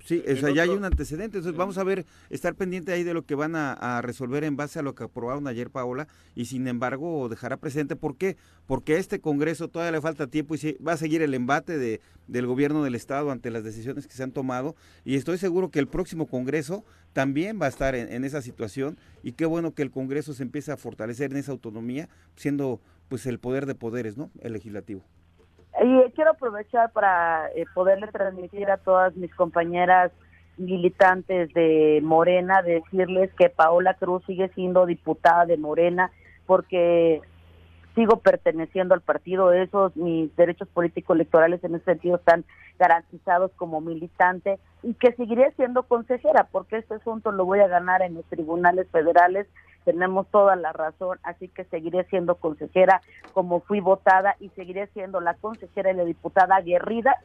[0.05, 3.13] Sí, o sea, ya hay un antecedente, entonces vamos a ver, estar pendiente ahí de
[3.13, 6.65] lo que van a, resolver en base a lo que aprobaron ayer, Paola, y sin
[6.67, 8.37] embargo dejará presente, ¿por qué?
[8.67, 11.99] Porque a este Congreso todavía le falta tiempo y va a seguir el embate de,
[12.27, 15.79] del gobierno del Estado ante las decisiones que se han tomado, y estoy seguro que
[15.79, 19.81] el próximo Congreso también va a estar en, en esa situación, y qué bueno que
[19.81, 22.07] el Congreso se empiece a fortalecer en esa autonomía,
[22.37, 22.79] siendo
[23.09, 24.31] pues el poder de poderes, ¿no?
[24.39, 25.03] El legislativo.
[25.83, 30.11] Y quiero aprovechar para eh, poderle transmitir a todas mis compañeras
[30.57, 36.11] militantes de Morena, decirles que Paola Cruz sigue siendo diputada de Morena
[36.47, 37.21] porque
[37.97, 42.45] sigo perteneciendo al partido, esos mis derechos políticos electorales en ese sentido están
[42.77, 48.03] garantizados como militante y que seguiré siendo consejera porque este asunto lo voy a ganar
[48.03, 49.47] en los tribunales federales
[49.83, 53.01] tenemos toda la razón, así que seguiré siendo consejera
[53.33, 57.15] como fui votada y seguiré siendo la consejera y la diputada aguerrida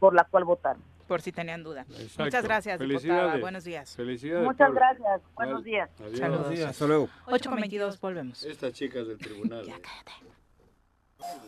[0.00, 0.82] por la cual votaron.
[1.06, 1.86] Por si tenían duda.
[2.18, 3.36] Muchas gracias, diputada.
[3.38, 3.94] Buenos días.
[3.94, 4.44] Felicidades.
[4.44, 5.22] Muchas gracias.
[5.34, 5.90] Buenos días.
[6.16, 6.60] Saludos.
[6.60, 7.08] Hasta luego.
[7.26, 8.44] 8 con 22, volvemos.
[8.44, 9.64] Estas chicas del tribunal.
[9.64, 10.12] ya cállate.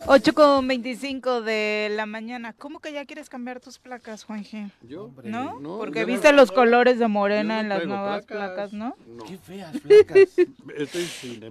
[0.07, 2.55] 8 con 25 de la mañana.
[2.55, 4.71] ¿Cómo que ya quieres cambiar tus placas, Juan G?
[4.83, 5.11] ¿Yo?
[5.23, 5.59] ¿No?
[5.61, 8.97] Porque viste los colores de morena en las nuevas placas, ¿no?
[9.27, 10.31] Qué feas placas.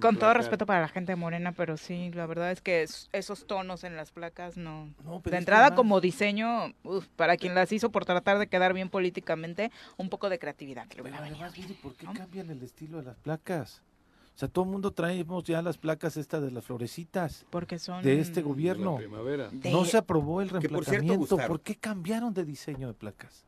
[0.00, 3.46] Con todo respeto para la gente de morena, pero sí, la verdad es que esos
[3.46, 4.92] tonos en las placas no.
[5.24, 6.74] de entrada, como diseño,
[7.16, 10.86] para quien las hizo por tratar de quedar bien políticamente, un poco de creatividad.
[10.88, 13.82] Pero además, ¿por qué cambian el estilo de las placas?
[14.38, 17.44] O sea, todo el mundo traemos ya las placas estas de las florecitas.
[17.50, 19.00] Porque son de este gobierno.
[19.64, 21.36] No se aprobó el reemplazamiento.
[21.36, 23.44] ¿Por, qué cambiaron de diseño de placas?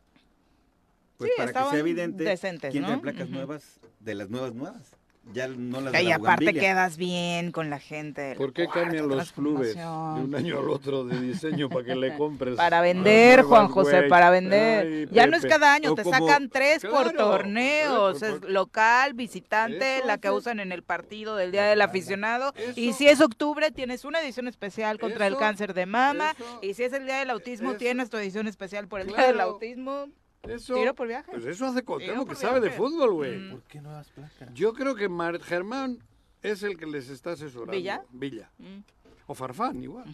[1.16, 2.36] Pues para que sea evidente
[2.72, 3.00] quién ¿no?
[3.00, 4.96] placas nuevas de las nuevas nuevas.
[5.32, 8.20] Ya no las Que de y aparte quedas bien con la gente.
[8.20, 11.84] del ¿Por qué cuarto, cambian los clubes de un año al otro de diseño para
[11.84, 12.56] que le compres?
[12.56, 14.86] Para vender, Juan José, para vender.
[14.86, 18.18] Ay, ya no es cada año, O te como- sacan tres por Claro, torneos.
[18.18, 21.80] pues, Es pues, local, visitante, Eso la que usan en el partido del Día del
[21.82, 22.52] Aficionado.
[22.74, 26.32] Y si es octubre, tienes una edición especial contra el cáncer de mama.
[26.32, 29.06] eso- y si es el Día del Autismo, eso- tienes tu edición especial por el
[29.08, 29.40] Día del.
[29.40, 30.06] Autismo.
[30.42, 31.30] Eso, Tiro por viaje.
[31.32, 32.76] Pues eso hace Cuauhtémoc, que por sabe de viaje.
[32.78, 33.36] fútbol, güey.
[33.38, 33.50] Mm.
[33.50, 34.48] ¿Por qué nuevas placas?
[34.54, 35.98] Yo creo que Mar Germán
[36.42, 37.72] es el que les está asesorando.
[37.72, 38.02] ¿Villa?
[38.10, 38.50] Villa.
[38.58, 38.78] Mm.
[39.26, 40.06] O Farfán, igual.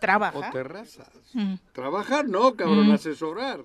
[0.00, 0.38] Trabaja.
[0.38, 1.10] O Terrazas.
[1.34, 1.54] Mm.
[1.72, 2.92] Trabajar no, cabrón, Mm.
[2.92, 3.60] asesorar.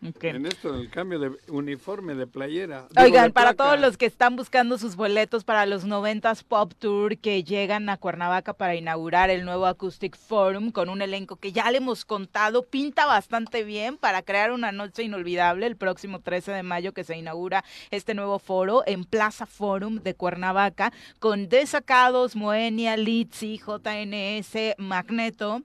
[0.00, 2.86] En esto, en el cambio de uniforme, de playera.
[2.96, 7.18] Oigan, de para todos los que están buscando sus boletos para los 90s Pop Tour
[7.18, 11.68] que llegan a Cuernavaca para inaugurar el nuevo Acoustic Forum con un elenco que ya
[11.72, 16.62] le hemos contado, pinta bastante bien para crear una noche inolvidable el próximo 13 de
[16.62, 22.96] mayo que se inaugura este nuevo foro en Plaza Forum de Cuernavaca con Desacados, Moenia,
[22.96, 25.62] Litzy, JNS, Magneto.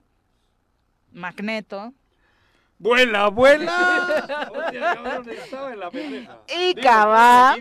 [1.14, 1.94] Magneto,
[2.78, 4.50] ¡Vuela, vuela!
[4.68, 6.38] Oye, cabrón, estaba en la pendeja.
[6.56, 7.56] Y Cabá.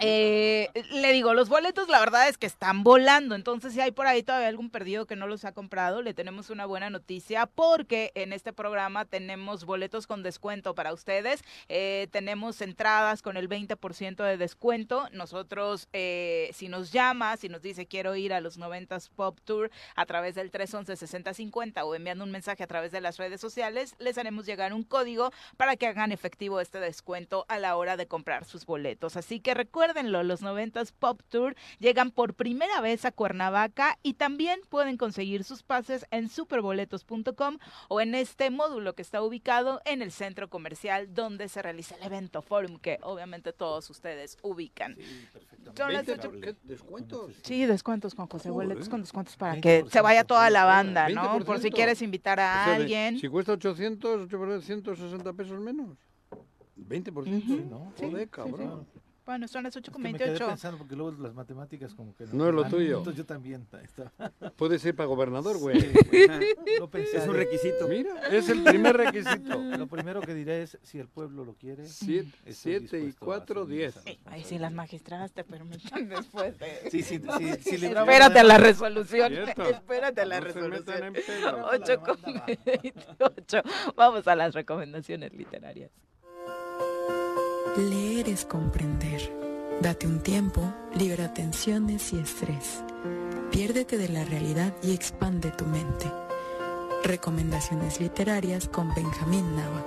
[0.00, 4.06] Eh, le digo, los boletos la verdad es que están volando, entonces si hay por
[4.06, 8.10] ahí todavía algún perdido que no los ha comprado, le tenemos una buena noticia porque
[8.16, 14.22] en este programa tenemos boletos con descuento para ustedes, Eh, tenemos entradas con el 20%
[14.24, 19.10] de descuento, nosotros eh, si nos llama, si nos dice quiero ir a los 90s
[19.14, 23.40] Pop Tour a través del 311-6050 o enviando un mensaje a través de las redes
[23.40, 27.96] sociales, les haremos llegar un código para que hagan efectivo este descuento a la hora
[27.96, 29.16] de comprar sus boletos.
[29.16, 29.54] Así que
[29.86, 35.44] recuérdenlo, los 90s Pop Tour llegan por primera vez a Cuernavaca y también pueden conseguir
[35.44, 37.58] sus pases en superboletos.com
[37.88, 42.02] o en este módulo que está ubicado en el centro comercial donde se realiza el
[42.04, 44.96] evento Forum que obviamente todos ustedes ubican.
[45.76, 46.54] Son las 20, ocho- ¿qué?
[46.62, 47.32] ¿Descuentos?
[47.42, 51.38] Sí, descuentos, Juan José, boletos con descuentos para que se vaya toda la banda, ¿no?
[51.44, 51.74] Por si 20%.
[51.74, 53.18] quieres invitar a O sea, de- alguien.
[53.18, 55.96] Si cuesta 800, 800, 160 pesos menos.
[56.76, 57.36] 20%.
[57.38, 57.66] Ujú.
[57.70, 57.92] ¿no?
[57.98, 58.86] Joder, cabrón.
[59.26, 60.46] Bueno, son las Es que me quedé 8.28.
[60.48, 62.70] pensando porque luego las matemáticas como que No es lo van.
[62.70, 62.98] tuyo.
[62.98, 63.66] Entonces yo también.
[64.56, 65.78] Puede ser para gobernador, güey.
[66.78, 67.88] Lo pensé, Es un requisito.
[67.88, 69.58] Mira, es el primer requisito.
[69.78, 71.86] Lo primero que diré es si el pueblo lo quiere.
[71.86, 73.96] Siete, estoy siete y dispuesto a cuatro, asumir diez.
[73.96, 76.90] esa Sí, Ahí sí, las magistradas te permiten después de...
[76.90, 79.32] Sí, sí, sí, sí, Espérate a la resolución.
[79.32, 79.62] Cierto.
[79.64, 80.84] Espérate a la No resolución.
[80.86, 81.66] metan en pedo.
[81.72, 82.18] 8 con
[82.66, 83.62] 28.
[83.96, 85.90] Vamos a las recomendaciones literarias.
[87.76, 89.20] Leer es comprender.
[89.80, 92.84] Date un tiempo, libera tensiones y estrés.
[93.50, 96.08] Piérdete de la realidad y expande tu mente.
[97.02, 99.84] Recomendaciones literarias con Benjamín Nava.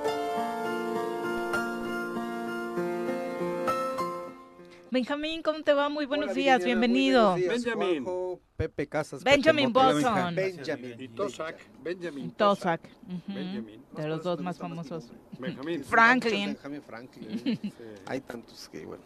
[4.92, 5.90] Benjamín, ¿cómo te va?
[5.90, 7.32] Muy buenos Hola, días, Viridiana, muy bienvenido.
[7.32, 8.04] buenos días, Benjamin.
[8.04, 9.24] Juanjo, Pepe Casas.
[9.24, 10.36] Benjamin Bosson.
[10.36, 10.96] Benjamin.
[11.00, 12.32] Y Tosak, Benjamin.
[12.32, 12.82] Tosak,
[13.28, 13.84] Benjamin.
[13.96, 15.10] de los dos más famosos.
[15.40, 15.84] Benjamín.
[15.90, 16.54] Franklin.
[16.54, 17.60] Benjamin Franklin.
[18.06, 19.04] Hay tantos que, bueno,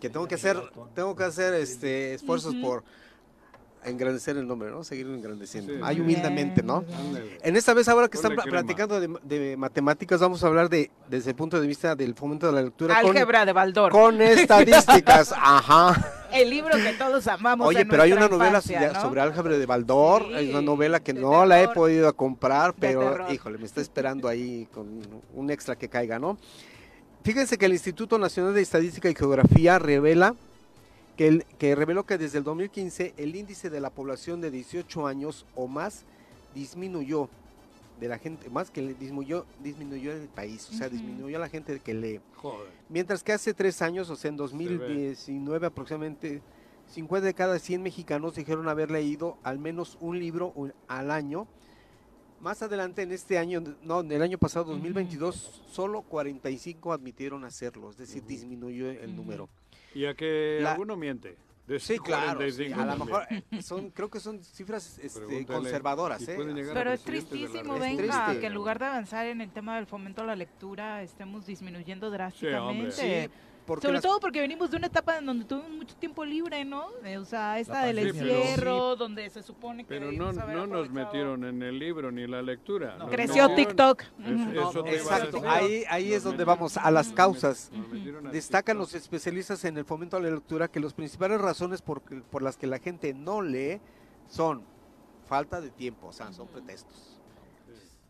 [0.00, 0.56] que tengo que hacer,
[0.94, 2.84] tengo que hacer este esfuerzos por
[3.84, 4.82] engrandecer el nombre, ¿no?
[4.84, 5.72] Seguir engrandeciendo.
[5.72, 5.80] Sí.
[5.82, 6.84] Hay Muy humildemente, bien, ¿no?
[6.98, 7.38] Ándale.
[7.42, 8.60] En esta vez, ahora que están Ponle pla- crema.
[8.62, 12.46] platicando de, de matemáticas, vamos a hablar de desde el punto de vista del fomento
[12.46, 13.92] de la lectura con- Álgebra de Baldor.
[13.92, 15.32] con, estadísticas.
[15.36, 16.12] Ajá.
[16.32, 17.68] El libro que todos amamos.
[17.68, 19.00] Oye, en pero hay una novela infancia, ya ¿no?
[19.02, 23.30] sobre álgebra de Baldor, Sí, hay una novela que no la he podido comprar, pero
[23.32, 25.00] híjole, me está esperando ahí con
[25.32, 26.36] un extra que caiga, ¿no?
[27.22, 30.34] Fíjense que el Instituto Nacional de Estadística y Geografía revela
[31.16, 35.06] que, el- que reveló que desde el 2015 el índice de la población de 18
[35.06, 36.04] años o más
[36.54, 37.28] disminuyó
[38.00, 41.48] de la gente, más que le disminuyó, disminuyó en el país, o sea, disminuyó la
[41.48, 42.20] gente que lee.
[42.36, 42.68] Joder.
[42.88, 46.42] Mientras que hace tres años, o sea, en 2019 aproximadamente,
[46.90, 50.52] 50 de cada 100 mexicanos dijeron haber leído al menos un libro
[50.88, 51.46] al año.
[52.40, 57.88] Más adelante en este año, no, en el año pasado, 2022, solo 45 admitieron hacerlo,
[57.90, 59.48] es decir, disminuyó el número.
[59.94, 61.36] Y a que La- alguno miente.
[61.66, 65.46] De Sí, claro, 45 sí, a lo mejor eh, son, creo que son cifras este,
[65.46, 66.36] conservadoras, si ¿eh?
[66.74, 68.40] Pero es tristísimo, venga, Es triste.
[68.40, 72.10] que en lugar de avanzar en el tema del fomento a la lectura, estemos disminuyendo
[72.10, 72.90] drásticamente.
[72.92, 73.32] Sí,
[73.66, 76.64] porque Sobre las- todo porque venimos de una etapa en donde tuvimos mucho tiempo libre,
[76.64, 76.88] ¿no?
[77.04, 78.02] Eh, o sea, esta del ¿no?
[78.02, 82.42] encierro, donde se supone que Pero no, no nos metieron en el libro ni la
[82.42, 82.96] lectura.
[82.98, 83.08] No.
[83.08, 84.02] Creció metieron- TikTok.
[84.02, 87.70] Es- a Exacto, ahí, ahí Nos es donde metieron- vamos, a las nos causas.
[87.72, 88.92] met- nos metieron a Destacan TikTok.
[88.92, 92.56] los especialistas en el fomento a la lectura que las principales razones por, por las
[92.56, 93.80] que la gente no lee
[94.28, 94.62] son
[95.26, 97.18] falta de tiempo, o sea, son pretextos.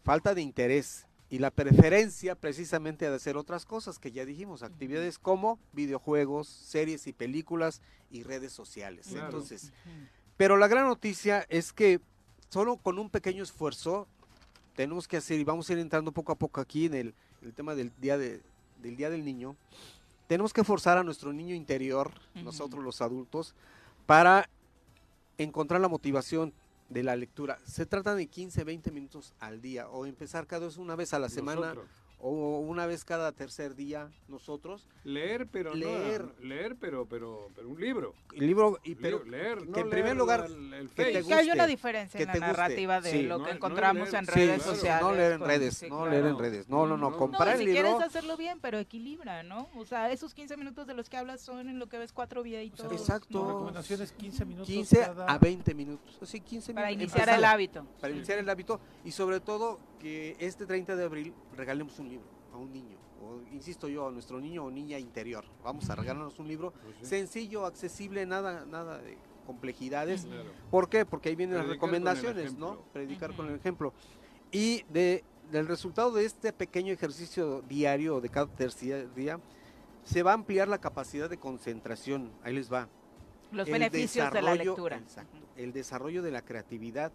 [0.02, 5.18] Falta de interés, y la preferencia precisamente de hacer otras cosas que ya dijimos, actividades
[5.18, 7.80] como videojuegos, series y películas
[8.10, 9.08] y redes sociales.
[9.08, 9.26] Claro.
[9.26, 9.72] Entonces,
[10.36, 12.00] pero la gran noticia es que
[12.50, 14.06] solo con un pequeño esfuerzo
[14.76, 17.54] tenemos que hacer y vamos a ir entrando poco a poco aquí en el, el
[17.54, 18.40] tema del día de,
[18.82, 19.56] del día del niño.
[20.26, 23.54] Tenemos que forzar a nuestro niño interior, nosotros los adultos,
[24.06, 24.48] para
[25.38, 26.52] encontrar la motivación
[26.88, 27.58] de la lectura.
[27.64, 31.18] Se trata de 15, 20 minutos al día o empezar cada vez una vez a
[31.18, 31.74] la semana.
[32.26, 34.88] O una vez cada tercer día nosotros.
[35.04, 36.24] Leer, pero Leer.
[36.24, 36.32] no.
[36.46, 38.14] Leer, pero, pero, pero un libro.
[38.34, 41.04] El libro, y, pero Libro, leer, que no en primer leer lugar el- el que
[41.04, 41.12] te.
[41.22, 42.46] Que hay una guste, diferencia que en la guste.
[42.46, 43.22] narrativa de Sí.
[43.24, 45.02] lo No- que no encontramos leer- en Sí, redes claro, sociales.
[45.06, 46.10] no leer en redes, sí, no claro.
[46.12, 47.90] leer en redes, no, no, no, No, comprar No, el y si libro.
[47.90, 49.68] quieres hacerlo bien, pero equilibra, ¿no?
[49.76, 52.42] O sea, esos 15 minutos de los que hablas son en lo que ves cuatro
[52.42, 52.90] videitos.
[52.90, 53.38] Exacto.
[53.38, 53.48] ¿no?
[53.50, 57.02] Recomendaciones 15 minutos 15 cada- a 20 minutos, así 15 Para minutos.
[57.02, 57.86] iniciar empezar, el hábito.
[58.00, 62.26] Para iniciar el hábito y sobre todo que este 30 de abril regalemos un libro
[62.52, 65.46] a un niño, o insisto yo, a nuestro niño o niña interior.
[65.62, 67.06] Vamos a regalarnos un libro Pues sí.
[67.06, 69.16] sencillo, accesible, nada, nada de
[69.46, 70.26] complejidades.
[70.26, 70.50] Claro.
[70.70, 71.06] ¿Por qué?
[71.06, 72.82] Porque ahí vienen las Predicar recomendaciones, ¿no?
[72.92, 73.94] Predicar con el ejemplo.
[74.52, 79.40] Y de, del resultado de este pequeño ejercicio diario de cada tercer día,
[80.04, 82.30] se va a ampliar la capacidad de concentración.
[82.42, 82.90] Ahí les va.
[83.52, 84.98] Los El beneficios de la lectura.
[84.98, 87.10] exacto, el desarrollo de la creatividad,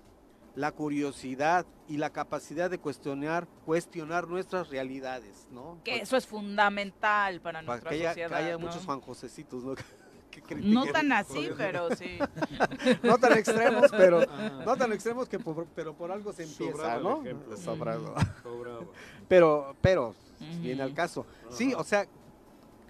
[0.55, 5.77] la curiosidad y la capacidad de cuestionar, cuestionar nuestras realidades, ¿no?
[5.83, 8.29] Que eso es fundamental para Para nuestra que haya, sociedad.
[8.29, 8.59] que haya ¿no?
[8.59, 9.75] muchos Juan Josecitos, ¿no?
[10.29, 12.19] Que No tan así, pero sí.
[13.03, 14.63] no tan extremos, pero Ajá.
[14.63, 17.21] no tan extremos que por, pero por algo se empieza, ¿no?
[17.21, 17.57] ejemplo.
[17.57, 18.13] Sobrado.
[18.43, 18.85] Sobraba.
[19.27, 20.15] Pero, pero,
[20.61, 21.25] viene al caso.
[21.49, 22.05] Sí, o sea,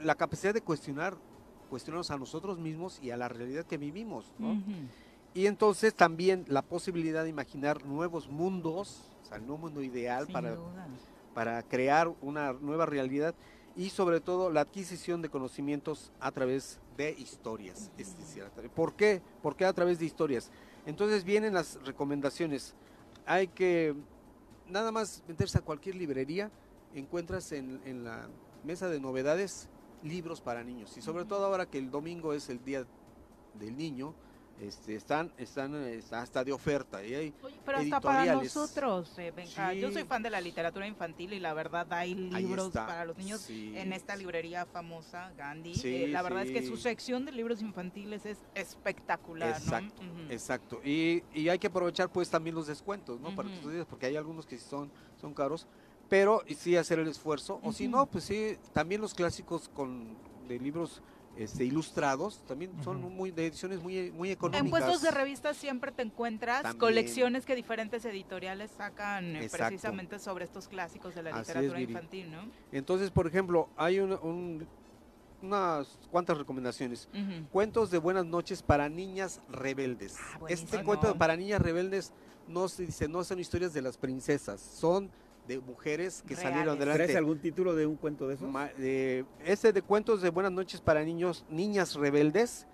[0.01, 1.17] la capacidad de cuestionar,
[1.69, 4.61] cuestionarnos a nosotros mismos y a la realidad que vivimos, ¿no?
[5.39, 10.25] Y entonces también la posibilidad de imaginar nuevos mundos, o sea, el nuevo mundo ideal
[10.25, 10.87] Sin para, duda.
[11.33, 13.33] para crear una nueva realidad
[13.73, 17.89] y sobre todo la adquisición de conocimientos a través de historias.
[17.97, 18.43] es decir,
[18.75, 19.21] ¿Por qué?
[19.41, 20.51] ¿Por qué a través de historias?
[20.85, 22.75] Entonces vienen las recomendaciones.
[23.25, 23.95] Hay que
[24.67, 26.51] nada más meterse a cualquier librería,
[26.93, 28.27] encuentras en, en la
[28.65, 29.69] mesa de novedades
[30.03, 30.97] libros para niños.
[30.97, 32.85] Y sobre todo ahora que el domingo es el día
[33.57, 34.13] del niño,
[34.61, 37.03] este, están, están eh, hasta de oferta.
[37.03, 37.33] Y hay
[37.65, 39.73] pero hasta para nosotros, eh, Benja.
[39.73, 43.41] Yo soy fan de la literatura infantil y la verdad hay libros para los niños
[43.41, 43.73] sí.
[43.75, 45.75] en esta librería famosa, Gandhi.
[45.75, 50.23] Sí, Eh, la verdad es que su sección de libros infantiles es espectacular, Exacto, ¿no?
[50.23, 50.33] Ujú.
[50.33, 50.81] exacto.
[50.83, 53.35] Y, y hay que aprovechar pues también los descuentos, ¿no?
[53.35, 55.67] Para estos días, porque hay algunos que sí son, son caros,
[56.09, 57.59] pero y sí hacer el esfuerzo.
[57.63, 60.17] O si no, pues sí, también los clásicos con
[60.47, 61.01] de libros
[61.39, 64.65] este, ilustrados, también son muy de ediciones muy, muy económicas.
[64.65, 66.79] En puestos de revistas siempre te encuentras También.
[66.79, 69.67] colecciones que diferentes editoriales sacan eh, Exacto.
[69.67, 72.41] precisamente sobre estos clásicos de la Así literatura infantil, ¿no?
[72.73, 74.67] Entonces, por ejemplo, hay un- un-
[75.41, 77.07] unas cuantas recomendaciones.
[77.53, 80.17] Cuentos de buenas noches para niñas rebeldes.
[80.33, 82.11] Ah, este cuento para niñas rebeldes
[82.49, 85.09] no se dice, no son historias de las princesas, son
[85.49, 86.81] de mujeres que salieron Reales.
[86.81, 87.03] adelante.
[87.05, 88.47] ¿Traes algún título de un cuento de esos?
[88.49, 88.69] Ma-
[89.43, 92.67] este de cuentos de buenas noches para niños, niñas rebeldes,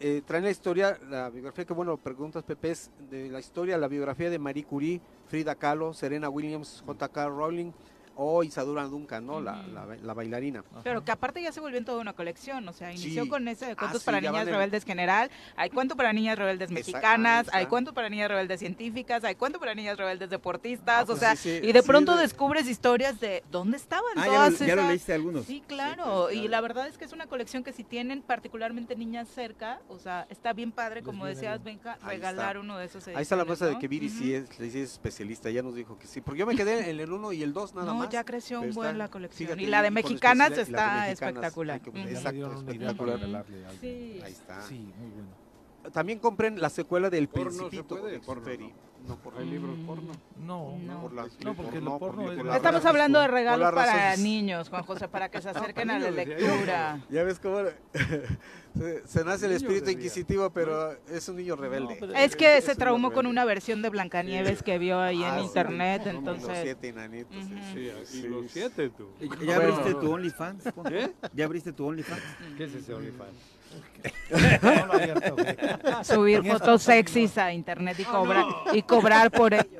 [0.00, 3.86] eh, traen la historia, la biografía que bueno preguntas Pepe es de la historia, la
[3.86, 7.28] biografía de Marie Curie, Frida Kahlo, Serena Williams, J.K.
[7.28, 7.72] Rowling
[8.16, 9.40] o Isadora Duncan, ¿no?
[9.40, 10.64] La, la, la bailarina.
[10.84, 13.28] Pero que aparte ya se volvió en toda una colección, o sea, inició Sí.
[13.28, 16.12] con ese de Ah, cuentos sí, para ya niñas en- rebeldes general, hay cuento para
[16.12, 20.30] niñas rebeldes Esa- mexicanas, hay cuento para niñas rebeldes científicas, hay cuento para niñas rebeldes
[20.30, 23.42] deportistas, Ah, o pues sea, sí, sí, y de sí, pronto de- descubres historias de
[23.50, 25.46] dónde estaban Ah, ya todas lo, ya lo leíste algunos.
[25.46, 26.50] Sí, claro, pues, y claro.
[26.50, 30.26] la verdad es que es una colección que si tienen particularmente niñas cerca, o sea,
[30.30, 31.76] está bien padre, como viene decías, bien.
[31.78, 32.60] Benja, Ahí regalar está.
[32.60, 35.50] uno de esos Ahí está la muestra de que Viri sí, es, sí es especialista,
[35.50, 36.20] ya nos dijo que sí.
[36.20, 38.01] Porque yo me quedé en el 1 y el 2 nada no, más.
[38.10, 39.46] Ya creció un buen está- la colección.
[39.48, 40.72] fíjate, y la de mexicanas las de está
[41.06, 41.80] mexicanas, espectacular.
[41.80, 41.90] que-.
[41.92, 43.44] Ya me Exacto, espectacular.
[43.80, 44.20] Sí.
[44.24, 44.62] Ahí está.
[44.62, 45.41] Sí, muy bueno.
[45.92, 48.92] También compren la secuela del Porno se Principito puede, de porno no.
[49.08, 50.12] No, por Hay libros porno.
[50.38, 51.00] No, No.
[51.00, 54.18] por No, porque por- lo porno por- es la- Estamos hablando de regalos para razones-
[54.20, 57.00] niños, Juan José, para que se acerquen a la lectura.
[57.10, 57.58] Ya ves cómo
[58.76, 61.96] se, se nace el espíritu inquisitivo, pero es un niño rebelde.
[61.98, 65.34] pero- Es que Es se traumó con una versión de Blancanieves que vio ahí Ah,
[65.34, 65.46] en sí.
[65.46, 66.58] internet, Como Los entonces...
[66.62, 67.36] siete enanitos.
[67.36, 67.54] Ujú.
[67.74, 67.90] sí.
[68.04, 69.08] Sí, los siete tú.
[69.44, 70.64] ¿Ya abriste tu OnlyFans?
[70.88, 71.12] ¿Qué?
[71.34, 72.22] ¿Ya abriste tu OnlyFans?
[72.56, 73.34] ¿Qué es ese OnlyFans?
[76.04, 79.78] Subir fotos sexys a internet y cobrar y cobrar por ello.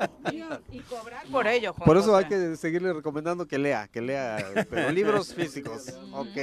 [0.70, 1.72] Y cobrar por ello.
[1.72, 4.38] Juan Por eso hay que seguirle recomendando que lea, que lea,
[4.70, 5.92] pero libros físicos.
[6.12, 6.36] Ok.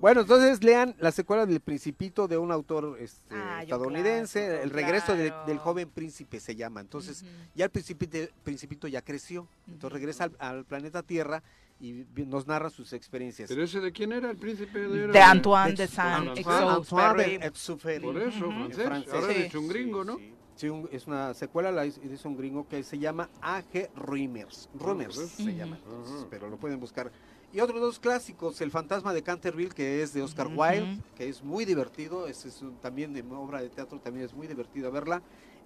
[0.00, 5.14] Bueno, entonces lean la secuela del Principito de un autor este, Ah, estadounidense, El regreso
[5.14, 6.80] de- del joven príncipe se llama.
[6.80, 7.24] Entonces,
[7.54, 11.42] ya el principito, principito ya creció, entonces regresa al, al planeta Tierra
[11.80, 13.48] y nos narra sus experiencias.
[13.48, 14.78] ¿Pero ese de quién era el príncipe?
[14.80, 16.68] De, De Antoine de Saint-Exupéry.
[16.68, 18.04] Antoine de Exupéry.
[18.04, 18.84] Por eso, francés.
[18.84, 19.14] Francés.
[19.14, 19.40] Ahora Sí.
[19.42, 20.18] es un gringo, ¿no?
[20.56, 23.88] Sí, un- es una secuela, la hizo un gringo que se llama A.G.
[23.96, 24.68] Ruimers.
[24.74, 25.26] Ruimers Ujú.
[25.44, 27.10] se llama, entonces, pero lo pueden buscar.
[27.52, 30.60] Y otros dos clásicos, El fantasma de Canterville, que es de Oscar Ujú.
[30.60, 34.34] Wilde, que es muy divertido, es, es un- también de obra de teatro, también es
[34.34, 35.22] muy divertido verla.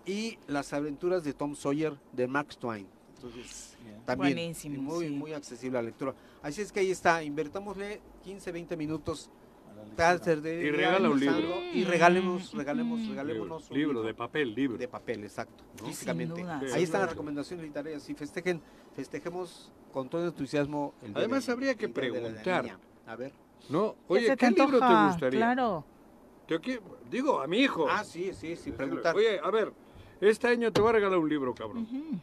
[0.06, 2.86] Y Las aventuras de Tom Sawyer, de Max Twain.
[3.24, 5.14] Entonces, también Buenísimo, muy, sí.
[5.14, 6.14] muy accesible a la lectura.
[6.42, 9.30] Así es que ahí está, invertámosle 15, 20 minutos.
[9.96, 11.62] de Y regala un libro.
[11.72, 14.76] Y regalemos, regalemos, regalémonos un Libro, de papel, libro.
[14.78, 15.86] de papel, exacto, ¿No?
[15.86, 16.36] físicamente.
[16.36, 18.60] Sin duda, Ahí están las recomendaciones literarias y festejen,
[18.94, 22.78] festejemos con todo entusiasmo el día Además, de- habría que la preguntar.
[23.06, 23.32] A ver.
[23.70, 25.38] No, ¿Qué oye, ¿qué te libro te gustaría?
[25.40, 25.84] Claro.
[26.46, 26.60] Te
[27.10, 27.86] digo, a mi hijo.
[27.88, 29.16] Ah, sí, sí, sí, preguntar.
[29.16, 29.72] Oye, a ver,
[30.20, 31.86] este año te voy a regalar un libro, cabrón.
[31.90, 32.20] Y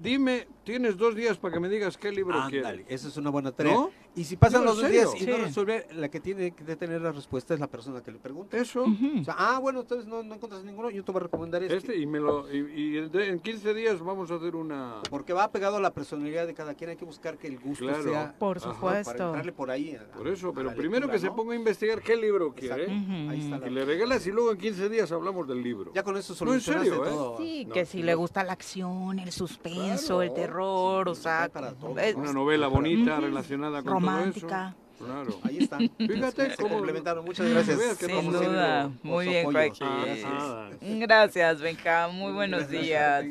[0.00, 2.86] dime, tienes dos días para que me digas qué libro Ándale, quieres.
[2.88, 3.72] esa es una buena tarea.
[3.74, 3.90] ¿No?
[4.14, 7.00] Y si pasan los ¿en dos días y no resuelve, la que tiene que tener
[7.00, 8.56] la respuesta es la persona que le pregunta.
[8.58, 11.62] Eso, O sea, ah, bueno, entonces no, no encuentras ninguno, yo te voy a recomendar
[11.62, 11.76] este.
[11.76, 12.58] este, y me lo, y,
[12.94, 15.00] y en de- en 15 días vamos a hacer una...
[15.08, 17.84] Porque va pegado a la personalidad de cada quien, hay que buscar que el gusto
[17.86, 18.02] Claro.
[18.02, 18.34] sea...
[18.38, 19.12] Por Ajá, supuesto.
[19.12, 19.94] Para entrarle por ahí.
[19.94, 22.82] a- Por eso, pero primero lectura, que se ponga a investigar qué libro quiere.
[22.84, 23.12] Exacto.
[23.12, 23.28] ¿eh?
[23.30, 25.92] Ahí está la- Y le regalas y luego en 15 días hablamos del libro.
[25.94, 27.08] Ya con eso No, en solucionaste serio, ¿eh?
[27.08, 27.38] todo.
[27.38, 30.22] Sí, No, que si le gusta la acción, el suspenso, Claro.
[30.22, 31.98] el terror, o sea, para todo.
[31.98, 34.46] es- Una novela bonita relacionada con romántica.
[34.48, 34.87] todo eso.
[34.98, 35.38] Claro.
[35.42, 35.90] Ahí están.
[35.98, 37.24] Fíjate Se cómo- complementaron.
[37.24, 37.96] Muchas gracias.
[37.98, 38.82] Sin como duda.
[38.82, 39.44] siempre, Muy bien.
[39.44, 39.86] Joaquín.
[40.26, 42.08] Ah, Gracias, Benja.
[42.08, 43.24] Muy buenos días.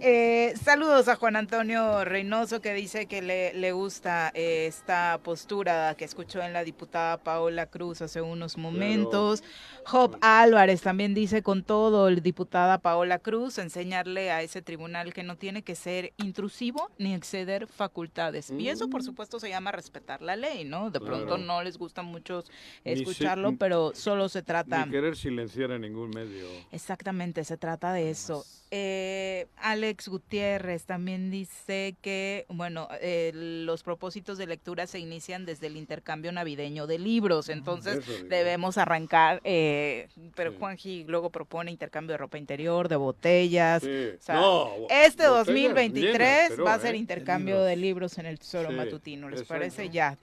[0.00, 5.94] Eh, saludos a Juan Antonio Reynoso que dice que le, le gusta eh, esta postura
[5.96, 9.42] que escuchó en la diputada Paola Cruz hace unos momentos.
[9.84, 15.22] Job Álvarez también dice con todo, el diputada Paola Cruz, enseñarle a ese tribunal que
[15.22, 18.50] no tiene que ser intrusivo ni exceder facultades.
[18.50, 20.77] Y eso, por supuesto, se llama respetar la ley, ¿no?
[20.90, 22.02] De pronto no les gusta
[22.42, 24.84] se- escucharlo, pero solo se trata...
[24.86, 26.46] Ni querer silenciar en ningún medio.
[26.72, 28.44] Exactamente, se trata de eso.
[28.70, 35.68] Eh, Alex Gutiérrez también dice que, bueno, eh, los propósitos de lectura se inician desde
[35.68, 38.28] el intercambio navideño de libros, entonces Eso digo.
[38.28, 40.56] debemos arrancar, eh, pero Sí.
[40.58, 43.82] Juanji luego propone intercambio de ropa interior, de botellas.
[43.82, 44.10] Sí.
[44.18, 46.98] O sea, No, este botellas 2023 llenas, pero, va a ser ¿eh?
[46.98, 49.60] intercambio de libros en el Tesoro Sí, Matutino, ¿les exacto.
[49.60, 49.88] parece?
[49.88, 50.14] Ya,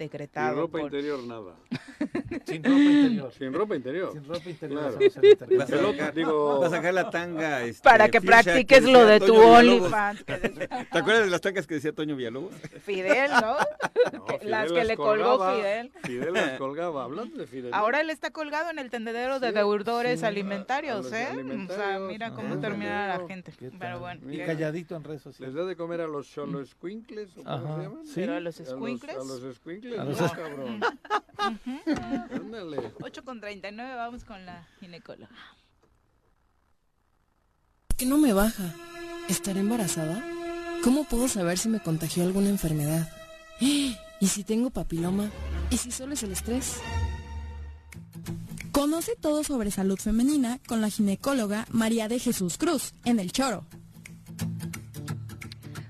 [0.50, 0.62] Decretado.
[0.62, 1.56] ropa por- interior nada.
[2.46, 3.32] Sin ropa interior.
[3.34, 4.12] Sin ropa interior.
[4.14, 4.82] Sin ropa interior.
[4.82, 4.98] Claro.
[5.58, 7.64] Vas a sacar- digo- vas a sacar la tanga.
[7.64, 9.48] este, Para que practiques lo de tu Toño.
[9.58, 10.26] OnlyFans.
[10.26, 12.54] ¿Te acuerdas de las tangas que decía Toño Villalobos?
[12.84, 13.56] Fidel, ¿no?
[14.14, 15.92] No, Las que le colgó colgaba, Fidel.
[16.04, 17.04] Fidel las colgaba.
[17.06, 17.74] Hablando de Fidel.
[17.74, 21.28] Ahora él está colgado en el tendedero de Sí, deudores sí, alimentarios, ¿eh?
[21.70, 23.52] O sea, mira cómo termina la gente.
[23.58, 25.56] ¿Qué Pero bueno, Y calladito en redes ¿Les sociales.
[25.56, 28.06] da de comer a los solo squinkles o cómo se llaman?
[28.06, 28.14] sí.
[28.16, 29.16] pero a los A los- squinkles.
[29.16, 30.82] A los squinkles, A no, los- cabrón.
[32.32, 32.94] Ándale.
[33.02, 35.30] 8 con 39, vamos con la ginecóloga.
[37.98, 38.74] que no me baja?
[39.30, 40.22] ¿Estaré embarazada?
[40.84, 43.10] ¿Cómo puedo saber si me contagió alguna enfermedad?
[43.60, 45.30] ¿Y si tengo papiloma?
[45.70, 46.80] ¿Y si solo es el estrés?
[48.72, 53.66] Conoce todo sobre salud femenina con la ginecóloga María de Jesús Cruz en El Choro.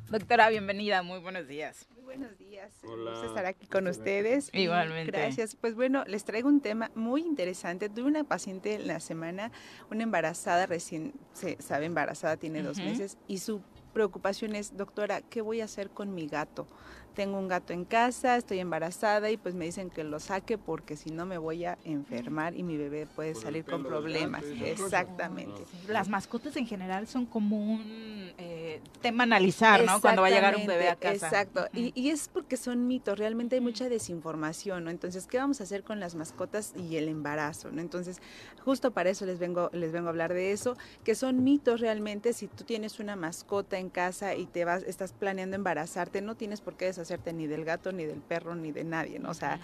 [0.09, 1.87] Doctora, bienvenida, muy buenos días.
[2.17, 2.71] Buenos días.
[2.83, 3.11] Un Hola.
[3.11, 4.49] gusto estar aquí con ustedes.
[4.53, 5.11] Igualmente.
[5.11, 5.55] Gracias.
[5.55, 7.89] Pues bueno, les traigo un tema muy interesante.
[7.89, 9.51] Tuve una paciente en la semana,
[9.91, 13.61] una embarazada, recién se sabe embarazada, tiene dos meses, y su
[13.93, 16.67] preocupación es, doctora, ¿qué voy a hacer con mi gato?
[17.15, 20.97] Tengo un gato en casa, estoy embarazada y pues me dicen que lo saque porque
[20.97, 24.43] si no me voy a enfermar y mi bebé puede Por salir con problemas.
[24.43, 25.63] Exactamente.
[25.87, 30.01] Las mascotas en general son como un eh, tema a analizar, ¿no?
[30.01, 31.27] Cuando va a llegar un bebé a casa.
[31.27, 34.89] Exacto, y, y es porque son mitos, realmente hay mucha desinformación, ¿no?
[34.89, 37.81] Entonces, ¿qué vamos a hacer con las mascotas y el embarazo, ¿no?
[37.81, 38.21] Entonces,
[38.63, 42.33] justo para eso les vengo, les vengo a hablar de eso, que son mitos realmente,
[42.33, 46.61] si tú tienes una mascota en casa y te vas, estás planeando embarazarte, no tienes
[46.61, 49.29] por qué deshacerte ni del gato, ni del perro, ni de nadie, ¿no?
[49.29, 49.59] O sea,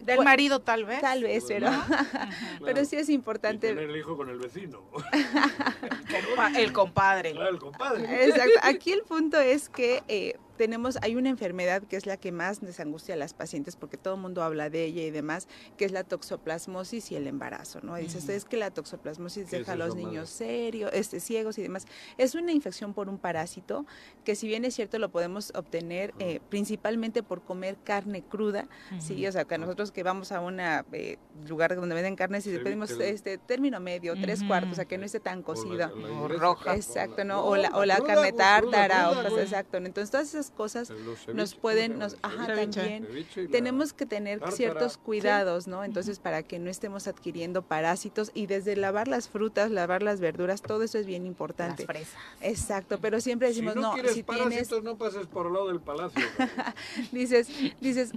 [0.00, 1.00] Del marido tal vez.
[1.00, 1.68] tal vez, pero,
[2.64, 3.68] pero sí es Y importante.
[3.68, 4.82] tener el hijo con el vecino.
[4.92, 7.32] Compa- el compadre.
[7.32, 8.24] Claro, el compadre.
[8.26, 8.60] Exacto.
[8.62, 12.62] Aquí el punto es que eh, tenemos, hay una enfermedad que es la que más
[12.62, 15.84] les angustia a las pacientes porque todo el mundo habla de ella y demás, que
[15.84, 17.96] es la toxoplasmosis y el embarazo, ¿no?
[17.96, 21.86] Dices, es que la toxoplasmosis deja a los niños serios, este, ciegos y demás.
[22.18, 23.86] Es una infección por un parásito
[24.24, 28.68] que si bien es cierto lo podemos obtener eh, principalmente por comer carne cruda,
[28.98, 32.52] sí, o sea, que nosotros que vamos a un eh, lugar donde venden carnes y
[32.52, 35.90] le pedimos este término medio, tres cuartos, o sea, que no esté tan cocido.
[36.20, 36.74] O roja.
[36.74, 37.44] Exacto, ¿no?
[37.44, 39.76] o la, o la carne tártara, o cosas, exacto.
[39.78, 40.92] Entonces todas esas cosas
[41.32, 43.06] nos pueden, nos, ajá, también.
[43.50, 45.84] Tenemos que tener ciertos cuidados, ¿no?
[45.84, 50.62] Entonces para que no estemos adquiriendo parásitos y desde lavar las frutas, lavar las verduras,
[50.62, 51.84] todo eso es bien importante.
[51.84, 52.14] Las fresas.
[52.40, 54.70] Exacto, pero siempre decimos, si no, quieres si tienes...
[54.82, 56.22] no pases por el lado del palacio.
[57.12, 57.48] dices,
[57.80, 58.12] dices,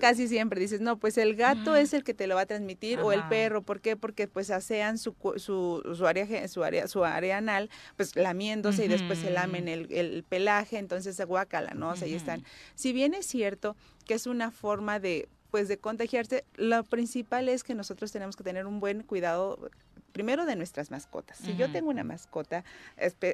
[0.00, 3.00] casi siempre dices, no, pues el gato es el que te lo va a transmitir
[3.00, 3.96] o el perro, ¿por qué?
[3.96, 8.88] Porque pues asean su, su, su, área, su, área, su área anal, pues lamiéndose y
[8.88, 11.22] después se lamen el, el pelaje, entonces se
[11.74, 11.90] ¿no?
[11.90, 12.44] O sea, ahí están.
[12.74, 13.76] Si bien es cierto
[14.06, 18.42] que es una forma de pues de contagiarse, lo principal es que nosotros tenemos que
[18.42, 19.70] tener un buen cuidado
[20.12, 21.38] primero de nuestras mascotas.
[21.38, 22.64] Si yo tengo una mascota,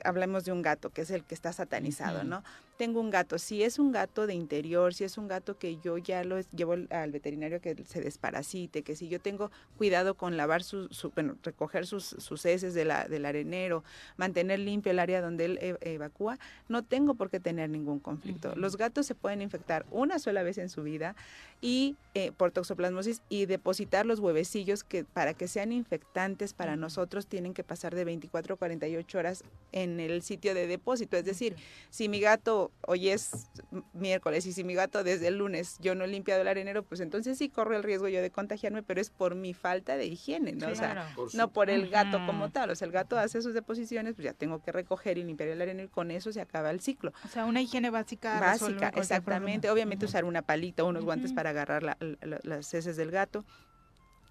[0.05, 2.42] hablemos de un gato, que es el que está satanizado, ¿no?
[2.78, 5.98] Tengo un gato, si es un gato de interior, si es un gato que yo
[5.98, 10.62] ya lo llevo al veterinario que se desparasite, que si yo tengo cuidado con lavar
[10.62, 13.82] su, bueno, recoger sus, sus heces de la, del arenero,
[14.16, 16.38] mantener limpio el área donde él e, evacúa,
[16.68, 18.55] no tengo por qué tener ningún conflicto.
[18.55, 21.16] Los gatos se pueden infectar una sola vez en su vida
[21.60, 27.26] y eh, por toxoplasmosis y depositar los huevecillos que para que sean infectantes para nosotros
[27.26, 31.16] tienen que pasar de 24 a 48 horas en el sitio de depósito.
[31.16, 31.56] Es decir,
[31.90, 33.49] si mi gato hoy es
[33.93, 37.01] miércoles y si mi gato desde el lunes yo no he limpiado el arenero, pues
[37.01, 40.53] entonces sí corro el riesgo yo de contagiarme, pero es por mi falta de higiene,
[40.53, 40.69] ¿no?
[40.69, 42.70] o sea, no por el gato como tal.
[42.70, 45.61] O sea, el gato hace sus deposiciones, pues ya tengo que recoger y limpiar el
[45.61, 47.12] arenero y con eso se acaba el ciclo.
[47.24, 48.40] O sea, una higiene básica.
[48.40, 49.70] Básica, exactamente.
[49.70, 53.45] Obviamente usar una palita o unos guantes para agarrar las heces del gato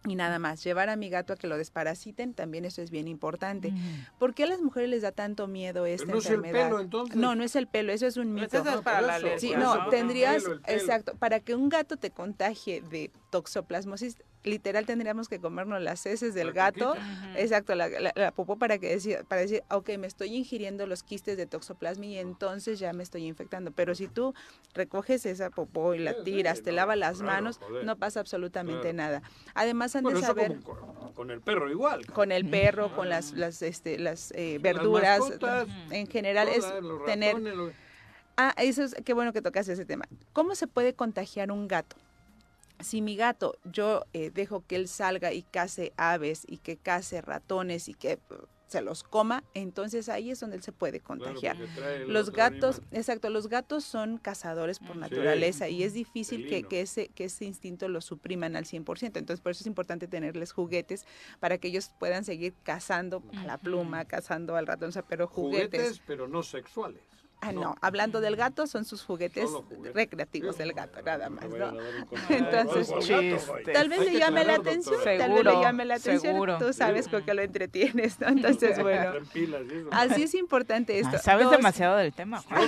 [0.05, 3.07] y nada más, llevar a mi gato a que lo desparasiten, también eso es bien
[3.07, 3.73] importante.
[4.19, 6.55] ¿Por qué a las mujeres les da tanto miedo esta no enfermedad?
[6.55, 7.17] Es el pelo, entonces.
[7.17, 8.57] No, no es el pelo, eso es un mito.
[8.57, 14.17] Es para la Sí, no, tendrías, exacto, para que un gato te contagie de toxoplasmosis,
[14.47, 16.95] literal tendríamos que comernos las heces del gato,
[17.35, 21.37] exacto, la, la, popó para que decir, para decir, ok, me estoy ingiriendo los quistes
[21.37, 23.71] de toxoplasma y entonces ya me estoy infectando.
[23.71, 24.33] Pero si tú
[24.73, 29.21] recoges esa popó y la tiras, te lavas las manos, no pasa absolutamente nada.
[29.53, 30.57] Además han de saber
[31.13, 32.05] con, el perro igual.
[32.07, 35.21] Con el perro, con las las este las eh, verduras,
[35.91, 36.65] en general es
[37.05, 37.37] tener
[38.39, 40.05] Ah, eso es qué bueno que tocas ese tema.
[40.31, 41.95] ¿Cómo se puede contagiar un gato?
[42.79, 47.21] Si mi gato yo eh, dejo que él salga y case aves y que case
[47.21, 48.19] ratones y que
[48.67, 51.57] se los coma, entonces ahí es donde él se puede contagiar.
[52.05, 57.07] los gatos, exacto, los gatos son cazadores por naturaleza y es difícil que, que, ese,
[57.09, 59.17] que ese instinto lo supriman al 100%.
[59.17, 61.05] Entonces, por eso es importante tenerles juguetes
[61.39, 65.27] para que ellos puedan seguir cazando a la pluma, cazando al ratón, o sea, pero
[65.27, 65.79] juguetes.
[65.81, 67.01] Juguetes, pero no sexuales.
[67.39, 67.75] Ah, no.
[67.81, 69.49] hablando del gato, son sus juguetes,
[69.93, 71.71] recreativos del gato, nada más, ¿no?
[72.29, 72.91] Entonces,
[73.73, 77.23] tal vez le llame la atención, tal vez le llame la atención, tú sabes con
[77.23, 78.27] qué lo entretienes, ¿no?
[78.37, 79.13] Entonces, bueno,
[79.91, 81.17] así es importante esto.
[81.19, 82.61] sabes demasiado del tema, Juan.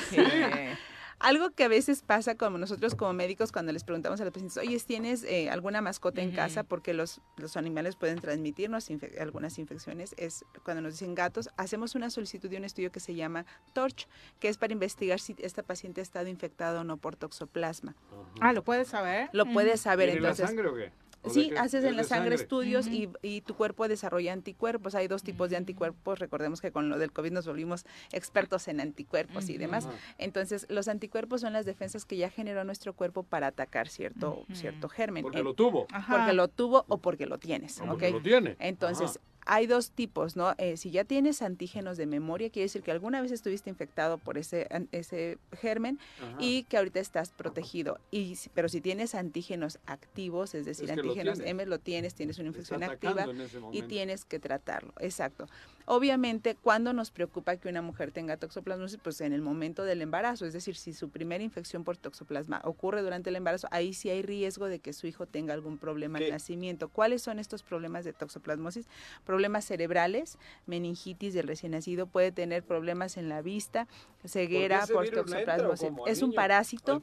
[1.20, 4.58] Algo que a veces pasa como nosotros como médicos cuando les preguntamos a los pacientes,
[4.58, 6.64] oye, ¿tienes eh, alguna mascota en casa?
[6.64, 8.90] Porque los, los animales pueden transmitirnos
[9.20, 10.16] algunas infecciones.
[10.18, 14.08] Es cuando nos dicen gatos, hacemos una solicitud de un estudio que se llama TORCH,
[14.40, 17.96] que es para investigar si esta paciente ha estado infectada o no por toxoplasma.
[18.40, 19.30] Ah, ¿lo puedes saber?
[19.34, 20.10] Lo puedes saber.
[20.10, 20.92] entonces, la sangre o qué?
[21.28, 24.96] Sí, haces en la sangre, estudios y, tu cuerpo desarrolla anticuerpos.
[24.96, 26.20] Hay dos tipos de anticuerpos.
[26.20, 29.88] Recordemos que con lo del COVID nos volvimos expertos en anticuerpos y demás.
[30.18, 34.90] Entonces, los anticuerpos son las defensas que ya generó nuestro cuerpo para atacar cierto, cierto
[34.90, 35.24] germen.
[35.24, 35.88] Porque lo tuvo.
[36.10, 37.82] Porque lo tuvo o porque lo tienes.
[37.86, 38.56] porque lo tiene.
[38.60, 39.20] Entonces,
[39.52, 40.54] hay dos tipos, ¿no?
[40.60, 44.38] Eh, si ya tienes antígenos de memoria, quiere decir que alguna vez estuviste infectado por
[44.38, 45.98] ese, ese germen
[46.38, 47.98] y que ahorita estás protegido.
[48.12, 52.84] Y, pero si tienes antígenos activos, es decir, antígenos M, lo tienes, tienes una infección
[52.84, 53.26] activa
[53.72, 54.94] y tienes que tratarlo.
[55.00, 55.48] Exacto.
[55.92, 60.46] Obviamente, cuando nos preocupa que una mujer tenga toxoplasmosis, pues en el momento del embarazo,
[60.46, 64.22] es decir, si su primera infección por toxoplasma ocurre durante el embarazo, ahí sí hay
[64.22, 66.90] riesgo de que su hijo tenga algún problema al nacimiento.
[66.90, 68.88] ¿Cuáles son estos problemas de toxoplasmosis?
[69.26, 70.38] Problemas cerebrales,
[70.68, 73.88] meningitis del recién nacido, puede tener problemas en la vista,
[74.24, 75.90] ceguera por toxoplasmosis.
[76.06, 77.02] Es un parásito.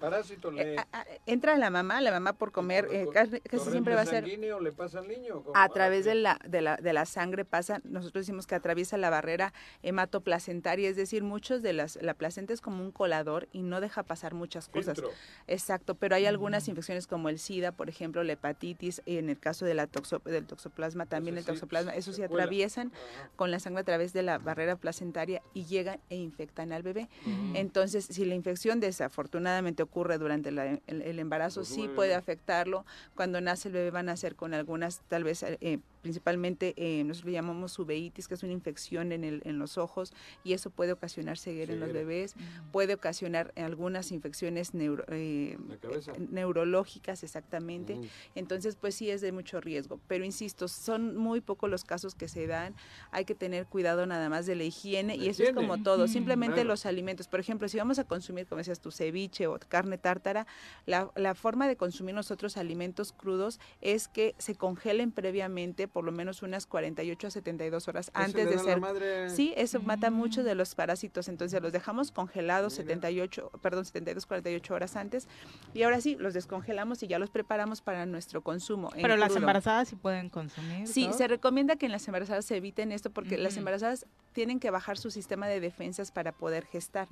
[0.59, 0.77] Eh,
[1.27, 4.29] entra la mamá, la mamá por comer, eh, casi, siempre va a ser...
[4.29, 5.43] le pasa al niño?
[5.55, 8.76] A través de la, de, la, de la sangre pasa, nosotros decimos que a través
[8.77, 13.49] atraviesa la barrera hematoplacentaria, es decir, muchos de las, la placenta es como un colador
[13.53, 14.99] y no deja pasar muchas cosas.
[14.99, 15.15] Filtro.
[15.47, 19.39] Exacto, pero hay algunas infecciones como el SIDA, por ejemplo, la hepatitis, y en el
[19.39, 22.93] caso de la toxo- del toxoplasma, también el sí, toxoplasma, eso sí se atraviesan
[23.37, 27.09] con la sangre a través de la barrera placentaria y llegan e infectan al bebé.
[27.25, 27.53] Ujú.
[27.55, 32.85] Entonces, si la infección desafortunadamente ocurre durante la- el, el embarazo, Pues sí puede afectarlo.
[33.15, 37.27] Cuando nace el bebé van a nacer con algunas, tal vez, eh, principalmente, eh, nosotros
[37.27, 40.13] le llamamos uveitis, que es una infección en, el, en los ojos,
[40.43, 42.35] y eso puede ocasionar ceguera en los bebés,
[42.73, 47.95] puede ocasionar algunas infecciones neuro- eh, eh, neurológicas, exactamente.
[47.95, 48.05] Mm.
[48.35, 50.01] Entonces, pues sí es de mucho riesgo.
[50.09, 52.75] Pero insisto, son muy pocos los casos que se dan.
[53.13, 56.09] Hay que tener cuidado nada más de la higiene La y eso es como todo.
[56.09, 56.69] Simplemente Claro.
[56.71, 57.29] los alimentos.
[57.29, 60.47] Por ejemplo, si vamos a consumir, como decías tu ceviche o carne tártara,
[60.87, 66.13] la, la forma de consumir nosotros alimentos crudos es que se congelen previamente por lo
[66.13, 69.31] menos unas 48 a 72 horas Ese antes de ser madre.
[69.31, 74.75] Sí, eso mata muchos de los parásitos, entonces los dejamos congelados 78, perdón, 72, 48
[74.75, 75.29] horas antes
[75.75, 78.91] y ahora sí, los descongelamos y ya los preparamos para nuestro consumo.
[78.95, 79.41] en Pero las crudo.
[79.41, 80.87] embarazadas sí pueden consumir.
[80.87, 81.19] Sí, todo?
[81.19, 84.99] se recomienda que en las embarazadas se eviten esto porque las embarazadas tienen que bajar
[84.99, 87.09] su sistema de defensas para poder gestar.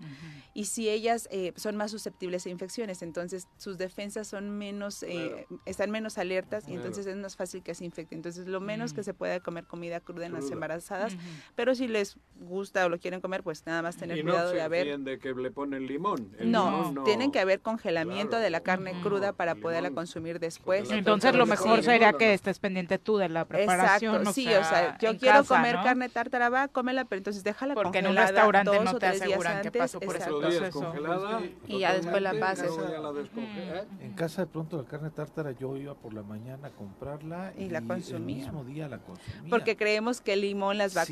[0.52, 5.46] Y si ellas eh, son más susceptibles a infecciones, entonces sus defensas son menos, eh,
[5.64, 8.18] están menos alertas y entonces es más fácil que se infecten.
[8.18, 11.16] Entonces lo menos que se pueda comer comida cruda en las embarazadas.
[11.54, 14.50] Pero si les gusta o lo quieren comer, pues nada más tener y no cuidado
[14.50, 16.30] se de haber de que le ponen limón.
[16.38, 18.44] El no, limón tienen que haber congelamiento Claro.
[18.44, 20.90] de la carne cruda para poderla consumir después.
[20.90, 24.16] Entonces lo mejor sí, sería que estés pendiente tú de la preparación.
[24.16, 25.82] Exacto, o sí, sea, o sea, yo quiero casa, comer ¿no?
[25.84, 29.06] carne tártara, va, cómela, pero entonces déjala Porque en un congelada restaurante dos no te
[29.06, 30.80] aseguran que pasó por ese proceso.
[30.80, 31.42] congelada.
[31.66, 33.84] Y ya después la ¿eh?
[34.00, 37.68] En casa de pronto la carne tártara yo iba por la mañana a comprarla Y
[37.68, 38.36] la consumía.
[38.36, 39.50] El mismo día la consumía.
[39.50, 41.06] Porque creemos que el limón las va a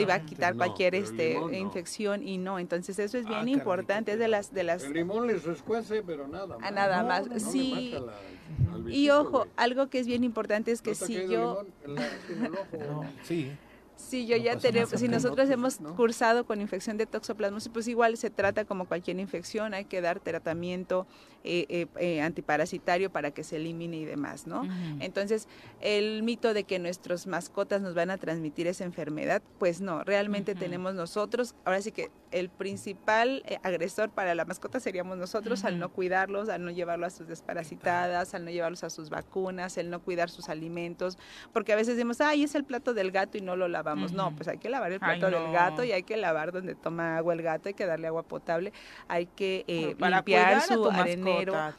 [0.00, 1.56] Y va a quitar No, cualquier este limón no.
[1.58, 4.82] infección y no, entonces eso es Ah, bien caray, importante, es de las de las
[4.84, 6.58] El limón les escuece, pero nada más.
[6.62, 7.90] Ah, nada No, más, no le sí.
[7.92, 9.50] la- al y ojo, güey.
[9.56, 13.04] algo que es bien importante es que ¿No te ha si yo limón la- ojo?
[13.24, 13.50] Sí.
[13.96, 15.94] Si yo No ya nada, tenemos, si nosotros no, hemos ¿no?
[15.94, 20.20] cursado con infección de toxoplasmosis, pues igual se trata como cualquier infección, hay que dar
[20.20, 21.06] tratamiento
[21.42, 24.62] eh, eh, eh, antiparasitario para que se elimine y demás, ¿no?
[25.00, 25.48] Entonces,
[25.80, 30.54] el mito de que nuestros mascotas nos van a transmitir esa enfermedad, pues no, realmente
[30.54, 35.78] tenemos nosotros, ahora sí que el principal eh, agresor para la mascota seríamos nosotros al
[35.78, 39.90] no cuidarlos, al no llevarlos a sus desparasitadas, al no llevarlos a sus vacunas, el
[39.90, 41.18] no cuidar sus alimentos,
[41.52, 44.12] porque a veces decimos, ay, es el plato del gato y no lo lavamos.
[44.12, 45.42] No, pues hay que lavar el Ay, plato no.
[45.42, 48.22] del gato y hay que lavar donde toma agua el gato, hay que darle agua
[48.22, 48.72] potable,
[49.08, 51.29] hay que eh, Para limpiar su arenero,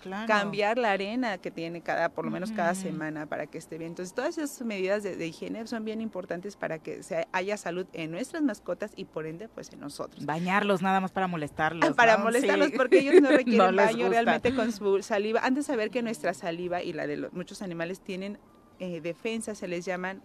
[0.01, 0.27] claro.
[0.27, 3.91] cambiar la arena que tiene cada, por lo menos cada semana para que esté bien.
[3.91, 7.85] Entonces, todas esas medidas de, de higiene son bien importantes para que se haya salud
[7.93, 10.25] en nuestras mascotas y por ende, pues en nosotros.
[10.25, 11.89] Bañarlos nada más para molestarlos.
[11.89, 12.23] Ah, para ¿no?
[12.25, 12.73] molestarlos Sí.
[12.77, 15.41] porque ellos no requieren baño realmente con su saliva.
[15.43, 18.37] Antes de saber que nuestra saliva y la de los- muchos animales tienen
[18.79, 20.21] eh, defensas, se les llaman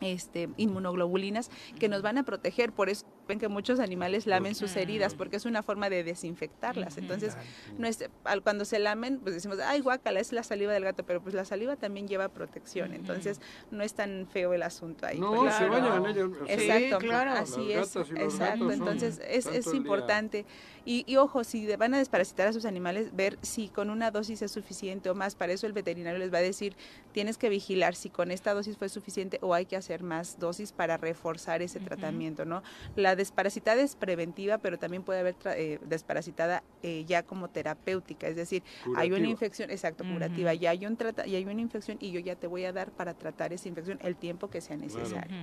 [0.00, 2.72] este, inmunoglobulinas que nos van a proteger.
[2.72, 6.98] Por eso ven que muchos animales lamen sus heridas porque es una forma de desinfectarlas.
[6.98, 7.36] Entonces,
[7.78, 11.04] no es, al- cuando se lamen, pues decimos, ay, guácala, es la saliva del gato,
[11.04, 12.92] pero pues la saliva también lleva protección.
[12.94, 13.40] Entonces,
[13.70, 15.18] no es tan feo el asunto ahí.
[15.18, 15.72] No, Pues, se Claro.
[16.00, 16.30] bañan ellos.
[16.46, 17.30] sí, Exacto, claro.
[17.32, 18.70] así es, exacto.
[18.70, 20.46] Entonces es, es importante.
[20.84, 24.42] Y, y ojo, si van a desparasitar a sus animales, ver si con una dosis
[24.42, 25.34] es suficiente o más.
[25.34, 26.76] Para eso el veterinario les va a decir,
[27.12, 30.72] tienes que vigilar si con esta dosis fue suficiente o hay que hacer más dosis
[30.72, 32.62] para reforzar ese tratamiento, ¿no?
[32.94, 38.28] La desparasitada es preventiva, pero también puede haber tra- eh, desparasitada eh, ya como terapéutica,
[38.28, 38.62] es decir,
[38.96, 42.20] hay una infección, exacto, curativa, ya hay un trata, ya hay una infección y yo
[42.20, 45.34] ya te voy a dar para tratar esa infección el tiempo que sea necesario.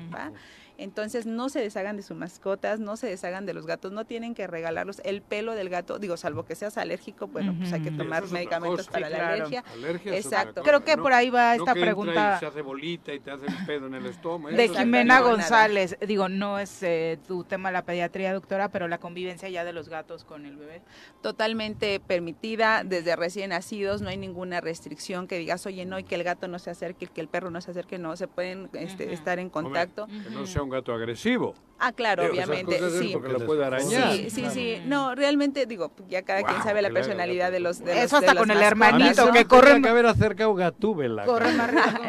[0.77, 4.33] Entonces no se deshagan de sus mascotas, no se deshagan de los gatos, no tienen
[4.33, 7.91] que regalarlos el pelo del gato, digo, salvo que seas alérgico, bueno, pues hay que
[7.91, 9.33] tomar es medicamentos para Sí, la claro.
[9.35, 9.63] alergia.
[9.71, 10.63] Alergia es otra Exacto.
[10.63, 13.13] Creo que no- por ahí va no esta que entra pregunta Y se hace bolita
[13.13, 14.55] y te hace un pedo en el estómago.
[14.55, 14.69] de.
[14.69, 15.19] Jimena.
[15.21, 15.95] González.
[16.07, 19.89] Digo, no es eh, tu tema la pediatría, doctora, pero la convivencia ya de los
[19.89, 20.81] gatos con el bebé.
[21.21, 26.15] Totalmente permitida desde recién nacidos, no hay ninguna restricción que digas, oye, no, y que
[26.15, 29.13] el gato no se acerque, que el perro no se acerque, no, se pueden este,
[29.13, 30.07] estar en contacto.
[30.07, 31.53] Que no sea un gato agresivo.
[31.79, 33.09] Ah, claro, Digo, obviamente, sí.
[33.11, 34.13] Porque lo puede arañar.
[34.13, 34.81] Sí, sí, sí.
[34.85, 38.27] No, realmente digo, ya cada quien sabe la personalidad de los de los- Eso de
[38.27, 41.25] hasta con el hermanito que corre que haber acercado Gatúbela.
[41.25, 42.03] Corre más rápido.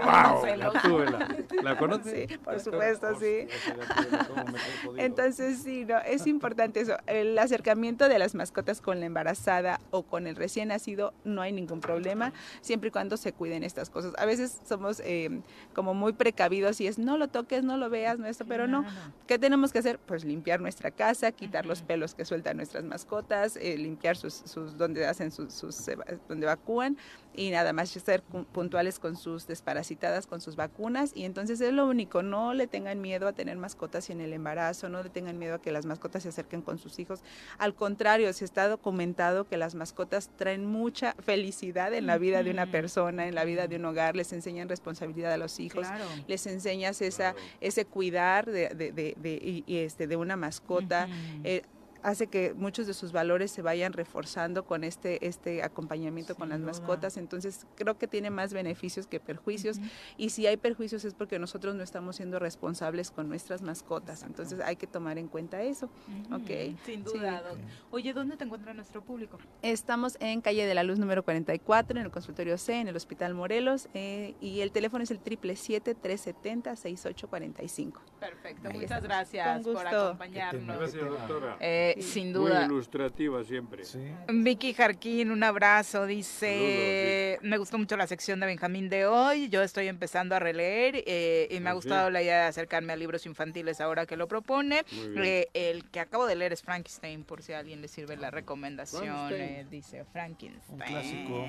[0.00, 0.42] Wow.
[0.58, 1.28] Gatúbela.
[1.62, 2.28] ¿La conoces?
[2.28, 3.46] Sí, por supuesto, sí.
[4.96, 6.96] Entonces, sí, no, es importante eso.
[7.06, 11.52] El acercamiento de las mascotas con la embarazada o con el recién nacido no hay
[11.52, 14.12] ningún problema, siempre y cuando se cuiden estas cosas.
[14.18, 15.40] A veces somos eh,
[15.74, 18.84] como muy precavidos y es no lo toques, no lo veas, no esto, pero no.
[19.26, 19.98] ¿Qué tenemos que hacer?
[19.98, 24.76] Pues limpiar nuestra casa, quitar los pelos que sueltan nuestras mascotas, eh, limpiar sus, sus,
[24.76, 25.86] donde hacen sus, sus,
[26.28, 26.96] donde evacúan
[27.34, 31.86] y nada más ser puntuales con sus desparasitadas, con sus vacunas y entonces es lo
[31.86, 35.38] único, no le tengan miedo a tener mascotas y en el embarazo, no le tengan
[35.38, 37.20] miedo a que las mascotas se acerquen con sus hijos,
[37.58, 42.50] al contrario, se está documentado que las mascotas traen mucha felicidad en la vida de
[42.50, 45.86] una persona, en la vida de un hogar, les enseñan responsabilidad a los hijos,
[46.26, 51.08] les enseñas esa, ese cuidar de, de, de, y, este, de una mascota
[52.02, 56.60] hace que muchos de sus valores se vayan reforzando con este, este acompañamiento con las
[56.60, 57.16] mascotas.
[57.16, 59.78] Entonces, creo que tiene más beneficios que perjuicios.
[60.16, 64.22] Y si hay perjuicios es porque nosotros no estamos siendo responsables con nuestras mascotas.
[64.22, 65.90] Entonces, hay que tomar en cuenta eso.
[66.84, 67.42] Sin duda,
[67.90, 69.38] Oye, ¿dónde te encuentra nuestro público?
[69.62, 73.34] Estamos en Calle de la Luz número 44, en el consultorio C, en el Hospital
[73.34, 73.88] Morelos.
[73.94, 77.92] Eh, y el teléfono es el 777-370-6845.
[78.18, 80.78] Perfecto, muchas gracias por acompañarnos.
[80.78, 81.56] Gracias, doctora.
[81.60, 82.60] Eh, sin duda.
[82.60, 83.84] Muy ilustrativa siempre.
[84.28, 86.06] Vicky Jarquín, un abrazo.
[86.06, 89.48] Dice, me gustó mucho la sección de Benjamín de hoy.
[89.48, 92.96] Yo estoy empezando a releer eh, y me ha gustado la idea de acercarme a
[92.96, 94.84] libros infantiles ahora que lo propone.
[94.92, 98.30] Eh, el que acabo de leer es Frankenstein, por si a alguien le sirve la
[98.30, 99.32] recomendación.
[99.32, 100.80] Eh, dice Frankenstein.
[100.80, 101.48] Un clásico.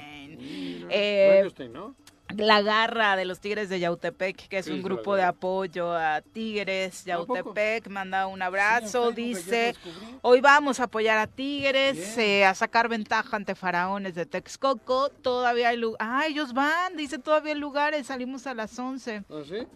[0.88, 1.96] Frankenstein, ¿no?
[2.38, 7.06] La Garra de los Tigres de Yautepec, que es un grupo de apoyo a Tigres.
[7.06, 9.76] Yautepec manda un abrazo, dice,
[10.22, 15.10] hoy vamos a apoyar a Tigres, eh, a sacar ventaja ante Faraones de Texcoco.
[15.10, 19.24] Todavía hay lugares, ah, ellos van, dice, todavía hay lugares, salimos a las 11.
[19.30, 19.68] ¿Ah, sí?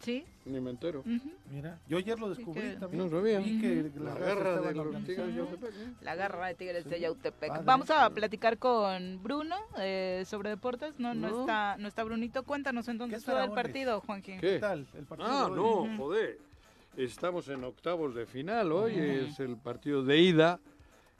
[0.00, 0.24] Sí.
[0.46, 1.02] Ni me entero.
[1.50, 3.04] Mira, yo ayer lo descubrí también.
[3.04, 3.42] No sabía.
[3.42, 5.72] que la, garra de los tigres de Yautepec.
[6.02, 7.64] La garra de tigres de Yautepec.
[7.64, 10.98] Vamos a platicar con Bruno eh, sobre deportes.
[10.98, 12.42] No, no, está, no está Brunito.
[12.42, 14.38] Cuéntanos entonces todo el partido, Juanquín.
[14.38, 14.58] ¿Qué?
[14.58, 15.30] tal el partido?
[15.30, 16.38] Ah, no, joder.
[16.96, 18.98] Estamos en octavos de final hoy.
[18.98, 20.60] Es el partido de ida.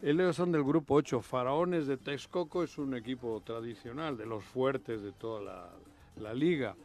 [0.02, 1.22] Ellos son del grupo 8.
[1.22, 5.70] Faraones de Texcoco es un equipo tradicional, de los fuertes de toda la,
[6.20, 6.76] la liga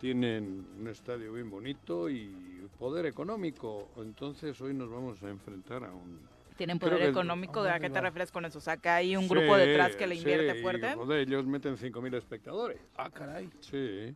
[0.00, 2.34] tienen un estadio bien bonito y
[2.78, 3.90] poder económico.
[3.98, 6.18] Entonces hoy nos vamos a enfrentar a un...
[6.56, 7.60] ¿Tienen poder económico?
[7.60, 8.58] ¿A qué te refieres con eso?
[8.58, 10.94] O sea, que hay un grupo detrás que le invierte sí, fuerte.
[10.94, 12.80] Joder, ellos meten 5.000 espectadores.
[12.96, 13.48] Ah, caray.
[13.60, 14.14] Sí,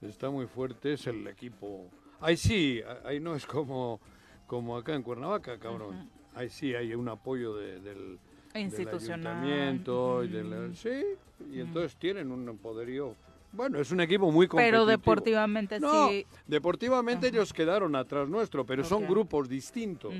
[0.00, 1.90] está muy fuerte, es el equipo...
[2.20, 4.00] Ahí sí, ahí no es como,
[4.46, 6.10] como acá en Cuernavaca, cabrón.
[6.34, 8.18] Ahí sí hay un apoyo de, del,
[8.54, 9.40] Institucional.
[9.40, 10.76] del ayuntamiento y del...
[10.76, 11.04] Sí,
[11.52, 13.14] y entonces tienen un poderío
[13.52, 14.84] bueno, es un equipo muy competitivo.
[14.84, 16.26] Pero deportivamente no, sí.
[16.46, 20.14] Deportivamente ellos quedaron atrás nuestro, pero son grupos distintos.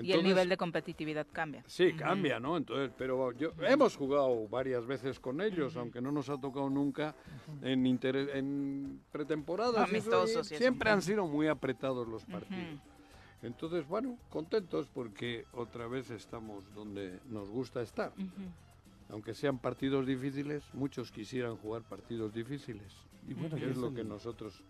[0.00, 1.64] y el nivel de competitividad cambia.
[1.66, 2.56] Sí, cambia, ¿no?
[2.56, 7.14] Entonces, pero yo, hemos jugado varias veces con ellos, aunque no nos ha tocado nunca
[7.62, 9.88] en, en pretemporadas.
[9.88, 10.46] Amistosos.
[10.46, 12.80] siempre han sido muy apretados los partidos.
[13.42, 18.12] Entonces, bueno, contentos porque otra vez estamos donde nos gusta estar
[19.10, 22.92] aunque sean partidos difíciles, muchos quisieran jugar partidos difíciles.
[23.28, 24.62] Y bueno, que es lo que nosotros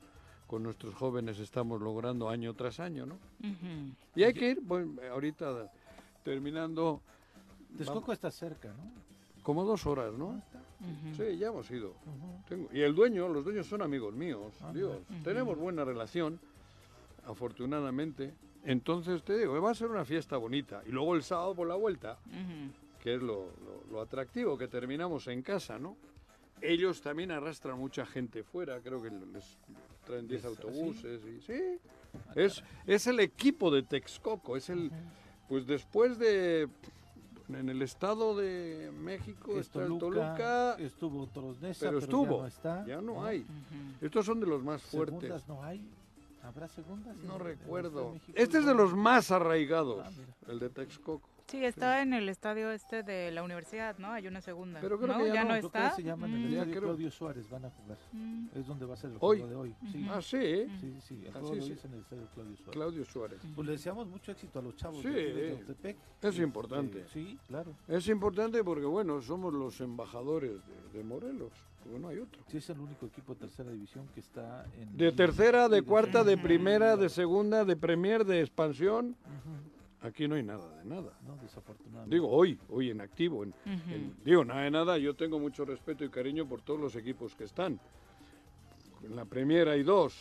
[0.46, 3.18] con nuestros jóvenes estamos logrando año tras año, ¿no?
[4.14, 5.70] Y hay que ir, bueno, ahorita
[6.22, 7.00] terminando...
[7.76, 8.90] Texcoco está cerca, ¿no?
[9.42, 10.40] Como dos horas, ¿no?
[11.16, 11.94] Sí, ya hemos ido.
[12.72, 14.98] y el dueño, los dueños son amigos míos, ah, Dios.
[15.24, 16.38] Tenemos buena relación,
[17.26, 18.34] afortunadamente.
[18.64, 20.82] Entonces te digo, va a ser una fiesta bonita.
[20.86, 22.18] Y luego el sábado por la vuelta,
[23.06, 23.52] que es lo,
[24.02, 25.96] atractivo, que terminamos en casa, ¿no?
[26.60, 29.58] Ellos también arrastran mucha gente fuera, creo que les
[30.04, 31.78] traen 10 autobuses y sí.
[32.34, 34.90] Es, es el equipo de Texcoco, es el
[35.48, 36.68] pues después de
[37.48, 42.86] en el estado de México está el Toluca, estuvo Torosnesa, pero estuvo, ya no, está,
[42.86, 43.46] ya no hay.
[44.00, 45.20] Estos son de los más fuertes.
[45.20, 45.88] Segundas no hay.
[46.42, 47.16] ¿Habrá segundas?
[47.18, 48.16] No recuerdo.
[48.34, 51.35] Este es de los más arraigados, ah, el de Texcoco.
[51.48, 54.08] Sí, está en el estadio este de la universidad, ¿no?
[54.10, 54.80] Hay una segunda.
[54.80, 55.22] Pero creo ¿No?
[55.24, 55.90] que ya, no, no está.
[55.94, 56.52] se llama en el Mm.
[56.54, 56.82] estadio creo.
[56.82, 57.98] Claudio Suárez van a jugar.
[58.12, 58.46] Mm.
[58.56, 59.38] Es donde va a ser el Hoy.
[59.38, 59.74] juego de hoy.
[59.92, 60.06] Sí.
[60.10, 60.66] Ah, sí.
[60.80, 61.72] Sí, sí, el Ah, juego sí, de hoy sí.
[61.74, 62.72] es en el estadio Claudio Suárez.
[62.74, 63.40] Claudio Suárez.
[63.54, 65.96] Pues le deseamos mucho éxito a los chavos Sí, de, de Yautepec.
[65.96, 67.04] es Este, importante.
[67.12, 67.76] Sí, claro.
[67.86, 71.52] Es importante porque, bueno, somos los embajadores de, de Morelos,
[71.84, 72.42] porque no hay otro.
[72.48, 74.96] Sí, es el único equipo de tercera división que está en...
[74.96, 79.14] De tercera, de cuarta, de primera, de segunda, de premier, de expansión.
[80.02, 81.12] Aquí no hay nada de nada.
[81.26, 82.14] No, desafortunadamente.
[82.14, 83.42] Digo, hoy, hoy en activo.
[83.42, 83.90] En, Ujú.
[83.90, 87.34] en- digo, nada de nada, yo tengo mucho respeto y cariño por todos los equipos
[87.34, 87.80] que están.
[89.02, 90.14] En la Premier hay dos.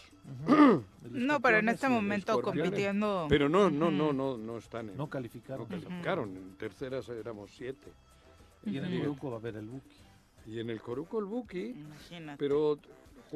[1.11, 3.27] No, pero en este momento compitiendo.
[3.29, 4.97] Pero no, no, no, no, no están en.
[4.97, 5.63] No calificaron.
[5.63, 6.35] No calificaron.
[6.35, 7.87] En terceras éramos siete.
[8.65, 8.99] Y en el.
[9.01, 9.95] Coruco va a haber el Buki.
[10.47, 11.67] Y en el Coruco el Buki.
[11.69, 12.37] Imagínate.
[12.39, 12.79] Pero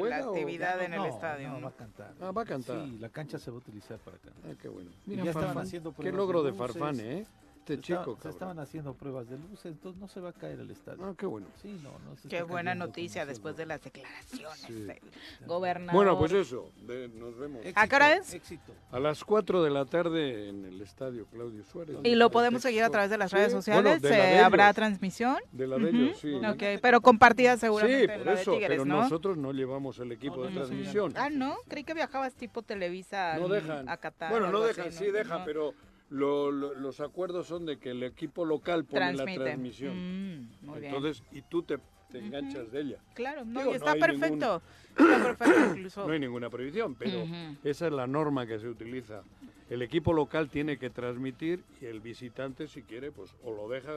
[0.07, 1.49] La juega o- actividad en el No, estadio.
[1.49, 1.61] no, ¿no?
[1.61, 2.13] va a cantar.
[2.21, 2.85] Ah, va a cantar.
[2.85, 4.51] Sí, la cancha se va a utilizar para cantar.
[4.51, 4.89] Ah, qué bueno.
[5.05, 5.63] Mira, ya estaban Farfán.
[5.67, 6.53] haciendo Qué logro de.
[6.53, 7.25] Farfán, ¿eh?
[7.69, 10.33] Este Se chico, estaba- se estaban haciendo pruebas de luces, entonces no se va a
[10.33, 11.03] caer el estadio.
[11.05, 11.45] Ah, qué bueno.
[11.61, 14.73] Sí, no, no se Qué buena noticia después de las declaraciones Sí.
[14.73, 14.99] del
[15.45, 15.93] gobernador.
[15.93, 16.71] Bueno, pues eso.
[16.87, 17.61] de- nos vemos.
[17.75, 18.33] ¿A qué hora es?
[18.33, 18.73] Éxito.
[18.91, 21.97] A las 4 de la tarde en el estadio Claudio Suárez.
[22.03, 24.01] Y lo podemos seguir a través de las Sí, redes bueno, sociales.
[24.01, 25.37] de la ¿Se de ¿Habrá transmisión?
[25.51, 26.33] De la de ellos, sí.
[26.33, 29.01] Ok, pero compartida seguramente Sí, por la de eso, Tigres, pero ¿no?
[29.03, 31.13] nosotros no llevamos el equipo de transmisión.
[31.15, 33.87] Ah, no, creí que viajabas tipo Televisa No dejan.
[33.89, 34.31] a Qatar.
[34.31, 35.13] Bueno, no dejan, así, sí ¿no?
[35.13, 35.45] dejan, No.
[35.45, 35.73] pero
[36.09, 39.37] lo- lo- los acuerdos son de que el equipo local pone Transmite.
[39.39, 39.95] la transmisión.
[39.95, 40.93] Mm, muy bien.
[40.95, 41.77] Entonces, y tú te,
[42.11, 42.97] te enganchas de ella.
[43.13, 44.61] Claro, no, Digo, y está perfecto.
[44.97, 46.07] Está perfecto incluso.
[46.07, 47.23] No hay ninguna prohibición, pero
[47.63, 49.21] esa es la norma que se utiliza.
[49.69, 53.91] El equipo local tiene que transmitir y el visitante, si quiere, pues o lo deja,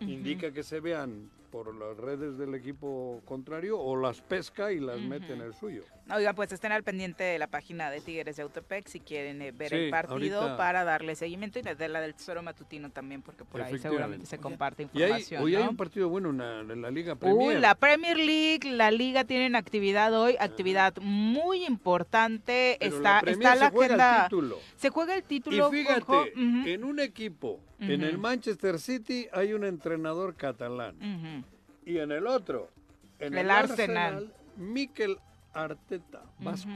[0.00, 4.98] indica que se vean por las redes del equipo contrario o las pesca y las
[5.00, 5.82] mete en el suyo.
[6.12, 9.52] Oiga, pues estén al pendiente de la página de Tigres de Autepec si quieren eh,
[9.52, 13.44] ver el partido ahorita- para darle seguimiento y de la del Tesoro Matutino también, porque
[13.44, 15.42] por ahí seguramente se comparte Y hay, información.
[15.44, 15.70] hoy hay ¿no?
[15.70, 17.56] un partido bueno en la, en la Liga Premier.
[17.56, 22.78] Uy, la Premier League, la liga tienen actividad hoy, actividad muy importante.
[22.80, 24.24] Pero está la Premier está se la juega el agenda.
[24.28, 24.58] título.
[24.76, 25.70] Se juega el Y título.
[25.70, 31.41] fíjate, Juanjo, ujú, en un equipo, en el Manchester City hay un entrenador catalán.
[31.84, 32.70] Y en el otro,
[33.18, 34.14] en El el, Arsenal.
[34.14, 35.18] Arsenal, Mikel
[35.52, 36.70] Arteta, vasco.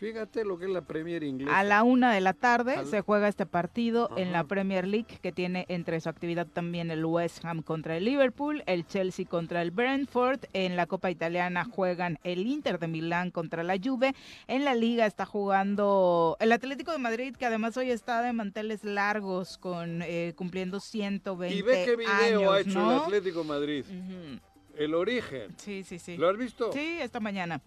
[0.00, 1.58] Fíjate lo que es la Premier inglesa.
[1.58, 4.44] A la una de la tarde Al- se juega este partido en la.
[4.44, 8.86] Premier League, que tiene entre su actividad también el West Ham contra el Liverpool, el
[8.86, 10.40] Chelsea contra el Brentford.
[10.54, 14.14] En la Copa Italiana juegan el Inter de Milán contra la Juve.
[14.48, 18.82] En la Liga está jugando el Atlético de Madrid, que además hoy está de manteles
[18.82, 22.92] largos, con eh, cumpliendo 120 y ve qué video años, ha hecho ¿no?
[22.92, 23.84] el Atlético Madrid.
[23.86, 24.40] Ujú.
[24.78, 25.52] El origen.
[25.58, 26.16] Sí, sí, sí.
[26.16, 26.72] ¿Lo has visto?
[26.72, 27.60] Sí, esta mañana.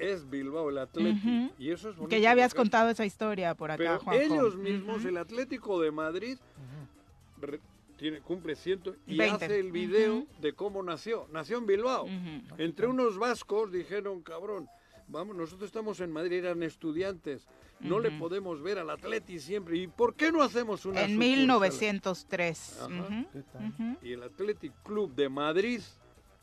[0.00, 1.52] Es Bilbao, el Atlético.
[1.58, 2.08] Y eso es bonito.
[2.08, 4.22] Que ya habías porque- contado esa historia por acá, Pero Juanjo.
[4.22, 6.38] ellos mismos, el Atlético de Madrid,
[7.40, 7.60] re-
[7.96, 9.44] tiene, cumple ciento y 20.
[9.44, 11.26] hace el video de cómo nació.
[11.32, 12.06] Nació en Bilbao.
[12.58, 14.68] Entre unos vascos dijeron, cabrón,
[15.08, 17.46] vamos, nosotros estamos en Madrid, eran estudiantes,
[17.80, 19.76] no le podemos ver al Atleti siempre.
[19.76, 21.18] ¿Y por qué no hacemos una En sucursal?
[21.38, 22.78] 1903.
[22.80, 22.88] Ajá.
[22.88, 23.26] Ujú,
[23.82, 23.96] ujú.
[24.02, 25.80] Y el Athletic Club de Madrid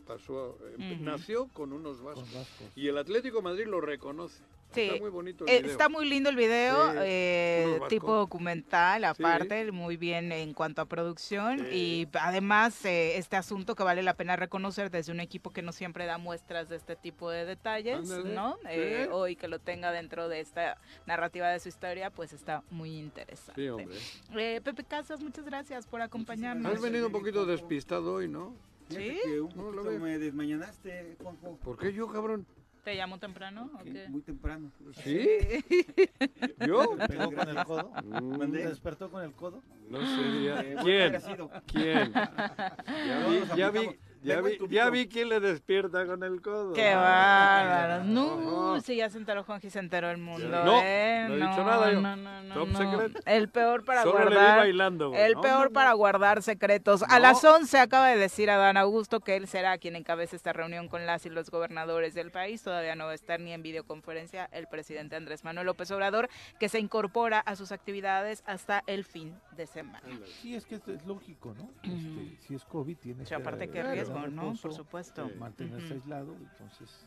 [0.08, 2.28] pasó, eh, nació con unos vascos.
[2.76, 4.42] Y el Atlético de Madrid lo reconoce.
[4.74, 5.72] Sí, Está muy bonito el eh, video.
[5.72, 10.86] está muy lindo el video, Sí, eh, tipo documental aparte, muy bien en cuanto a
[10.86, 15.62] producción y además eh, este asunto que vale la pena reconocer desde un equipo que
[15.62, 18.58] no siempre da muestras de este tipo de detalles, Ándale, ¿no?
[18.64, 18.68] sí.
[18.72, 22.98] Eh, hoy que lo tenga dentro de esta narrativa de su historia, pues está muy
[22.98, 23.62] interesante.
[23.62, 23.96] Sí, hombre.
[24.36, 26.74] Eh, Pepe Casas, muchas gracias por acompañarnos.
[26.74, 28.54] Has venido un poquito despistado hoy, ¿no?
[28.90, 29.18] ¿Sí?
[29.24, 31.58] Que un No, lo me desmañanaste, Juanjo.
[31.64, 32.46] ¿Por qué yo, cabrón?
[32.84, 33.70] ¿Te llamo temprano?
[33.74, 34.08] o qué?
[34.08, 34.72] Muy temprano.
[35.04, 35.28] ¿Sí?
[36.66, 36.96] ¿Yo?
[36.98, 37.92] ¿Te pegó con el codo?
[38.06, 39.62] Mm, ¿Te despertó con el codo?
[39.90, 41.22] No sé, ya- Eh, ¿quién?
[41.66, 42.14] ¿Quién?
[43.08, 44.00] Ya vi, ya vi.
[44.24, 46.74] Ya vi, ya vi quién le despierta con el codo.
[46.74, 48.04] Qué bárbaro.
[48.04, 50.48] No, sí, ya se enteró Juanji, se enteró el mundo.
[50.48, 51.26] No, ¿eh?
[51.28, 52.02] no he dicho nada yo.
[52.02, 52.78] No, no, no, Top no.
[52.80, 53.22] secret.
[53.26, 54.58] El peor para Solo le vi guardar.
[54.60, 55.22] bailando, güey.
[55.22, 57.04] El No, peor no, para guardar secretos.
[57.04, 57.20] A No.
[57.20, 61.06] las 11 acaba de decir Adán Augusto que él será quien encabece esta reunión con
[61.06, 62.62] las y los gobernadores del país.
[62.64, 66.30] Todavía no va a estar ni en videoconferencia el presidente Andrés Manuel López Obrador,
[66.60, 70.08] que se incorpora a sus actividades hasta el fin de semana.
[70.42, 71.70] Sí, es que es, es lógico, ¿no?
[71.84, 74.44] Este, si es COVID, tiene Sí, aparte qué dar riesgo, ¿no?
[74.44, 75.30] reposo, Por supuesto.
[75.38, 75.94] Mantenerse Ujú.
[75.96, 77.06] aislado, entonces...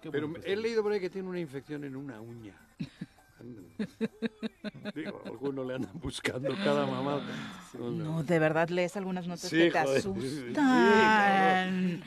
[0.00, 2.54] qué Pero bueno que he leído por ahí que tiene una infección en una uña.
[4.94, 7.20] Digo, algunos le andan buscando cada mamá.
[7.78, 9.98] No, de verdad lees algunas notas Sí, que te joder.
[9.98, 12.02] asustan.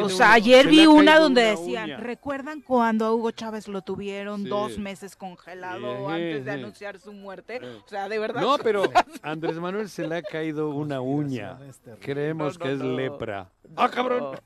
[0.00, 1.96] O sea, ayer vi una donde una decían, uña.
[1.98, 4.48] ¿recuerdan cuando a Hugo Chávez lo tuvieron Sí.
[4.48, 7.58] dos meses congelado Sí, antes de anunciar su muerte?
[7.60, 7.66] Sí.
[7.84, 8.40] O sea, de verdad.
[8.40, 8.84] No, pero
[9.22, 11.58] Andrés Manuel se le ha caído una uña.
[11.58, 11.98] Terribles.
[12.00, 12.96] Creemos No, que es no.
[12.96, 13.50] lepra.
[13.76, 14.38] ¡Ah, cabrón!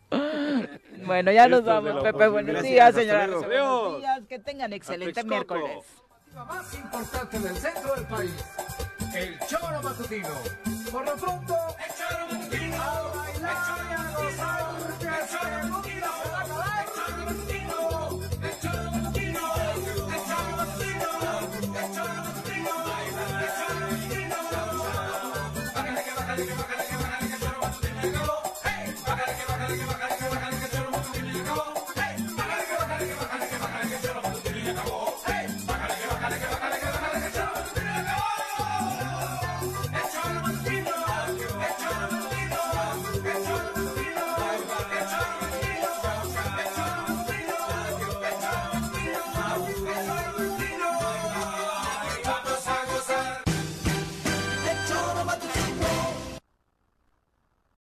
[1.04, 2.28] Bueno, ya nos vamos, Pepe.
[2.28, 3.26] Buenos días, señora.
[3.28, 4.20] Buenos días.
[4.28, 5.84] Que tengan excelente miércoles
[6.44, 8.32] más importante del centro del país,
[9.14, 10.28] el choro matutino.
[10.92, 15.68] Por lo pronto, el choro matutino, a bailar, el choro matutino, a gozar, el choro
[15.68, 15.85] matutino.